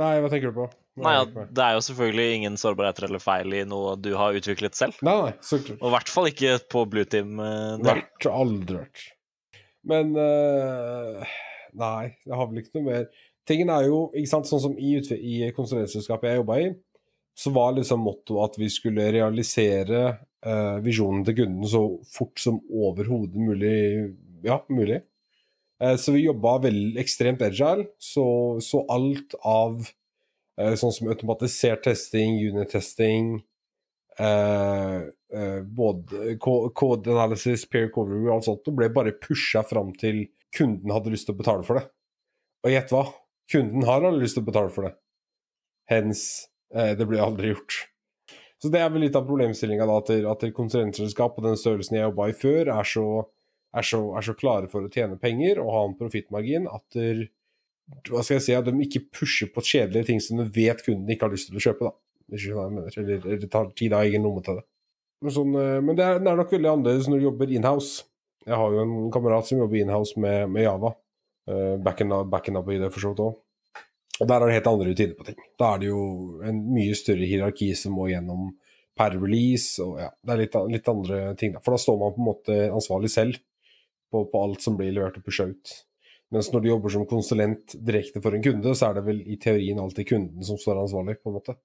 Nei, 0.00 0.12
hva 0.22 0.30
tenker 0.32 0.52
du 0.54 0.60
på? 0.62 0.68
Nei, 1.04 1.12
ja, 1.18 1.26
Det 1.28 1.64
er 1.66 1.74
jo 1.76 1.82
selvfølgelig 1.90 2.38
ingen 2.38 2.56
sårbarheter 2.60 3.08
eller 3.10 3.20
feil 3.20 3.52
i 3.58 3.64
noe 3.68 3.98
du 4.00 4.14
har 4.16 4.38
utviklet 4.38 4.78
selv. 4.78 4.96
Nei, 5.04 5.16
nei, 5.26 5.34
så 5.44 5.60
klart. 5.60 5.82
Og 5.82 5.90
i 5.90 5.94
hvert 5.98 6.14
fall 6.14 6.30
ikke 6.32 6.56
på 6.72 6.86
Blue 6.94 7.08
Team. 7.12 7.36
eh. 7.42 7.76
Vært, 7.84 8.30
aldri 8.30 8.80
vært. 8.80 9.04
Men 9.86 10.16
uh, 10.18 11.36
Nei, 11.78 12.08
jeg 12.26 12.34
har 12.34 12.48
vel 12.50 12.58
ikke 12.58 12.78
noe 12.80 12.86
mer 12.88 13.04
Tingen 13.46 13.70
er 13.70 13.84
jo, 13.86 13.98
ikke 14.16 14.30
sant, 14.32 14.48
sånn 14.50 14.62
som 14.64 14.72
i, 14.74 14.96
i 14.98 15.52
konsulentselskapet 15.54 16.32
jeg 16.32 16.40
jobba 16.40 16.56
i, 16.64 16.70
så 17.38 17.52
var 17.54 17.76
liksom 17.76 18.00
mottoet 18.02 18.48
at 18.48 18.56
vi 18.58 18.66
skulle 18.74 19.04
realisere 19.14 20.00
eh, 20.44 20.78
visjonen 20.84 21.24
til 21.26 21.36
kunden 21.40 21.68
så 21.70 21.82
fort 22.12 22.40
som 22.42 22.60
overhodet 22.68 23.40
mulig. 23.40 23.76
Ja, 24.44 24.60
mulig. 24.68 25.02
Uh, 25.82 25.96
så 26.00 26.14
vi 26.14 26.24
jobba 26.24 26.54
vel 26.64 26.96
ekstremt 27.00 27.42
agile, 27.44 27.84
så, 28.00 28.24
så 28.64 28.80
alt 28.92 29.34
av 29.44 29.82
uh, 29.84 30.74
sånn 30.78 30.94
som 30.94 31.10
automatisert 31.12 31.84
testing, 31.84 32.38
unit-testing, 32.40 33.36
både 35.76 36.36
code 36.40 37.10
analysis, 37.12 37.66
peer 37.68 37.90
code 37.92 38.16
og 38.16 38.30
alt 38.32 38.46
sånt, 38.46 38.70
ble 38.72 38.88
bare 38.94 39.12
pusha 39.20 39.60
fram 39.68 39.90
til 40.00 40.22
kunden 40.56 40.94
hadde 40.94 41.12
lyst 41.12 41.28
til 41.28 41.36
å 41.36 41.40
betale 41.42 41.66
for 41.66 41.76
det. 41.76 41.84
Og 42.64 42.72
gjett 42.72 42.94
hva? 42.94 43.02
Kunden 43.52 43.84
har 43.84 44.06
aldri 44.06 44.24
lyst 44.24 44.38
til 44.38 44.46
å 44.46 44.48
betale 44.48 44.72
for 44.72 44.88
det. 44.88 44.94
Hens, 45.92 46.22
det 46.72 47.04
blir 47.04 47.20
aldri 47.26 47.52
gjort. 47.52 47.82
Så 48.62 48.70
det 48.72 48.80
er 48.80 48.92
vel 48.92 49.04
litt 49.04 49.16
av 49.18 49.26
problemstillinga 49.28 49.86
at, 49.92 50.12
at 50.32 50.44
konsulentselskap 50.56 51.34
på 51.36 51.44
den 51.44 51.58
størrelsen 51.60 51.98
jeg 51.98 52.06
jobba 52.06 52.30
i 52.30 52.36
før, 52.36 52.70
er 52.72 52.88
så, 52.88 53.06
er, 53.76 53.84
så, 53.84 54.00
er 54.16 54.24
så 54.24 54.34
klare 54.38 54.70
for 54.72 54.86
å 54.86 54.92
tjene 54.92 55.18
penger 55.20 55.60
og 55.60 55.72
ha 55.74 55.82
en 55.86 55.96
profittmargin 55.98 56.70
at 56.72 56.86
der, 56.96 57.26
hva 58.08 58.24
skal 58.24 58.38
jeg 58.38 58.46
si, 58.46 58.54
at 58.56 58.66
de 58.66 58.74
ikke 58.82 59.04
pusher 59.14 59.50
på 59.52 59.62
kjedelige 59.62 60.08
ting 60.08 60.22
som 60.22 60.40
de 60.40 60.48
vet 60.50 60.80
kunden 60.82 61.10
ikke 61.12 61.28
har 61.28 61.34
lyst 61.36 61.50
til 61.50 61.60
å 61.60 61.62
kjøpe. 61.68 61.90
da. 61.90 61.94
Hvis 62.32 62.48
du 62.48 62.56
mener. 62.58 62.98
Eller 62.98 63.38
det 63.38 63.50
tar 63.52 63.70
tid 63.78 63.94
av 63.94 64.08
egen 64.08 64.26
lomme 64.26 64.42
til 64.42 64.58
det. 64.58 64.66
Men, 65.22 65.32
sånn, 65.32 65.54
eh, 65.60 65.78
men 65.80 65.98
det, 65.98 66.04
er, 66.04 66.20
det 66.20 66.32
er 66.32 66.40
nok 66.40 66.52
veldig 66.52 66.70
annerledes 66.72 67.08
når 67.10 67.20
du 67.20 67.28
jobber 67.28 67.52
inhouse. 67.54 68.06
Jeg 68.46 68.58
har 68.58 68.74
jo 68.74 68.82
en 68.82 68.96
kamerat 69.14 69.48
som 69.48 69.62
jobber 69.62 69.80
inhouse 69.80 70.18
med, 70.22 70.50
med 70.50 70.66
Java. 70.66 70.92
Uh, 71.46 71.76
Backen 71.78 72.10
up 72.58 72.70
i 72.74 72.78
det, 72.78 72.90
for 72.90 73.02
så 73.02 73.12
vidt 73.12 73.22
òg. 73.22 73.34
Og 74.20 74.28
der 74.28 74.40
er 74.40 74.48
det 74.48 74.56
helt 74.56 74.70
andre 74.70 74.90
rutiner 74.90 75.16
på 75.18 75.26
ting. 75.26 75.40
Da 75.60 75.74
er 75.74 75.82
det 75.82 75.90
jo 75.90 76.04
en 76.46 76.62
mye 76.72 76.94
større 76.96 77.28
hierarki 77.28 77.72
som 77.76 77.96
må 77.98 78.08
gjennom 78.08 78.54
per 78.96 79.18
release, 79.20 79.76
og 79.84 79.98
ja, 80.00 80.08
det 80.24 80.32
er 80.32 80.40
litt, 80.40 80.54
litt 80.72 80.88
andre 80.88 81.18
ting. 81.36 81.52
da. 81.52 81.60
For 81.64 81.76
da 81.76 81.80
står 81.82 81.98
man 82.00 82.14
på 82.14 82.22
en 82.22 82.30
måte 82.30 82.56
ansvarlig 82.72 83.10
selv 83.12 83.36
på, 84.10 84.22
på 84.32 84.42
alt 84.42 84.64
som 84.64 84.78
blir 84.78 84.94
levert 84.96 85.18
og 85.20 85.26
pusha 85.26 85.50
ut. 85.50 85.74
Mens 86.32 86.48
når 86.50 86.64
du 86.64 86.70
jobber 86.70 86.94
som 86.94 87.04
konsulent 87.06 87.76
direkte 87.86 88.22
for 88.24 88.34
en 88.34 88.42
kunde, 88.42 88.72
så 88.74 88.88
er 88.88 88.98
det 88.98 89.04
vel 89.06 89.20
i 89.20 89.36
teorien 89.42 89.78
alltid 89.82 90.08
kunden 90.08 90.46
som 90.48 90.58
står 90.58 90.80
ansvarlig, 90.86 91.20
på 91.20 91.30
en 91.30 91.36
måte. 91.36 91.58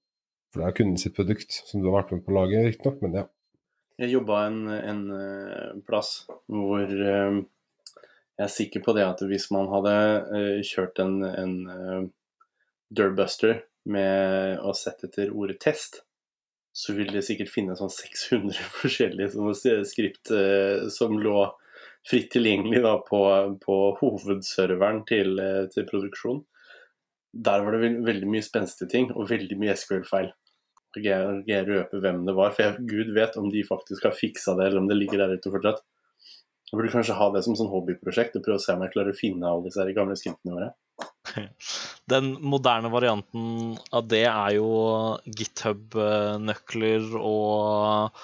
For 0.52 0.60
det 0.60 0.68
er 0.68 0.76
kunden 0.76 1.00
sitt 1.00 1.16
produkt 1.16 1.56
som 1.56 1.80
du 1.80 1.88
har 1.88 2.02
vært 2.02 2.12
med 2.12 2.26
på 2.26 2.34
å 2.34 2.36
lage, 2.42 2.66
riktignok, 2.68 3.00
men 3.02 3.22
ja. 3.22 3.26
Jeg 4.02 4.12
jobba 4.12 4.44
en, 4.48 4.62
en 4.72 5.02
eh, 5.16 5.72
plass 5.88 6.24
hvor 6.50 6.84
eh, 6.84 7.40
jeg 8.38 8.44
er 8.44 8.52
sikker 8.52 8.82
på 8.84 8.94
det 8.96 9.04
at 9.06 9.20
hvis 9.28 9.48
man 9.54 9.68
hadde 9.72 9.92
eh, 10.36 10.60
kjørt 10.66 11.00
en, 11.02 11.18
en 11.28 11.56
Durbuster 12.92 13.62
med 13.88 14.60
å 14.62 14.74
sette 14.76 15.08
etter 15.08 15.32
ordet 15.32 15.58
test, 15.64 16.02
så 16.72 16.94
ville 16.96 17.12
de 17.12 17.22
sikkert 17.24 17.50
finne 17.52 17.76
sånn 17.76 17.92
600 17.92 18.68
forskjellige 18.80 19.32
sånne 19.34 19.82
skript 19.88 20.32
eh, 20.36 20.88
som 20.92 21.18
lå 21.20 21.48
fritt 22.08 22.32
tilgjengelig 22.34 22.82
da, 22.84 22.96
på, 23.06 23.20
på 23.62 23.78
hovedserveren 24.00 25.02
til, 25.08 25.36
eh, 25.42 25.64
til 25.72 25.86
produksjon. 25.88 26.42
Der 27.32 27.64
var 27.64 27.74
det 27.74 27.82
veld, 27.86 28.00
veldig 28.06 28.28
mye 28.28 28.44
spenstige 28.44 28.90
ting, 28.92 29.10
og 29.14 29.30
veldig 29.30 29.58
mye 29.60 29.76
SQL-feil. 29.78 30.32
Jeg, 31.00 31.38
jeg 31.48 31.64
røpe 31.68 32.02
hvem 32.04 32.26
det 32.26 32.34
var, 32.36 32.52
for 32.52 32.66
jeg, 32.66 32.84
Gud 32.90 33.14
vet 33.16 33.38
om 33.40 33.48
de 33.52 33.62
faktisk 33.64 34.04
har 34.08 34.16
fiksa 34.16 34.56
det, 34.58 34.68
eller 34.68 34.82
om 34.82 34.90
det 34.90 34.98
ligger 34.98 35.22
der 35.22 35.38
ute 35.38 35.52
fortsatt. 35.52 35.80
Jeg 36.68 36.78
burde 36.78 36.92
kanskje 36.92 37.16
ha 37.16 37.28
det 37.32 37.42
som 37.44 37.56
sånn 37.56 37.70
hobbyprosjekt, 37.72 38.36
og 38.36 38.44
prøve 38.44 38.60
å 38.60 38.64
se 38.64 38.76
om 38.76 38.84
jeg 38.84 38.92
klarer 38.94 39.14
å 39.14 39.16
finne 39.16 39.48
alle 39.48 39.68
disse 39.68 39.88
gamle 39.96 40.16
skriptene 40.18 40.56
våre. 40.56 40.70
Den 42.12 42.34
moderne 42.42 42.90
varianten 42.92 43.76
av 43.94 44.08
det 44.10 44.24
er 44.28 44.56
jo 44.58 44.72
GitHub-nøkler 45.26 47.16
og 47.20 48.20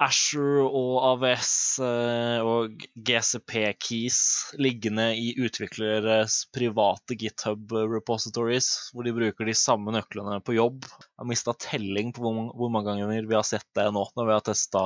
Asher 0.00 0.62
og 0.64 0.94
AVS 1.04 1.50
eh, 1.84 2.38
og 2.40 2.84
GCP-keys 3.04 4.20
liggende 4.56 5.10
i 5.12 5.34
utvikleres 5.44 6.46
private 6.56 7.18
GitHub-repositories, 7.20 8.70
hvor 8.94 9.04
de 9.04 9.12
bruker 9.18 9.50
de 9.50 9.56
samme 9.58 9.92
nøklene 9.92 10.38
på 10.46 10.56
jobb. 10.56 10.88
Jeg 10.88 11.20
har 11.20 11.28
mista 11.28 11.54
telling 11.60 12.14
på 12.16 12.24
hvor 12.24 12.72
mange, 12.72 12.88
ganger 12.88 13.28
vi 13.28 13.36
har 13.36 13.44
sett 13.44 13.68
det 13.76 13.90
nå 13.92 14.06
når 14.16 14.30
vi 14.30 14.36
har 14.38 14.46
testa 14.48 14.84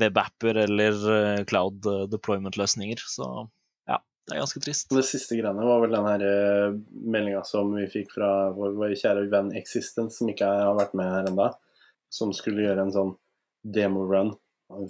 webapper 0.00 0.62
eller 0.64 1.04
eh, 1.18 1.44
cloud 1.50 1.92
eh, 1.92 2.06
deployment-løsninger. 2.16 3.04
Så 3.12 3.28
det 4.26 4.34
er 4.34 4.42
ganske 4.42 4.60
trist. 4.62 4.88
Det 4.90 5.04
siste 5.06 5.36
greiene 5.38 5.66
var 5.68 5.82
vel 5.84 5.92
den 5.94 6.06
her 6.08 6.22
uh, 6.26 6.78
meldinga 7.14 7.44
som 7.46 7.70
vi 7.76 7.84
fikk 7.90 8.16
fra 8.16 8.30
vår, 8.56 8.72
vår 8.74 8.94
kjære 8.98 9.28
venn 9.30 9.52
Existence, 9.58 10.18
som 10.18 10.30
ikke 10.32 10.48
har 10.50 10.74
vært 10.78 10.96
med 10.98 11.12
her 11.12 11.28
ennå, 11.30 11.46
som 12.10 12.32
skulle 12.34 12.64
gjøre 12.64 12.88
en 12.88 12.94
sånn 12.94 13.12
demo-run 13.76 14.34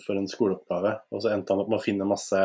for 0.05 0.16
en 0.16 0.29
skoleoppgave. 0.31 0.94
Og 1.12 1.20
så 1.20 1.35
endte 1.35 1.53
han 1.53 1.61
opp 1.61 1.68
med 1.68 1.83
å 1.83 1.85
finne 1.85 2.09
masse, 2.09 2.40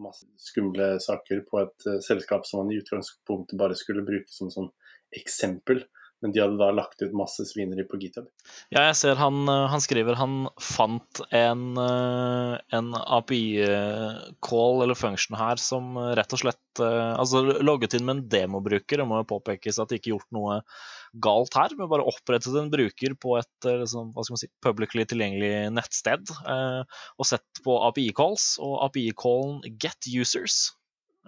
masse 0.00 0.24
skumle 0.40 0.94
saker 1.04 1.44
på 1.50 1.60
et 1.60 1.88
uh, 1.90 2.00
selskap 2.04 2.48
som 2.48 2.62
han 2.62 2.72
i 2.72 2.80
utgangspunktet 2.80 3.60
bare 3.60 3.76
skulle 3.76 4.06
bruke 4.06 4.32
som 4.32 4.52
sånn 4.54 4.72
eksempel. 5.14 5.84
Men 6.22 6.32
de 6.32 6.40
hadde 6.40 6.56
da 6.60 6.70
lagt 6.72 7.02
ut 7.02 7.12
masse 7.16 7.44
svineri 7.48 7.84
på 7.88 7.98
GitHub. 8.00 8.28
Ja, 8.72 8.86
jeg 8.86 8.96
ser 9.00 9.18
han, 9.20 9.42
eh, 9.50 9.66
han 9.72 9.82
skriver 9.84 10.16
han 10.16 10.36
fant 10.62 11.20
en, 11.34 11.64
eh, 11.80 12.54
en 12.78 12.92
API-call 12.96 14.84
eller 14.86 14.98
function 14.98 15.36
her 15.36 15.60
som 15.60 15.96
eh, 16.00 16.14
rett 16.16 16.32
og 16.36 16.44
slett 16.44 16.82
eh, 16.84 17.12
Altså 17.14 17.44
logget 17.60 17.98
inn 17.98 18.06
med 18.08 18.16
en 18.16 18.28
demobruker. 18.32 19.02
Det 19.02 19.08
må 19.08 19.20
jo 19.20 19.32
påpekes 19.36 19.80
at 19.82 19.92
det 19.92 20.00
ikke 20.00 20.14
gjort 20.14 20.30
noe 20.34 20.62
galt 21.22 21.54
her, 21.56 21.74
men 21.78 21.90
bare 21.90 22.06
opprettet 22.08 22.56
en 22.58 22.70
bruker 22.72 23.14
på 23.20 23.36
et 23.38 23.68
eh, 23.68 23.80
liksom, 23.82 24.10
hva 24.14 24.24
skal 24.24 24.36
man 24.36 24.42
si, 24.42 24.50
publicly 24.64 25.06
tilgjengelig 25.08 25.52
nettsted 25.74 26.32
eh, 26.42 26.82
og 27.18 27.28
sett 27.28 27.62
på 27.64 27.78
API-calls, 27.90 28.54
og 28.64 28.80
API-callen 28.88 29.62
get 29.80 30.10
users, 30.10 30.72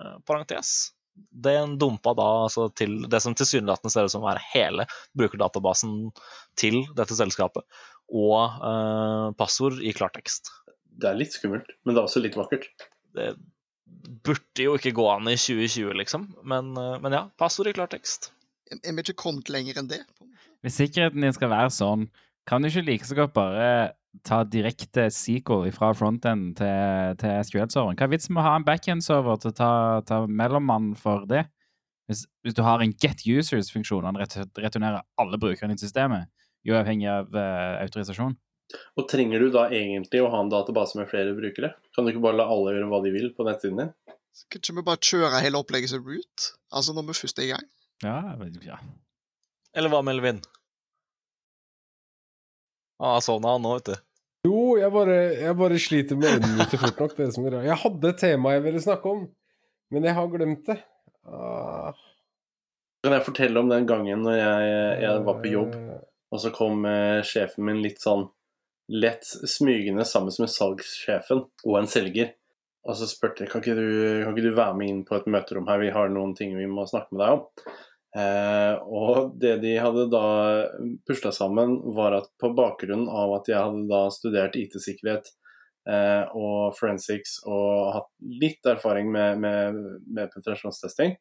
eh, 0.01 0.17
parentes. 0.27 0.96
Den 1.17 1.77
dumpa 1.81 2.15
da 2.17 2.27
altså 2.47 2.69
til 2.77 3.03
det 3.11 3.21
som 3.25 3.35
tilsynelatende 3.37 3.93
ser 3.93 4.09
ut 4.09 4.13
som 4.15 4.25
å 4.25 4.31
være 4.31 4.45
hele 4.53 4.87
brukerdatabasen 5.19 5.97
til 6.59 6.83
dette 6.97 7.17
selskapet, 7.19 7.67
og 8.09 8.39
eh, 8.71 9.27
passord 9.41 9.83
i 9.83 9.93
klartekst. 9.97 10.53
det 10.97 11.11
er 11.11 11.19
litt 11.19 11.35
skummelt, 11.37 11.69
men 11.85 11.95
det 11.95 12.01
er 12.01 12.09
også 12.09 12.23
litt 12.25 12.39
vakkert. 12.39 12.87
Det 13.17 13.35
burde 14.25 14.65
jo 14.65 14.77
ikke 14.79 14.95
gå 14.97 15.05
an 15.13 15.29
i 15.29 15.37
2020, 15.37 15.93
liksom. 16.01 16.29
Men, 16.45 16.73
eh, 16.77 16.97
men 17.03 17.17
ja, 17.17 17.27
passord 17.39 17.69
i 17.71 17.77
klartekst. 17.77 18.31
Er 18.73 18.81
er 18.83 18.97
vi 18.97 19.05
ikke 19.05 19.23
kommet 19.27 19.51
lenger 19.53 19.79
enn 19.79 19.91
det? 19.91 20.03
Hvis 20.65 20.81
sikkerheten 20.81 21.23
din 21.23 21.37
skal 21.37 21.53
være 21.53 21.71
sånn, 21.71 22.09
kan 22.49 22.63
du 22.63 22.71
ikke 22.71 22.87
like 22.87 23.07
så 23.07 23.19
godt 23.19 23.35
bare 23.37 23.69
ta 24.25 24.43
direkte 24.49 25.09
sequel 25.13 25.67
fra 25.75 25.91
frontend 25.97 26.55
til, 26.61 27.17
til 27.21 27.43
SQL-serveren? 27.45 27.99
Hva 27.99 28.07
er 28.07 28.13
vitsen 28.15 28.37
med 28.37 28.43
å 28.45 28.47
ha 28.47 28.55
en 28.61 28.67
backend-server 28.67 29.43
til 29.43 29.53
å 29.53 29.57
ta, 29.59 29.71
ta 30.09 30.23
mellommann 30.27 30.95
for 31.01 31.27
det? 31.29 31.45
Hvis, 32.07 32.23
hvis 32.47 32.55
du 32.55 32.63
har 32.63 32.83
en 32.85 32.95
get 33.03 33.25
users-funksjon, 33.27 34.07
han 34.07 34.19
ret- 34.21 34.39
returnerer 34.63 35.03
alle 35.19 35.41
brukerne 35.43 35.75
i 35.75 35.81
systemet, 35.83 36.29
uavhengig 36.67 37.09
av 37.11 37.33
uh, 37.35 37.81
autorisasjon. 37.83 38.37
Og 38.99 39.07
trenger 39.11 39.43
du 39.43 39.51
da 39.55 39.69
egentlig 39.75 40.23
å 40.23 40.31
ha 40.33 40.41
en 40.43 40.51
database 40.51 40.99
med 40.99 41.11
flere 41.11 41.35
brukere? 41.37 41.73
Kan 41.95 42.07
du 42.07 42.13
ikke 42.13 42.23
bare 42.25 42.41
la 42.41 42.47
alle 42.51 42.75
gjøre 42.77 42.91
hva 42.91 43.03
de 43.05 43.13
vil 43.15 43.29
på 43.35 43.47
nettsiden 43.47 43.83
din? 43.83 43.93
Skal 44.37 44.61
ikke 44.61 44.77
vi 44.79 44.87
bare 44.87 45.09
kjøre 45.11 45.43
hele 45.43 45.61
opplegget 45.63 45.93
som 45.95 46.07
root? 46.07 46.49
Altså 46.75 46.95
når 46.95 47.09
vi 47.11 47.19
først 47.21 47.39
er 47.41 47.47
i 47.47 47.53
gang? 47.55 47.67
Ja, 48.05 48.17
ja. 48.67 48.79
Eller 49.77 49.93
hva, 49.93 50.03
Melvin? 50.05 50.43
Ah, 53.03 53.19
sånn 53.25 53.45
er 53.45 53.57
han 53.57 53.65
nå, 53.65 53.75
vet 53.79 53.91
du. 53.91 53.97
Jo, 54.47 54.77
jeg 54.79 54.93
bare, 54.95 55.17
jeg 55.43 55.57
bare 55.59 55.79
sliter 55.83 56.19
med 56.19 56.37
øynene 56.37 56.53
mine 56.61 56.81
fort 56.81 57.01
nok. 57.03 57.15
Det 57.19 57.29
som 57.35 57.47
er. 57.49 57.59
Jeg 57.67 57.81
hadde 57.83 58.13
et 58.13 58.21
tema 58.23 58.55
jeg 58.55 58.65
ville 58.67 58.83
snakke 58.85 59.11
om, 59.13 59.25
men 59.95 60.07
jeg 60.07 60.15
har 60.19 60.31
glemt 60.33 60.69
det. 60.71 60.79
Ah, 61.27 61.93
Kan 63.05 63.15
jeg 63.17 63.27
fortelle 63.27 63.61
om 63.63 63.71
den 63.71 63.87
gangen 63.89 64.23
når 64.27 64.39
jeg, 64.39 64.71
jeg 65.03 65.25
var 65.27 65.41
på 65.43 65.51
jobb, 65.53 65.75
eh, 65.79 66.01
og 66.35 66.43
så 66.43 66.53
kom 66.55 66.87
eh, 66.91 67.21
sjefen 67.27 67.67
min 67.67 67.83
litt 67.83 68.03
sånn 68.03 68.27
lett 68.95 69.27
smygende 69.27 70.05
sammen 70.07 70.35
med 70.39 70.51
salgssjefen 70.53 71.43
og 71.67 71.79
en 71.81 71.91
selger. 71.91 72.33
Og 72.87 72.95
så 72.95 73.09
spurte 73.11 73.43
jeg 73.43 73.51
kan 73.51 73.65
ikke, 73.65 73.75
du, 73.75 74.23
kan 74.23 74.31
ikke 74.37 74.47
du 74.47 74.55
være 74.55 74.79
med 74.79 74.91
inn 74.93 75.03
på 75.07 75.17
et 75.19 75.27
møterom 75.31 75.67
her, 75.67 75.81
vi 75.83 75.91
har 75.95 76.11
noen 76.13 76.37
ting 76.39 76.55
vi 76.55 76.69
må 76.71 76.85
snakke 76.87 77.17
med 77.17 77.25
deg 77.25 77.39
om. 77.41 77.73
Eh, 78.17 78.75
og 78.87 79.35
det 79.41 79.57
de 79.65 79.75
hadde 79.83 80.07
da 80.13 80.27
pusla 81.09 81.33
sammen, 81.35 81.79
var 81.97 82.21
at 82.21 82.31
på 82.41 82.53
bakgrunn 82.57 83.09
av 83.11 83.35
at 83.41 83.51
jeg 83.51 83.61
hadde 83.61 83.85
da 83.91 84.07
studert 84.15 84.57
IT-sikkerhet 84.57 85.29
eh, 85.91 86.25
og 86.33 86.77
forensics 86.79 87.41
og 87.45 87.93
hatt 87.99 88.11
litt 88.41 88.69
erfaring 88.69 89.11
med, 89.13 89.43
med, 89.43 89.81
med 90.07 90.33
penetrasjonstesting, 90.33 91.17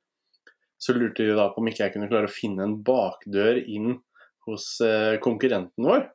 så 0.78 0.96
lurte 0.96 1.26
de 1.26 1.36
da 1.36 1.50
på 1.52 1.64
om 1.64 1.72
ikke 1.72 1.88
jeg 1.88 1.96
kunne 1.96 2.12
klare 2.12 2.30
å 2.30 2.36
finne 2.36 2.68
en 2.68 2.78
bakdør 2.86 3.60
inn 3.64 3.98
hos 4.46 4.76
eh, 4.86 5.18
konkurrenten 5.24 5.88
vår. 5.88 6.08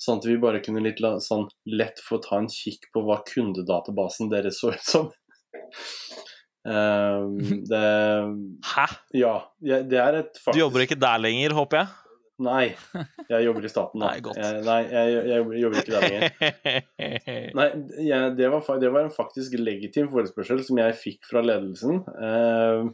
Sånn 0.00 0.20
at 0.22 0.26
vi 0.30 0.38
bare 0.40 0.62
kunne 0.64 0.80
litt 0.80 1.02
sånn 1.20 1.44
lett 1.68 2.00
få 2.00 2.22
ta 2.24 2.38
en 2.40 2.48
kikk 2.48 2.88
på 2.94 3.02
hva 3.04 3.18
kundedatabasen 3.26 4.30
deres 4.32 4.62
så 4.62 4.72
ut 4.72 4.86
som. 4.86 5.10
Ehm, 6.68 7.38
det 7.70 7.80
Hæ? 8.68 8.86
Ja, 9.16 9.34
det 9.64 9.96
er 9.96 10.18
et 10.18 10.36
faktisk 10.36 10.58
Du 10.58 10.60
jobber 10.60 10.84
ikke 10.84 10.98
der 11.00 11.22
lenger, 11.22 11.56
håper 11.56 11.82
jeg? 11.82 11.92
Nei, 12.40 12.70
jeg 13.28 13.44
jobber 13.44 13.64
i 13.64 13.68
staten 13.68 14.00
nå. 14.00 14.06
Nei, 14.06 14.20
godt. 14.24 14.38
Jeg, 14.40 14.60
nei, 14.64 14.78
jeg, 14.88 15.16
jeg 15.28 15.60
jobber 15.60 15.82
ikke 15.82 15.92
der 15.92 16.06
lenger. 16.06 16.84
Nei, 17.58 17.66
jeg, 18.00 18.30
det, 18.38 18.46
var, 18.48 18.70
det 18.80 18.92
var 18.94 19.04
en 19.04 19.12
faktisk 19.12 19.58
legitim 19.60 20.08
forespørsel 20.08 20.62
som 20.64 20.80
jeg 20.80 20.96
fikk 20.96 21.28
fra 21.28 21.42
ledelsen. 21.44 22.00
Eh, 22.00 22.86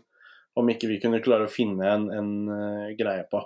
om 0.56 0.72
ikke 0.72 0.90
vi 0.90 0.98
kunne 1.02 1.22
klare 1.24 1.46
å 1.46 1.52
finne 1.52 1.86
en, 1.92 2.08
en 2.10 2.32
uh, 2.48 2.94
greie 2.98 3.26
på. 3.30 3.42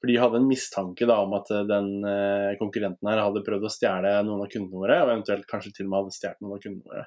For 0.00 0.08
de 0.08 0.16
hadde 0.20 0.40
en 0.40 0.48
mistanke 0.48 1.08
da, 1.08 1.18
om 1.24 1.34
at 1.36 1.50
eh, 1.52 1.66
den 1.68 1.90
uh, 2.06 2.54
konkurrenten 2.60 3.10
her 3.10 3.20
hadde 3.20 3.42
prøvd 3.46 3.66
å 3.66 3.72
stjele 3.72 4.14
noen 4.24 4.44
av 4.44 4.50
kundene 4.52 4.80
våre, 4.80 5.00
og 5.02 5.12
eventuelt 5.12 5.48
kanskje 5.50 5.74
til 5.76 5.88
og 5.88 5.92
med 5.92 6.04
hadde 6.04 6.16
stjålet 6.16 6.42
noen 6.44 6.56
av 6.56 6.62
kundene 6.62 6.92
våre. 6.92 7.04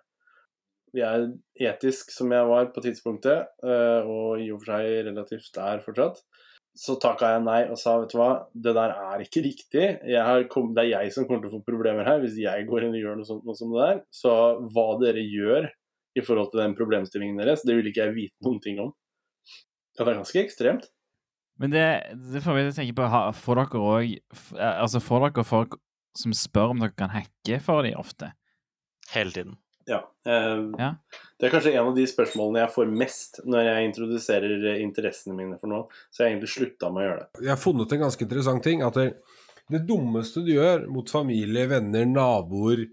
Vi 0.96 1.04
er 1.06 1.28
etisk 1.70 2.14
som 2.14 2.32
jeg 2.34 2.48
var 2.50 2.70
på 2.74 2.84
tidspunktet, 2.86 3.50
eh, 3.64 4.08
og 4.10 4.42
i 4.42 4.50
og 4.54 4.62
for 4.62 4.74
seg 4.74 5.10
relativt 5.10 5.60
er 5.62 5.84
fortsatt. 5.86 6.22
Så 6.80 6.96
takka 7.02 7.34
jeg 7.34 7.44
nei 7.44 7.60
og 7.68 7.80
sa 7.82 7.96
vet 8.00 8.14
du 8.14 8.20
hva, 8.20 8.30
det 8.54 8.74
der 8.78 8.94
er 8.94 9.24
ikke 9.24 9.44
riktig. 9.44 9.88
Jeg 10.08 10.22
har 10.24 10.46
kom, 10.52 10.72
det 10.76 10.86
er 10.86 11.04
jeg 11.04 11.16
som 11.16 11.26
kommer 11.28 11.44
til 11.44 11.52
å 11.52 11.58
få 11.58 11.66
problemer 11.68 12.08
her 12.08 12.22
hvis 12.24 12.38
jeg 12.40 12.68
går 12.70 12.86
inn 12.88 12.96
og 12.96 13.04
gjør 13.04 13.20
noe 13.20 13.28
sånt 13.28 13.48
noe 13.48 13.58
som 13.58 13.74
det 13.74 13.82
der. 13.82 14.00
Så 14.16 14.36
hva 14.72 14.88
dere 15.02 15.26
gjør 15.26 15.68
i 16.18 16.24
forhold 16.26 16.54
til 16.54 16.64
den 16.64 16.78
problemstillingen 16.78 17.42
deres, 17.42 17.66
det 17.68 17.76
vil 17.78 17.90
ikke 17.90 18.08
jeg 18.08 18.16
vite 18.16 18.48
noen 18.48 18.64
ting 18.64 18.80
om. 18.82 18.94
Ja, 19.98 20.06
det 20.06 20.14
er 20.14 20.22
ganske 20.22 20.42
ekstremt. 20.42 20.90
Men 21.60 21.74
det, 21.74 21.86
det 22.32 22.42
får 22.46 22.56
meg 22.56 22.70
til 22.70 22.72
å 22.72 22.78
tenke 22.78 22.96
på 22.96 23.08
Får 23.36 23.60
dere 23.60 23.80
òg 23.84 24.14
Altså, 24.56 25.02
får 25.04 25.26
dere 25.26 25.44
folk 25.44 25.76
som 26.18 26.32
spør 26.36 26.72
om 26.74 26.84
dere 26.84 26.96
kan 26.96 27.12
hacke 27.12 27.60
for 27.64 27.84
dem 27.84 28.00
ofte? 28.00 28.32
Hele 29.12 29.36
tiden. 29.36 29.58
Ja. 29.90 30.04
Eh, 30.26 30.62
Ja. 30.78 30.94
Det 31.40 31.48
er 31.48 31.54
kanskje 31.54 31.72
en 31.74 31.88
av 31.88 31.96
de 31.96 32.04
spørsmålene 32.10 32.60
jeg 32.66 32.74
får 32.76 32.90
mest 32.92 33.40
når 33.48 33.64
jeg 33.64 33.90
introduserer 33.90 34.66
eh, 34.74 34.82
interessene 34.84 35.36
mine 35.38 35.58
for 35.60 35.72
noe. 35.72 35.88
Så 36.12 36.22
jeg 36.22 36.26
har 36.28 36.34
egentlig 36.34 36.52
slutta 36.54 36.92
med 36.94 37.02
å 37.02 37.06
gjøre 37.08 37.20
det. 37.24 37.44
Jeg 37.46 37.54
har 37.54 37.62
funnet 37.62 37.96
en 37.96 38.04
ganske 38.06 38.26
interessant 38.28 38.66
ting. 38.66 38.84
At 38.86 39.00
det, 39.00 39.08
det 39.72 39.84
dummeste 39.88 40.44
du 40.46 40.52
gjør 40.54 40.86
mot 40.92 41.10
familie, 41.10 41.66
venner, 41.72 42.06
naboer, 42.10 42.86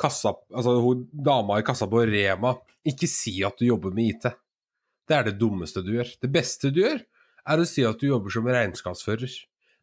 kassa, 0.00 0.32
altså 0.56 0.78
hun 0.80 1.04
dama 1.12 1.58
i 1.60 1.66
kassa 1.66 1.84
på 1.90 2.06
Rema 2.08 2.54
Ikke 2.88 3.04
si 3.10 3.42
at 3.44 3.58
du 3.60 3.66
jobber 3.68 3.92
med 3.92 4.14
IT. 4.14 4.30
Det 5.04 5.16
er 5.18 5.26
det 5.28 5.38
dummeste 5.40 5.82
du 5.84 5.92
gjør. 5.98 6.08
Det 6.22 6.30
beste 6.32 6.70
du 6.72 6.80
gjør, 6.80 7.00
er 7.50 7.60
å 7.60 7.66
si 7.68 7.84
at 7.84 8.00
du 8.00 8.06
jobber 8.08 8.32
som 8.32 8.48
regnskapsfører. 8.48 9.32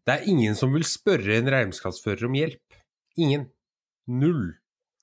Det 0.08 0.14
er 0.16 0.26
ingen 0.32 0.56
som 0.58 0.72
vil 0.74 0.86
spørre 0.88 1.36
en 1.38 1.52
regnskapsfører 1.52 2.26
om 2.26 2.38
hjelp. 2.38 2.78
Ingen. 3.20 3.50
Null. 4.08 4.56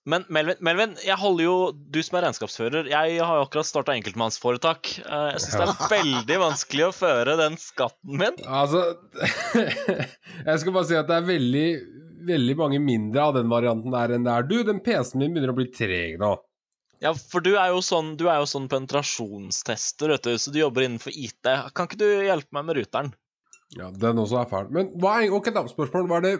Men 0.04 0.26
Melvin, 0.28 0.58
Melvin, 0.60 0.90
jeg 1.00 1.16
holder 1.16 1.46
jo 1.46 1.52
Du 1.72 1.96
som 2.04 2.18
er 2.18 2.26
regnskapsfører, 2.26 2.90
jeg 2.92 3.18
har 3.24 3.38
jo 3.38 3.44
akkurat 3.46 3.68
starta 3.68 3.94
enkeltmannsforetak. 3.96 4.90
Eh, 5.00 5.28
Jeg 5.32 5.40
syns 5.40 5.54
det 5.56 5.68
er 5.70 5.92
veldig 5.94 6.38
vanskelig 6.42 6.84
å 6.90 6.92
føre 6.92 7.36
den 7.40 7.56
skatten 7.60 8.18
min. 8.20 8.36
Altså 8.44 8.82
Jeg 10.48 10.60
skal 10.60 10.76
bare 10.76 10.88
si 10.90 10.98
at 10.98 11.08
det 11.08 11.16
er 11.16 11.28
veldig, 11.30 11.66
veldig 12.28 12.56
mange 12.60 12.82
mindre 12.84 13.24
av 13.30 13.38
den 13.38 13.48
varianten 13.52 13.94
der 13.96 14.16
enn 14.18 14.26
det 14.28 14.34
er 14.34 14.48
du. 14.50 14.58
Den 14.68 14.82
PC-en 14.84 15.24
min 15.24 15.32
begynner 15.32 15.54
å 15.54 15.58
bli 15.62 15.70
treg 15.72 16.18
nå. 16.20 16.34
Ja, 17.04 17.10
for 17.16 17.44
du 17.44 17.54
er 17.60 17.72
jo 17.74 17.80
sånn, 17.84 18.14
du 18.20 18.28
er 18.32 18.38
jo 18.40 18.46
sånn 18.48 18.68
penetrasjonstester, 18.72 20.12
vet 20.14 20.24
du, 20.24 20.36
så 20.40 20.52
du 20.54 20.60
jobber 20.60 20.86
innenfor 20.86 21.12
IT. 21.12 21.42
Kan 21.76 21.88
ikke 21.88 22.00
du 22.00 22.06
hjelpe 22.24 22.54
meg 22.56 22.68
med 22.68 22.78
ruteren? 22.78 23.10
Ja, 23.76 23.90
den 23.90 24.20
også 24.22 24.38
er 24.40 24.48
fæl. 24.48 24.68
Men 24.72 24.92
hva 25.02 25.18
er, 25.20 25.32
ok, 25.34 25.50
da, 25.52 25.64
spørsmål. 25.68 26.06
Hva 26.08 26.20
er, 26.20 26.24
det, 26.28 26.34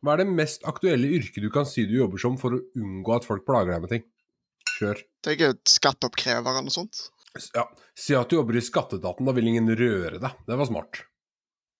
hva 0.00 0.14
er 0.14 0.22
det 0.22 0.32
mest 0.32 0.64
aktuelle 0.68 1.10
yrket 1.18 1.42
du 1.44 1.50
kan 1.52 1.68
si 1.68 1.84
du 1.88 1.96
jobber 1.98 2.20
som 2.22 2.38
for 2.40 2.56
å 2.56 2.62
unngå 2.78 3.16
at 3.16 3.26
folk 3.28 3.44
plager 3.48 3.74
deg 3.74 3.84
med 3.84 3.94
ting? 3.94 4.04
Kjør. 4.78 5.02
Det 5.20 5.32
er 5.32 5.36
ikke 5.36 5.54
skatteoppkrever 5.68 6.54
eller 6.54 6.68
noe 6.68 6.72
sånt. 6.72 7.02
Ja, 7.54 7.66
Si 8.00 8.16
at 8.16 8.30
du 8.30 8.38
jobber 8.38 8.56
i 8.56 8.62
skatteetaten, 8.64 9.26
da 9.28 9.34
vil 9.36 9.50
ingen 9.50 9.68
røre 9.76 10.18
deg. 10.18 10.38
Det 10.46 10.56
var 10.56 10.68
smart. 10.68 11.02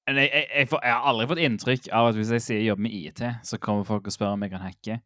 Men 0.08 0.18
jeg, 0.20 0.28
jeg, 0.34 0.46
jeg, 0.52 0.68
får, 0.68 0.82
jeg 0.84 0.96
har 0.96 1.08
aldri 1.08 1.28
fått 1.30 1.42
inntrykk 1.46 1.88
av 1.96 2.10
at 2.10 2.18
hvis 2.18 2.32
jeg 2.34 2.44
sier 2.44 2.60
jeg 2.60 2.68
jobber 2.68 2.84
med 2.84 2.96
IT, 2.98 3.22
så 3.46 3.58
kommer 3.62 3.88
folk 3.88 4.10
og 4.10 4.14
spør 4.14 4.34
om 4.34 4.44
jeg 4.44 4.52
kan 4.52 4.64
hacke. 4.66 4.98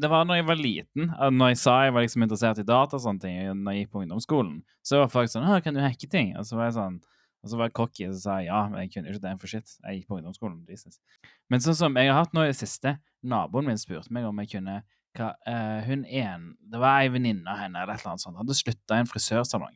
Det 0.00 0.08
var 0.08 0.24
når 0.24 0.38
jeg 0.40 0.46
var 0.48 0.56
liten, 0.56 1.10
når 1.36 1.52
jeg 1.52 1.58
sa 1.60 1.74
jeg 1.84 1.92
var 1.92 2.04
liksom 2.06 2.24
interessert 2.24 2.62
i 2.62 2.64
data 2.64 2.96
og 2.96 3.02
sånne 3.04 3.20
ting, 3.20 3.40
når 3.60 3.74
jeg 3.76 3.84
gikk 3.84 3.90
på 3.92 4.04
ungdomsskolen, 4.06 4.54
så 4.80 5.02
var 5.02 5.12
folk 5.12 5.28
sånn 5.28 5.44
'Å, 5.44 5.58
kan 5.60 5.76
du 5.76 5.82
hacke 5.84 6.08
ting?' 6.08 6.32
Og 6.40 6.46
så 6.48 6.56
var 6.56 6.70
jeg 6.70 6.78
sånn 6.78 6.96
og 7.40 7.50
så 7.50 7.56
var 7.56 7.70
jeg 7.70 7.76
cocky 7.78 8.06
og 8.10 8.16
sa 8.20 8.38
ja, 8.44 8.60
men 8.68 8.84
jeg 8.84 8.92
kunne 8.94 9.12
ikke 9.12 9.22
det 9.24 9.34
for 9.40 9.50
shit. 9.50 9.76
Jeg 9.80 10.00
gikk 10.00 10.10
på 10.10 10.18
ungdomsskolen. 10.18 10.58
Jesus. 10.68 10.98
Men 11.48 11.62
sånn 11.64 11.78
som 11.78 11.96
jeg 11.96 12.10
har 12.10 12.20
hatt 12.20 12.34
nå 12.36 12.44
i 12.44 12.50
det 12.50 12.58
siste, 12.58 12.98
naboen 13.24 13.70
min 13.70 13.80
spurte 13.80 14.12
meg 14.12 14.28
om 14.28 14.42
jeg 14.42 14.52
kunne 14.58 14.80
hva, 15.16 15.32
uh, 15.48 15.80
Hun 15.88 16.04
en 16.04 16.52
Det 16.70 16.78
var 16.78 17.00
ei 17.00 17.08
venninne 17.10 17.48
av 17.50 17.58
henne 17.58 17.80
eller 17.80 17.96
et 17.96 18.04
eller 18.04 18.12
annet 18.12 18.22
sånt, 18.22 18.38
hadde 18.38 18.54
slutta 18.54 18.98
i 18.98 19.02
en 19.02 19.10
frisørsalong. 19.10 19.74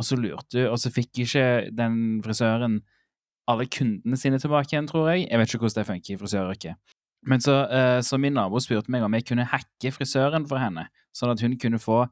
Og 0.00 0.08
så 0.08 0.18
lurte 0.18 0.64
hun, 0.64 0.72
og 0.72 0.80
så 0.82 0.90
fikk 0.90 1.22
ikke 1.26 1.46
den 1.76 2.00
frisøren 2.24 2.80
alle 3.46 3.68
kundene 3.68 4.16
sine 4.16 4.40
tilbake 4.40 4.72
igjen, 4.72 4.88
tror 4.88 5.12
jeg. 5.12 5.28
Jeg 5.28 5.38
vet 5.38 5.52
ikke 5.52 5.66
hvordan 5.66 5.82
det 5.82 5.88
funker 5.90 6.14
i 6.14 6.18
frisøryrket. 6.18 6.98
Men 7.28 7.44
så, 7.44 7.60
uh, 7.68 8.00
så 8.04 8.18
min 8.20 8.34
nabo 8.36 8.60
spurte 8.64 8.92
meg 8.92 9.04
om 9.04 9.14
jeg 9.14 9.28
kunne 9.28 9.46
hacke 9.52 9.92
frisøren 9.92 10.48
for 10.48 10.60
henne, 10.60 10.88
sånn 11.16 11.36
at 11.36 11.44
hun 11.44 11.54
kunne 11.60 11.80
få 11.80 12.06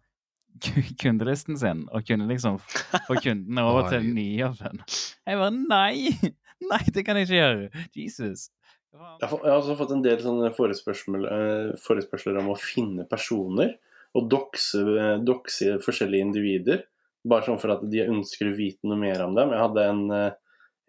kundelisten 1.02 1.58
sin, 1.58 1.86
og 1.92 2.06
kunne 2.08 2.28
liksom 2.30 2.58
få 2.62 3.18
kundene 3.22 3.64
over 3.66 3.88
til 3.88 4.02
den 4.04 4.16
nye 4.18 4.40
jobben. 4.44 4.82
Jeg 5.26 5.42
bare 5.42 5.54
nei! 5.56 6.32
Nei, 6.62 6.84
det 6.94 7.02
kan 7.02 7.18
jeg 7.18 7.26
ikke 7.26 7.40
gjøre! 7.40 7.86
Jesus. 7.98 8.50
Jeg 8.92 9.28
har 9.28 9.40
jeg 9.40 9.50
har 9.50 9.56
også 9.56 9.74
fått 9.80 9.94
en 9.96 10.04
del 10.04 10.20
sånne 10.22 10.52
eh, 10.52 11.72
forespørsler 11.80 12.38
om 12.38 12.52
å 12.52 12.58
finne 12.60 13.06
personer 13.10 13.72
og 14.18 14.28
dokse, 14.30 14.82
dokse 15.24 15.78
forskjellige 15.82 16.26
individer. 16.28 16.82
Bare 17.28 17.46
sånn 17.46 17.60
for 17.62 17.72
at 17.76 17.84
de 17.88 18.04
ønsker 18.04 18.50
å 18.50 18.56
vite 18.56 18.88
noe 18.88 19.00
mer 19.00 19.22
om 19.24 19.34
dem. 19.36 19.54
Jeg 19.54 19.62
hadde 19.62 19.86
en, 19.88 20.02
eh, 20.10 20.32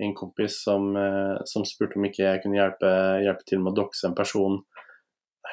en 0.04 0.14
kompis 0.18 0.60
som, 0.66 0.96
eh, 0.98 1.38
som 1.46 1.64
spurte 1.64 1.98
om 1.98 2.06
ikke 2.06 2.26
jeg 2.26 2.42
kunne 2.44 2.60
hjelpe, 2.60 2.92
hjelpe 3.24 3.46
til 3.46 3.60
med 3.60 3.74
å 3.74 3.80
dokse 3.84 4.06
en 4.06 4.16
person. 4.16 4.64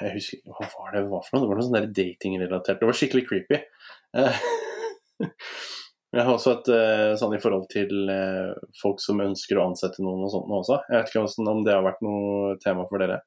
Jeg 0.00 0.14
husker 0.14 0.38
Hva 0.46 0.66
var 0.78 0.92
det 0.94 1.08
hva 1.08 1.20
for 1.22 1.36
noe? 1.36 1.42
Det 1.44 1.48
var 1.50 1.56
noe 1.56 1.66
sånn 1.68 1.78
der 1.78 1.92
datingrelatert. 2.02 2.80
Det 2.80 2.88
var 2.88 2.96
skikkelig 2.96 3.26
creepy. 3.28 3.60
Eh, 4.16 4.40
Jeg 6.10 6.26
har 6.26 6.32
også 6.34 6.56
et 6.56 6.68
eh, 6.74 7.12
sånn 7.20 7.36
i 7.36 7.38
forhold 7.42 7.68
til 7.70 8.08
eh, 8.10 8.54
folk 8.80 8.98
som 9.02 9.20
ønsker 9.22 9.60
å 9.60 9.68
ansette 9.68 10.02
noen 10.02 10.24
og 10.26 10.32
sånt 10.32 10.48
nå 10.50 10.56
også. 10.58 10.80
Jeg 10.90 10.96
vet 10.96 11.12
ikke 11.12 11.44
om 11.52 11.60
det 11.62 11.76
har 11.76 11.84
vært 11.86 12.02
noe 12.02 12.56
tema 12.64 12.86
for 12.90 12.98
dere. 12.98 13.20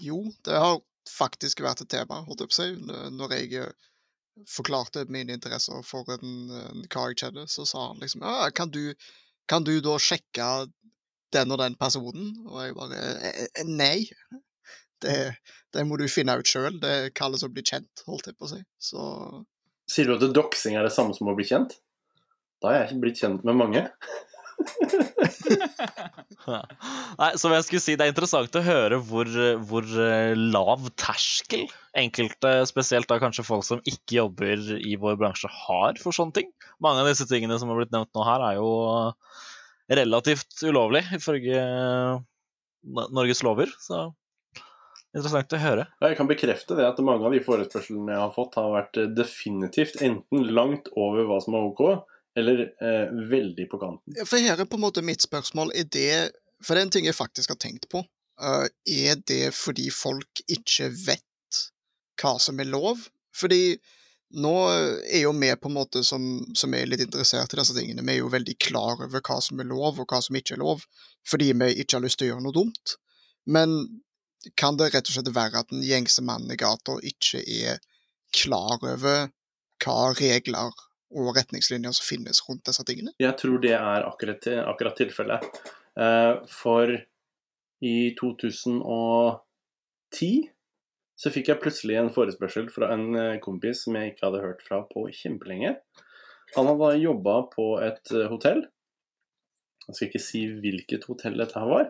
Jo, 0.00 0.22
det 0.46 0.56
har 0.56 0.78
faktisk 1.12 1.60
vært 1.60 1.84
et 1.84 1.90
tema, 1.92 2.22
holdt 2.24 2.40
jeg 2.40 2.48
på 2.48 2.56
å 2.56 2.60
si. 2.62 3.10
Når 3.18 3.34
jeg 3.36 3.66
forklarte 4.48 5.04
mine 5.12 5.36
interesser 5.36 5.84
for 5.84 6.08
en, 6.14 6.32
en 6.56 6.86
kar 6.88 7.12
jeg 7.12 7.20
kjenner, 7.26 7.50
så 7.52 7.66
sa 7.68 7.90
han 7.90 8.00
liksom 8.00 8.24
ja, 8.24 8.48
kan 8.56 8.72
du, 8.72 8.94
kan 9.50 9.68
du 9.68 9.74
da 9.84 9.98
sjekke 10.00 10.48
den 11.36 11.52
og 11.52 11.60
den 11.60 11.76
personen? 11.80 12.32
Og 12.48 12.62
jeg 12.64 12.78
bare 12.78 13.04
«Eh, 13.28 13.44
eh, 13.44 13.68
Nei. 13.68 14.08
Det, 15.02 15.34
det 15.74 15.84
må 15.84 15.98
du 15.98 16.06
finne 16.08 16.38
ut 16.38 16.48
sjøl. 16.48 16.78
Det 16.80 17.12
kalles 17.18 17.44
å 17.44 17.50
bli 17.52 17.64
kjent, 17.66 18.06
holdt 18.06 18.30
jeg 18.30 18.38
på 18.38 18.48
å 18.48 18.52
si. 18.54 18.60
Så 18.80 19.04
Sier 19.92 20.08
du 20.08 20.16
at 20.16 20.34
doxing 20.34 20.76
er 20.78 20.86
det 20.86 20.94
samme 20.94 21.12
som 21.16 21.28
å 21.28 21.36
bli 21.36 21.44
kjent? 21.48 21.76
Da 22.62 22.70
har 22.70 22.78
jeg 22.78 22.92
ikke 22.92 23.02
blitt 23.02 23.20
kjent 23.20 23.42
med 23.44 23.58
mange. 23.58 23.82
Nei, 27.18 27.30
som 27.40 27.52
jeg 27.54 27.64
skulle 27.66 27.82
si, 27.82 27.96
Det 27.98 28.04
er 28.06 28.12
interessant 28.12 28.58
å 28.58 28.62
høre 28.64 28.98
hvor, 29.02 29.28
hvor 29.68 29.84
eh, 30.04 30.32
lav 30.36 30.86
terskel 31.00 31.66
enkelte, 31.98 32.54
spesielt 32.70 33.08
da 33.10 33.18
kanskje 33.22 33.46
folk 33.46 33.66
som 33.66 33.82
ikke 33.88 34.20
jobber 34.20 34.56
i 34.78 34.96
vår 35.00 35.18
bransje, 35.20 35.50
har 35.66 35.98
for 36.00 36.14
sånne 36.16 36.36
ting. 36.38 36.48
Mange 36.84 37.02
av 37.02 37.10
disse 37.10 37.26
tingene 37.30 37.58
som 37.60 37.72
har 37.72 37.82
blitt 37.82 37.94
nevnt 37.94 38.12
nå 38.16 38.26
her, 38.26 38.40
er 38.48 38.60
jo 38.60 38.70
relativt 39.92 40.62
ulovlig 40.64 41.04
ifølge 41.18 41.58
Norges 43.12 43.42
lover. 43.44 43.68
Så 43.82 44.06
interessant 45.16 45.54
å 45.56 45.60
høre. 45.60 45.86
Jeg 46.02 46.18
kan 46.18 46.30
bekrefte 46.30 46.76
det 46.78 46.86
at 46.88 47.00
mange 47.04 47.28
av 47.28 47.34
de 47.34 47.42
forespørslene 47.44 48.14
jeg 48.14 48.22
har 48.22 48.32
fått, 48.34 48.58
har 48.60 48.72
vært 48.74 49.00
eh, 49.00 49.10
definitivt 49.12 50.00
enten 50.04 50.48
langt 50.56 50.90
over 50.96 51.28
hva 51.28 51.38
som 51.44 51.56
er 51.58 51.68
ok, 51.68 51.82
eller 52.38 52.64
eh, 52.64 53.12
veldig 53.32 53.68
på 53.68 53.80
kanten. 53.82 54.20
For 54.24 54.40
her 54.40 54.60
er 54.60 54.68
på 54.68 54.80
en 54.80 54.86
måte 54.86 55.04
mitt 55.04 55.24
spørsmål. 55.24 55.74
Er 55.76 55.88
det 55.92 56.12
For 56.62 56.76
det 56.76 56.82
er 56.82 56.86
en 56.86 56.94
ting 56.94 57.08
jeg 57.08 57.18
faktisk 57.18 57.50
har 57.52 57.58
tenkt 57.60 57.88
på. 57.92 58.04
Eh, 58.40 58.68
er 59.08 59.18
det 59.28 59.54
fordi 59.56 59.90
folk 59.94 60.44
ikke 60.46 60.92
vet 61.06 61.64
hva 62.22 62.38
som 62.40 62.60
er 62.62 62.70
lov? 62.70 63.08
Fordi 63.36 63.76
nå 64.32 64.52
er 64.72 65.24
jo 65.26 65.32
vi 65.36 65.50
på 65.60 65.68
en 65.68 65.76
måte 65.76 66.00
som, 66.06 66.22
som 66.56 66.72
er 66.74 66.88
litt 66.88 67.02
interessert 67.04 67.52
i 67.52 67.58
disse 67.58 67.74
tingene, 67.76 68.04
vi 68.06 68.14
er 68.14 68.22
jo 68.22 68.30
veldig 68.32 68.54
klar 68.64 69.02
over 69.04 69.20
hva 69.20 69.36
som 69.44 69.60
er 69.60 69.68
lov 69.68 70.00
og 70.00 70.08
hva 70.08 70.22
som 70.24 70.38
ikke 70.38 70.56
er 70.56 70.62
lov, 70.62 70.86
fordi 71.28 71.50
vi 71.52 71.68
ikke 71.82 71.98
har 71.98 72.04
lyst 72.06 72.20
til 72.20 72.30
å 72.30 72.32
gjøre 72.32 72.44
noe 72.46 72.56
dumt. 72.56 72.94
Men 73.44 73.74
kan 74.58 74.78
det 74.78 74.92
rett 74.92 75.08
og 75.08 75.16
slett 75.16 75.34
være 75.34 75.62
at 75.62 75.72
den 75.72 75.84
gjengse 75.86 76.24
mannen 76.26 76.52
i 76.52 76.60
gata 76.60 76.98
ikke 77.06 77.42
er 77.42 77.82
klar 78.34 78.80
over 78.80 79.28
hva 79.82 80.12
regler 80.16 80.72
og 81.12 81.36
retningslinjer 81.36 81.92
som 81.96 82.06
finnes 82.06 82.42
rundt 82.46 82.66
disse 82.68 82.84
tingene? 82.88 83.12
Jeg 83.20 83.36
tror 83.40 83.58
det 83.62 83.74
er 83.76 84.06
akkurat, 84.08 84.46
akkurat 84.64 84.96
tilfellet. 84.98 85.40
Eh, 86.00 86.34
for 86.48 86.94
i 87.82 88.14
2010 88.18 90.50
så 91.22 91.30
fikk 91.30 91.48
jeg 91.50 91.60
plutselig 91.62 91.96
en 92.00 92.14
forespørsel 92.14 92.70
fra 92.72 92.86
en 92.94 93.16
eh, 93.18 93.40
kompis 93.44 93.84
som 93.84 93.96
jeg 93.98 94.12
ikke 94.12 94.26
hadde 94.28 94.44
hørt 94.44 94.62
fra 94.64 94.78
på 94.88 95.00
kjempelenge. 95.14 95.70
Han 96.56 96.70
hadde 96.70 97.02
jobba 97.02 97.34
på 97.52 97.66
et 97.84 98.14
eh, 98.14 98.30
hotell. 98.32 98.62
Jeg 99.88 99.98
skal 99.98 100.08
ikke 100.08 100.24
si 100.24 100.40
hvilket 100.62 101.08
hotell 101.10 101.36
dette 101.42 101.58
her 101.58 101.68
var. 101.68 101.86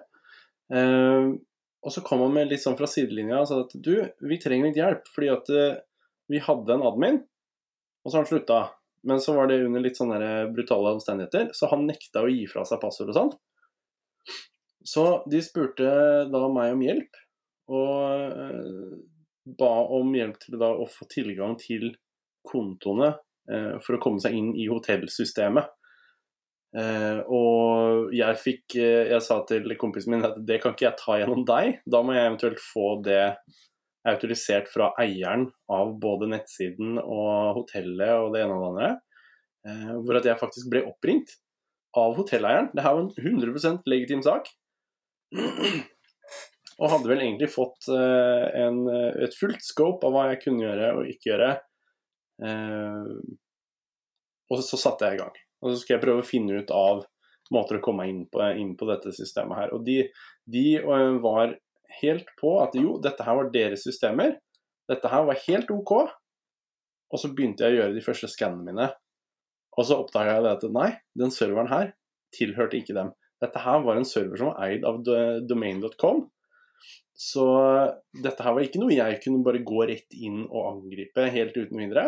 Eh, 1.83 1.87
og 1.87 1.93
så 1.93 2.03
kom 2.07 2.20
han 2.22 2.35
med 2.35 2.51
litt 2.51 2.62
sånn 2.62 2.78
fra 2.78 2.87
sidelinja 2.87 3.43
og 3.43 3.49
sa 3.51 3.61
at 3.64 3.74
du, 3.74 3.97
vi 4.22 4.39
trenger 4.39 4.70
litt 4.70 4.78
hjelp, 4.78 5.09
fordi 5.14 5.30
at 5.33 5.51
eh, 5.51 5.80
vi 6.30 6.39
hadde 6.43 6.76
en 6.76 6.87
admin, 6.87 7.18
og 8.03 8.11
så 8.11 8.16
har 8.16 8.24
han 8.24 8.30
slutta. 8.30 8.61
Men 9.03 9.18
så 9.20 9.35
var 9.35 9.49
det 9.51 9.64
under 9.64 9.83
litt 9.83 9.99
sånne 9.99 10.53
brutale 10.55 10.93
omstendigheter, 10.95 11.51
så 11.59 11.66
han 11.72 11.89
nekta 11.89 12.22
å 12.22 12.30
gi 12.30 12.47
fra 12.51 12.62
seg 12.68 12.78
passord 12.83 13.11
og 13.11 13.18
sånn. 13.18 13.33
Så 14.87 15.07
de 15.30 15.41
spurte 15.43 15.91
da 16.30 16.47
meg 16.51 16.76
om 16.76 16.85
hjelp, 16.87 17.18
og 17.72 18.22
eh, 18.47 18.95
ba 19.59 19.72
om 19.99 20.14
hjelp 20.14 20.39
til 20.43 20.62
å 20.62 20.87
få 20.91 21.07
tilgang 21.11 21.57
til 21.59 21.91
kontoene 22.47 23.12
eh, 23.51 23.78
for 23.83 23.97
å 23.97 24.03
komme 24.03 24.22
seg 24.22 24.39
inn 24.39 24.53
i 24.59 24.68
hotellsystemet. 24.70 25.70
Eh, 26.73 27.18
og 27.29 28.14
jeg 28.16 28.39
fikk 28.41 28.79
uh, 28.81 29.11
Jeg 29.11 29.20
sa 29.20 29.43
til 29.45 29.75
kompisen 29.77 30.14
min 30.14 30.25
at 30.25 30.39
det 30.41 30.57
kan 30.62 30.73
ikke 30.73 30.87
jeg 30.87 30.97
ta 31.03 31.18
gjennom 31.20 31.45
deg, 31.45 31.83
da 31.85 32.01
må 32.01 32.14
jeg 32.16 32.31
eventuelt 32.31 32.62
få 32.64 32.87
det 33.05 33.25
autorisert 34.09 34.70
fra 34.73 34.89
eieren 34.99 35.51
av 35.70 35.93
både 36.03 36.31
nettsiden 36.33 36.97
og 37.03 37.59
hotellet 37.61 38.14
og 38.16 38.33
det 38.35 38.43
ene 38.43 38.57
og 38.57 38.62
det 38.64 38.70
andre. 38.70 38.89
Uh, 39.68 39.93
hvor 40.01 40.18
at 40.18 40.31
jeg 40.31 40.41
faktisk 40.41 40.73
ble 40.73 40.83
oppringt 40.89 41.37
av 41.99 42.16
hotelleieren. 42.16 42.73
Det 42.73 42.87
her 42.87 42.97
var 42.97 43.05
en 43.05 43.12
100% 43.20 43.93
legitim 43.93 44.25
sak. 44.25 44.49
Og 46.81 46.89
hadde 46.89 47.12
vel 47.12 47.20
egentlig 47.20 47.51
fått 47.53 47.85
en, 47.93 48.79
et 49.20 49.37
fullt 49.37 49.61
scope 49.62 50.09
av 50.09 50.14
hva 50.16 50.25
jeg 50.31 50.41
kunne 50.47 50.64
gjøre 50.64 50.89
og 50.97 51.11
ikke 51.12 51.29
gjøre. 51.29 51.51
Og 54.49 54.64
så 54.64 54.81
satte 54.81 55.12
jeg 55.12 55.20
i 55.20 55.20
gang. 55.20 55.37
Og 55.63 55.73
så 55.73 55.81
skal 55.81 55.97
jeg 55.97 56.05
prøve 56.05 56.23
å 56.25 56.27
finne 56.27 56.63
ut 56.63 56.73
av 56.75 57.05
måter 57.53 57.79
å 57.79 57.85
komme 57.85 58.07
inn 58.11 58.25
på, 58.33 58.43
inn 58.59 58.75
på 58.79 58.89
dette 58.89 59.13
systemet 59.15 59.59
her. 59.59 59.75
Og 59.77 59.85
de, 59.87 60.01
de 60.51 60.67
eh, 60.81 61.15
var 61.23 61.57
helt 62.01 62.29
på 62.41 62.57
at 62.63 62.77
jo, 62.79 62.97
dette 63.03 63.25
her 63.27 63.39
var 63.39 63.53
deres 63.55 63.85
systemer. 63.87 64.37
Dette 64.91 65.11
her 65.13 65.27
var 65.29 65.41
helt 65.47 65.71
OK. 65.75 65.95
Og 67.13 67.21
så 67.21 67.31
begynte 67.33 67.67
jeg 67.67 67.77
å 67.77 67.83
gjøre 67.83 67.97
de 67.97 68.05
første 68.05 68.31
skannene 68.33 68.69
mine. 68.69 68.91
Og 69.77 69.89
så 69.89 69.99
oppdaga 70.01 70.37
jeg 70.37 70.49
at 70.51 70.69
nei, 70.73 70.91
den 71.19 71.33
serveren 71.33 71.71
her 71.73 71.93
tilhørte 72.37 72.79
ikke 72.81 72.97
dem. 72.97 73.13
Dette 73.43 73.61
her 73.61 73.83
var 73.85 73.99
en 73.99 74.07
server 74.09 74.39
som 74.39 74.53
var 74.53 74.69
eid 74.69 74.85
av 74.89 75.01
domain.com. 75.49 76.25
Så 77.13 77.47
dette 78.25 78.45
her 78.45 78.55
var 78.57 78.65
ikke 78.65 78.81
noe 78.83 78.95
jeg 78.95 79.21
kunne 79.23 79.45
bare 79.47 79.63
gå 79.67 79.85
rett 79.91 80.17
inn 80.17 80.45
og 80.47 80.69
angripe 80.71 81.27
helt 81.35 81.57
uten 81.59 81.83
videre. 81.83 82.07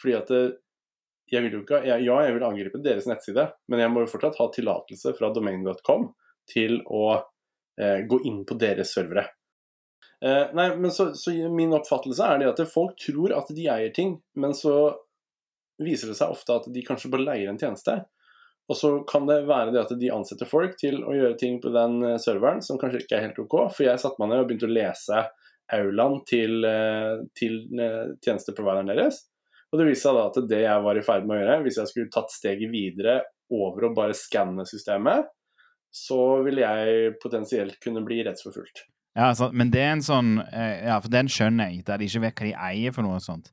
Fordi 0.00 0.14
at 0.18 0.30
det, 0.30 0.42
jeg 1.30 1.42
vil 1.44 1.56
jo 1.58 1.62
ikke, 1.64 1.82
jeg, 1.86 2.04
Ja, 2.06 2.18
jeg 2.26 2.36
vil 2.36 2.46
angripe 2.46 2.82
deres 2.82 3.08
nettside, 3.10 3.48
men 3.70 3.82
jeg 3.82 3.92
må 3.92 4.04
jo 4.04 4.10
fortsatt 4.10 4.38
ha 4.40 4.50
tillatelse 4.54 5.14
fra 5.18 5.32
domain.com 5.34 6.10
til 6.50 6.78
å 6.86 7.06
eh, 7.16 8.04
gå 8.06 8.20
inn 8.28 8.44
på 8.46 8.58
deres 8.60 8.94
servere. 8.94 9.26
Eh, 10.24 10.52
nei, 10.56 10.68
men 10.78 10.92
så, 10.94 11.10
så 11.18 11.34
min 11.52 11.74
oppfattelse 11.76 12.28
er 12.30 12.40
det 12.40 12.52
at 12.52 12.62
folk 12.70 12.94
tror 13.02 13.34
at 13.36 13.50
de 13.54 13.66
eier 13.72 13.92
ting, 13.94 14.16
men 14.38 14.54
så 14.56 14.76
viser 15.82 16.12
det 16.12 16.18
seg 16.18 16.32
ofte 16.32 16.54
at 16.56 16.68
de 16.72 16.84
kanskje 16.84 17.10
bare 17.12 17.26
leier 17.26 17.50
en 17.50 17.58
tjeneste. 17.60 17.98
Og 18.66 18.78
så 18.78 18.92
kan 19.06 19.28
det 19.28 19.44
være 19.46 19.70
det 19.74 19.82
at 19.84 19.92
de 19.98 20.10
ansetter 20.10 20.48
folk 20.48 20.74
til 20.80 20.98
å 21.06 21.14
gjøre 21.14 21.38
ting 21.38 21.60
på 21.62 21.70
den 21.74 22.00
eh, 22.02 22.20
serveren 22.22 22.62
som 22.64 22.80
kanskje 22.80 23.04
ikke 23.04 23.18
er 23.18 23.28
helt 23.28 23.42
OK. 23.42 23.58
For 23.76 23.86
jeg 23.86 24.02
satte 24.02 24.22
meg 24.22 24.32
ned 24.32 24.42
og 24.42 24.48
begynte 24.48 24.70
å 24.70 24.74
lese 24.74 25.22
aulaen 25.76 26.20
til, 26.26 26.66
eh, 26.66 27.22
til 27.38 27.60
eh, 27.78 28.14
tjenesteprovideren 28.24 28.90
deres. 28.90 29.22
Og 29.72 29.80
det 29.80 29.88
viste 29.88 30.06
seg 30.06 30.18
da 30.18 30.26
at 30.30 30.50
det 30.50 30.60
jeg 30.62 30.84
var 30.84 30.98
i 30.98 31.04
ferd 31.04 31.26
med 31.26 31.36
å 31.36 31.40
gjøre, 31.40 31.62
hvis 31.64 31.80
jeg 31.80 31.90
skulle 31.90 32.12
tatt 32.14 32.34
steget 32.34 32.70
videre 32.72 33.20
over 33.52 33.88
å 33.88 33.94
bare 33.96 34.16
skanne 34.16 34.66
systemet, 34.68 35.26
så 35.94 36.20
ville 36.44 36.62
jeg 36.62 37.16
potensielt 37.22 37.78
kunne 37.82 38.02
bli 38.06 38.20
rettsforfulgt. 38.26 38.84
Ja, 39.16 39.30
altså, 39.30 39.48
men 39.52 39.70
det 39.72 39.80
er 39.80 39.94
en 39.94 40.04
sånn 40.04 40.34
eh, 40.44 40.82
Ja, 40.84 40.98
for 41.00 41.08
den 41.12 41.30
skjønner 41.32 41.70
jeg, 41.72 41.86
der 41.88 42.00
de 42.00 42.08
ikke 42.08 42.20
vet 42.26 42.40
hva 42.40 42.48
de 42.50 42.56
eier 42.68 42.92
for 42.92 43.06
noe 43.06 43.20
sånt. 43.24 43.48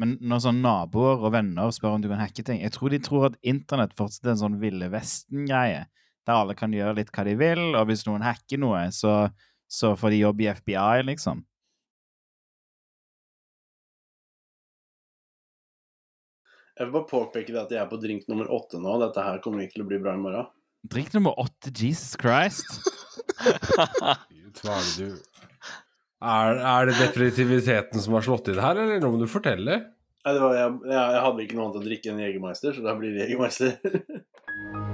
Men 0.00 0.14
når 0.22 0.44
sånn 0.44 0.60
naboer 0.62 1.24
og 1.26 1.34
venner 1.34 1.72
spør 1.74 1.96
om 1.96 2.04
du 2.04 2.08
kan 2.08 2.22
hacke 2.22 2.44
ting 2.46 2.62
Jeg 2.62 2.72
tror 2.72 2.94
de 2.94 3.00
tror 3.04 3.26
at 3.28 3.40
internett 3.42 3.96
fortsatt 3.98 4.28
er 4.28 4.32
en 4.36 4.42
sånn 4.44 4.60
Ville 4.62 4.88
Vesten-greie, 4.92 5.82
der 6.28 6.36
alle 6.36 6.54
kan 6.56 6.72
gjøre 6.72 7.00
litt 7.00 7.10
hva 7.12 7.26
de 7.26 7.34
vil, 7.40 7.64
og 7.74 7.90
hvis 7.90 8.06
noen 8.06 8.24
hacker 8.24 8.60
noe, 8.62 8.86
så, 8.94 9.14
så 9.66 9.96
får 9.98 10.14
de 10.14 10.22
jobb 10.22 10.44
i 10.44 10.50
FBI, 10.60 11.02
liksom. 11.10 11.42
Jeg 16.80 16.88
vil 16.88 16.94
bare 16.94 17.08
påpeke 17.10 17.52
det 17.52 17.60
at 17.60 17.72
jeg 17.74 17.82
er 17.82 17.88
på 17.90 17.98
drink 18.00 18.22
nummer 18.30 18.48
åtte 18.56 18.78
nå. 18.80 18.94
Dette 19.02 19.20
her 19.20 19.42
kommer 19.44 19.66
ikke 19.66 19.74
til 19.74 19.82
å 19.84 19.88
bli 19.90 19.98
bra 20.00 20.14
i 20.16 20.20
morgen. 20.22 20.46
Drink 20.88 21.12
nummer 21.12 21.36
åtte, 21.42 21.68
Jesus 21.76 22.14
Christ! 22.16 22.64
Hva 23.44 24.78
er 24.78 24.86
det 24.86 24.94
du 24.96 25.18
er, 26.20 26.56
er 26.56 26.88
det 26.88 26.96
depressiviteten 26.96 28.00
som 28.00 28.16
har 28.16 28.24
slått 28.24 28.48
inn 28.52 28.60
her, 28.60 28.80
eller 28.80 29.00
nå 29.00 29.12
må 29.12 29.20
du 29.20 29.28
fortelle? 29.28 29.76
Nei, 30.24 30.34
det 30.36 30.40
var, 30.40 30.56
jeg, 30.56 30.72
jeg, 30.88 30.96
jeg 30.96 31.22
hadde 31.26 31.44
ikke 31.44 31.58
noe 31.58 31.68
annet 31.68 31.80
å 31.80 31.84
drikke 31.84 32.12
enn 32.12 32.24
Jegermeister, 32.24 32.76
så 32.76 32.84
da 32.84 32.96
blir 32.96 33.12
det 33.12 33.26
Jegermeister. 33.26 33.76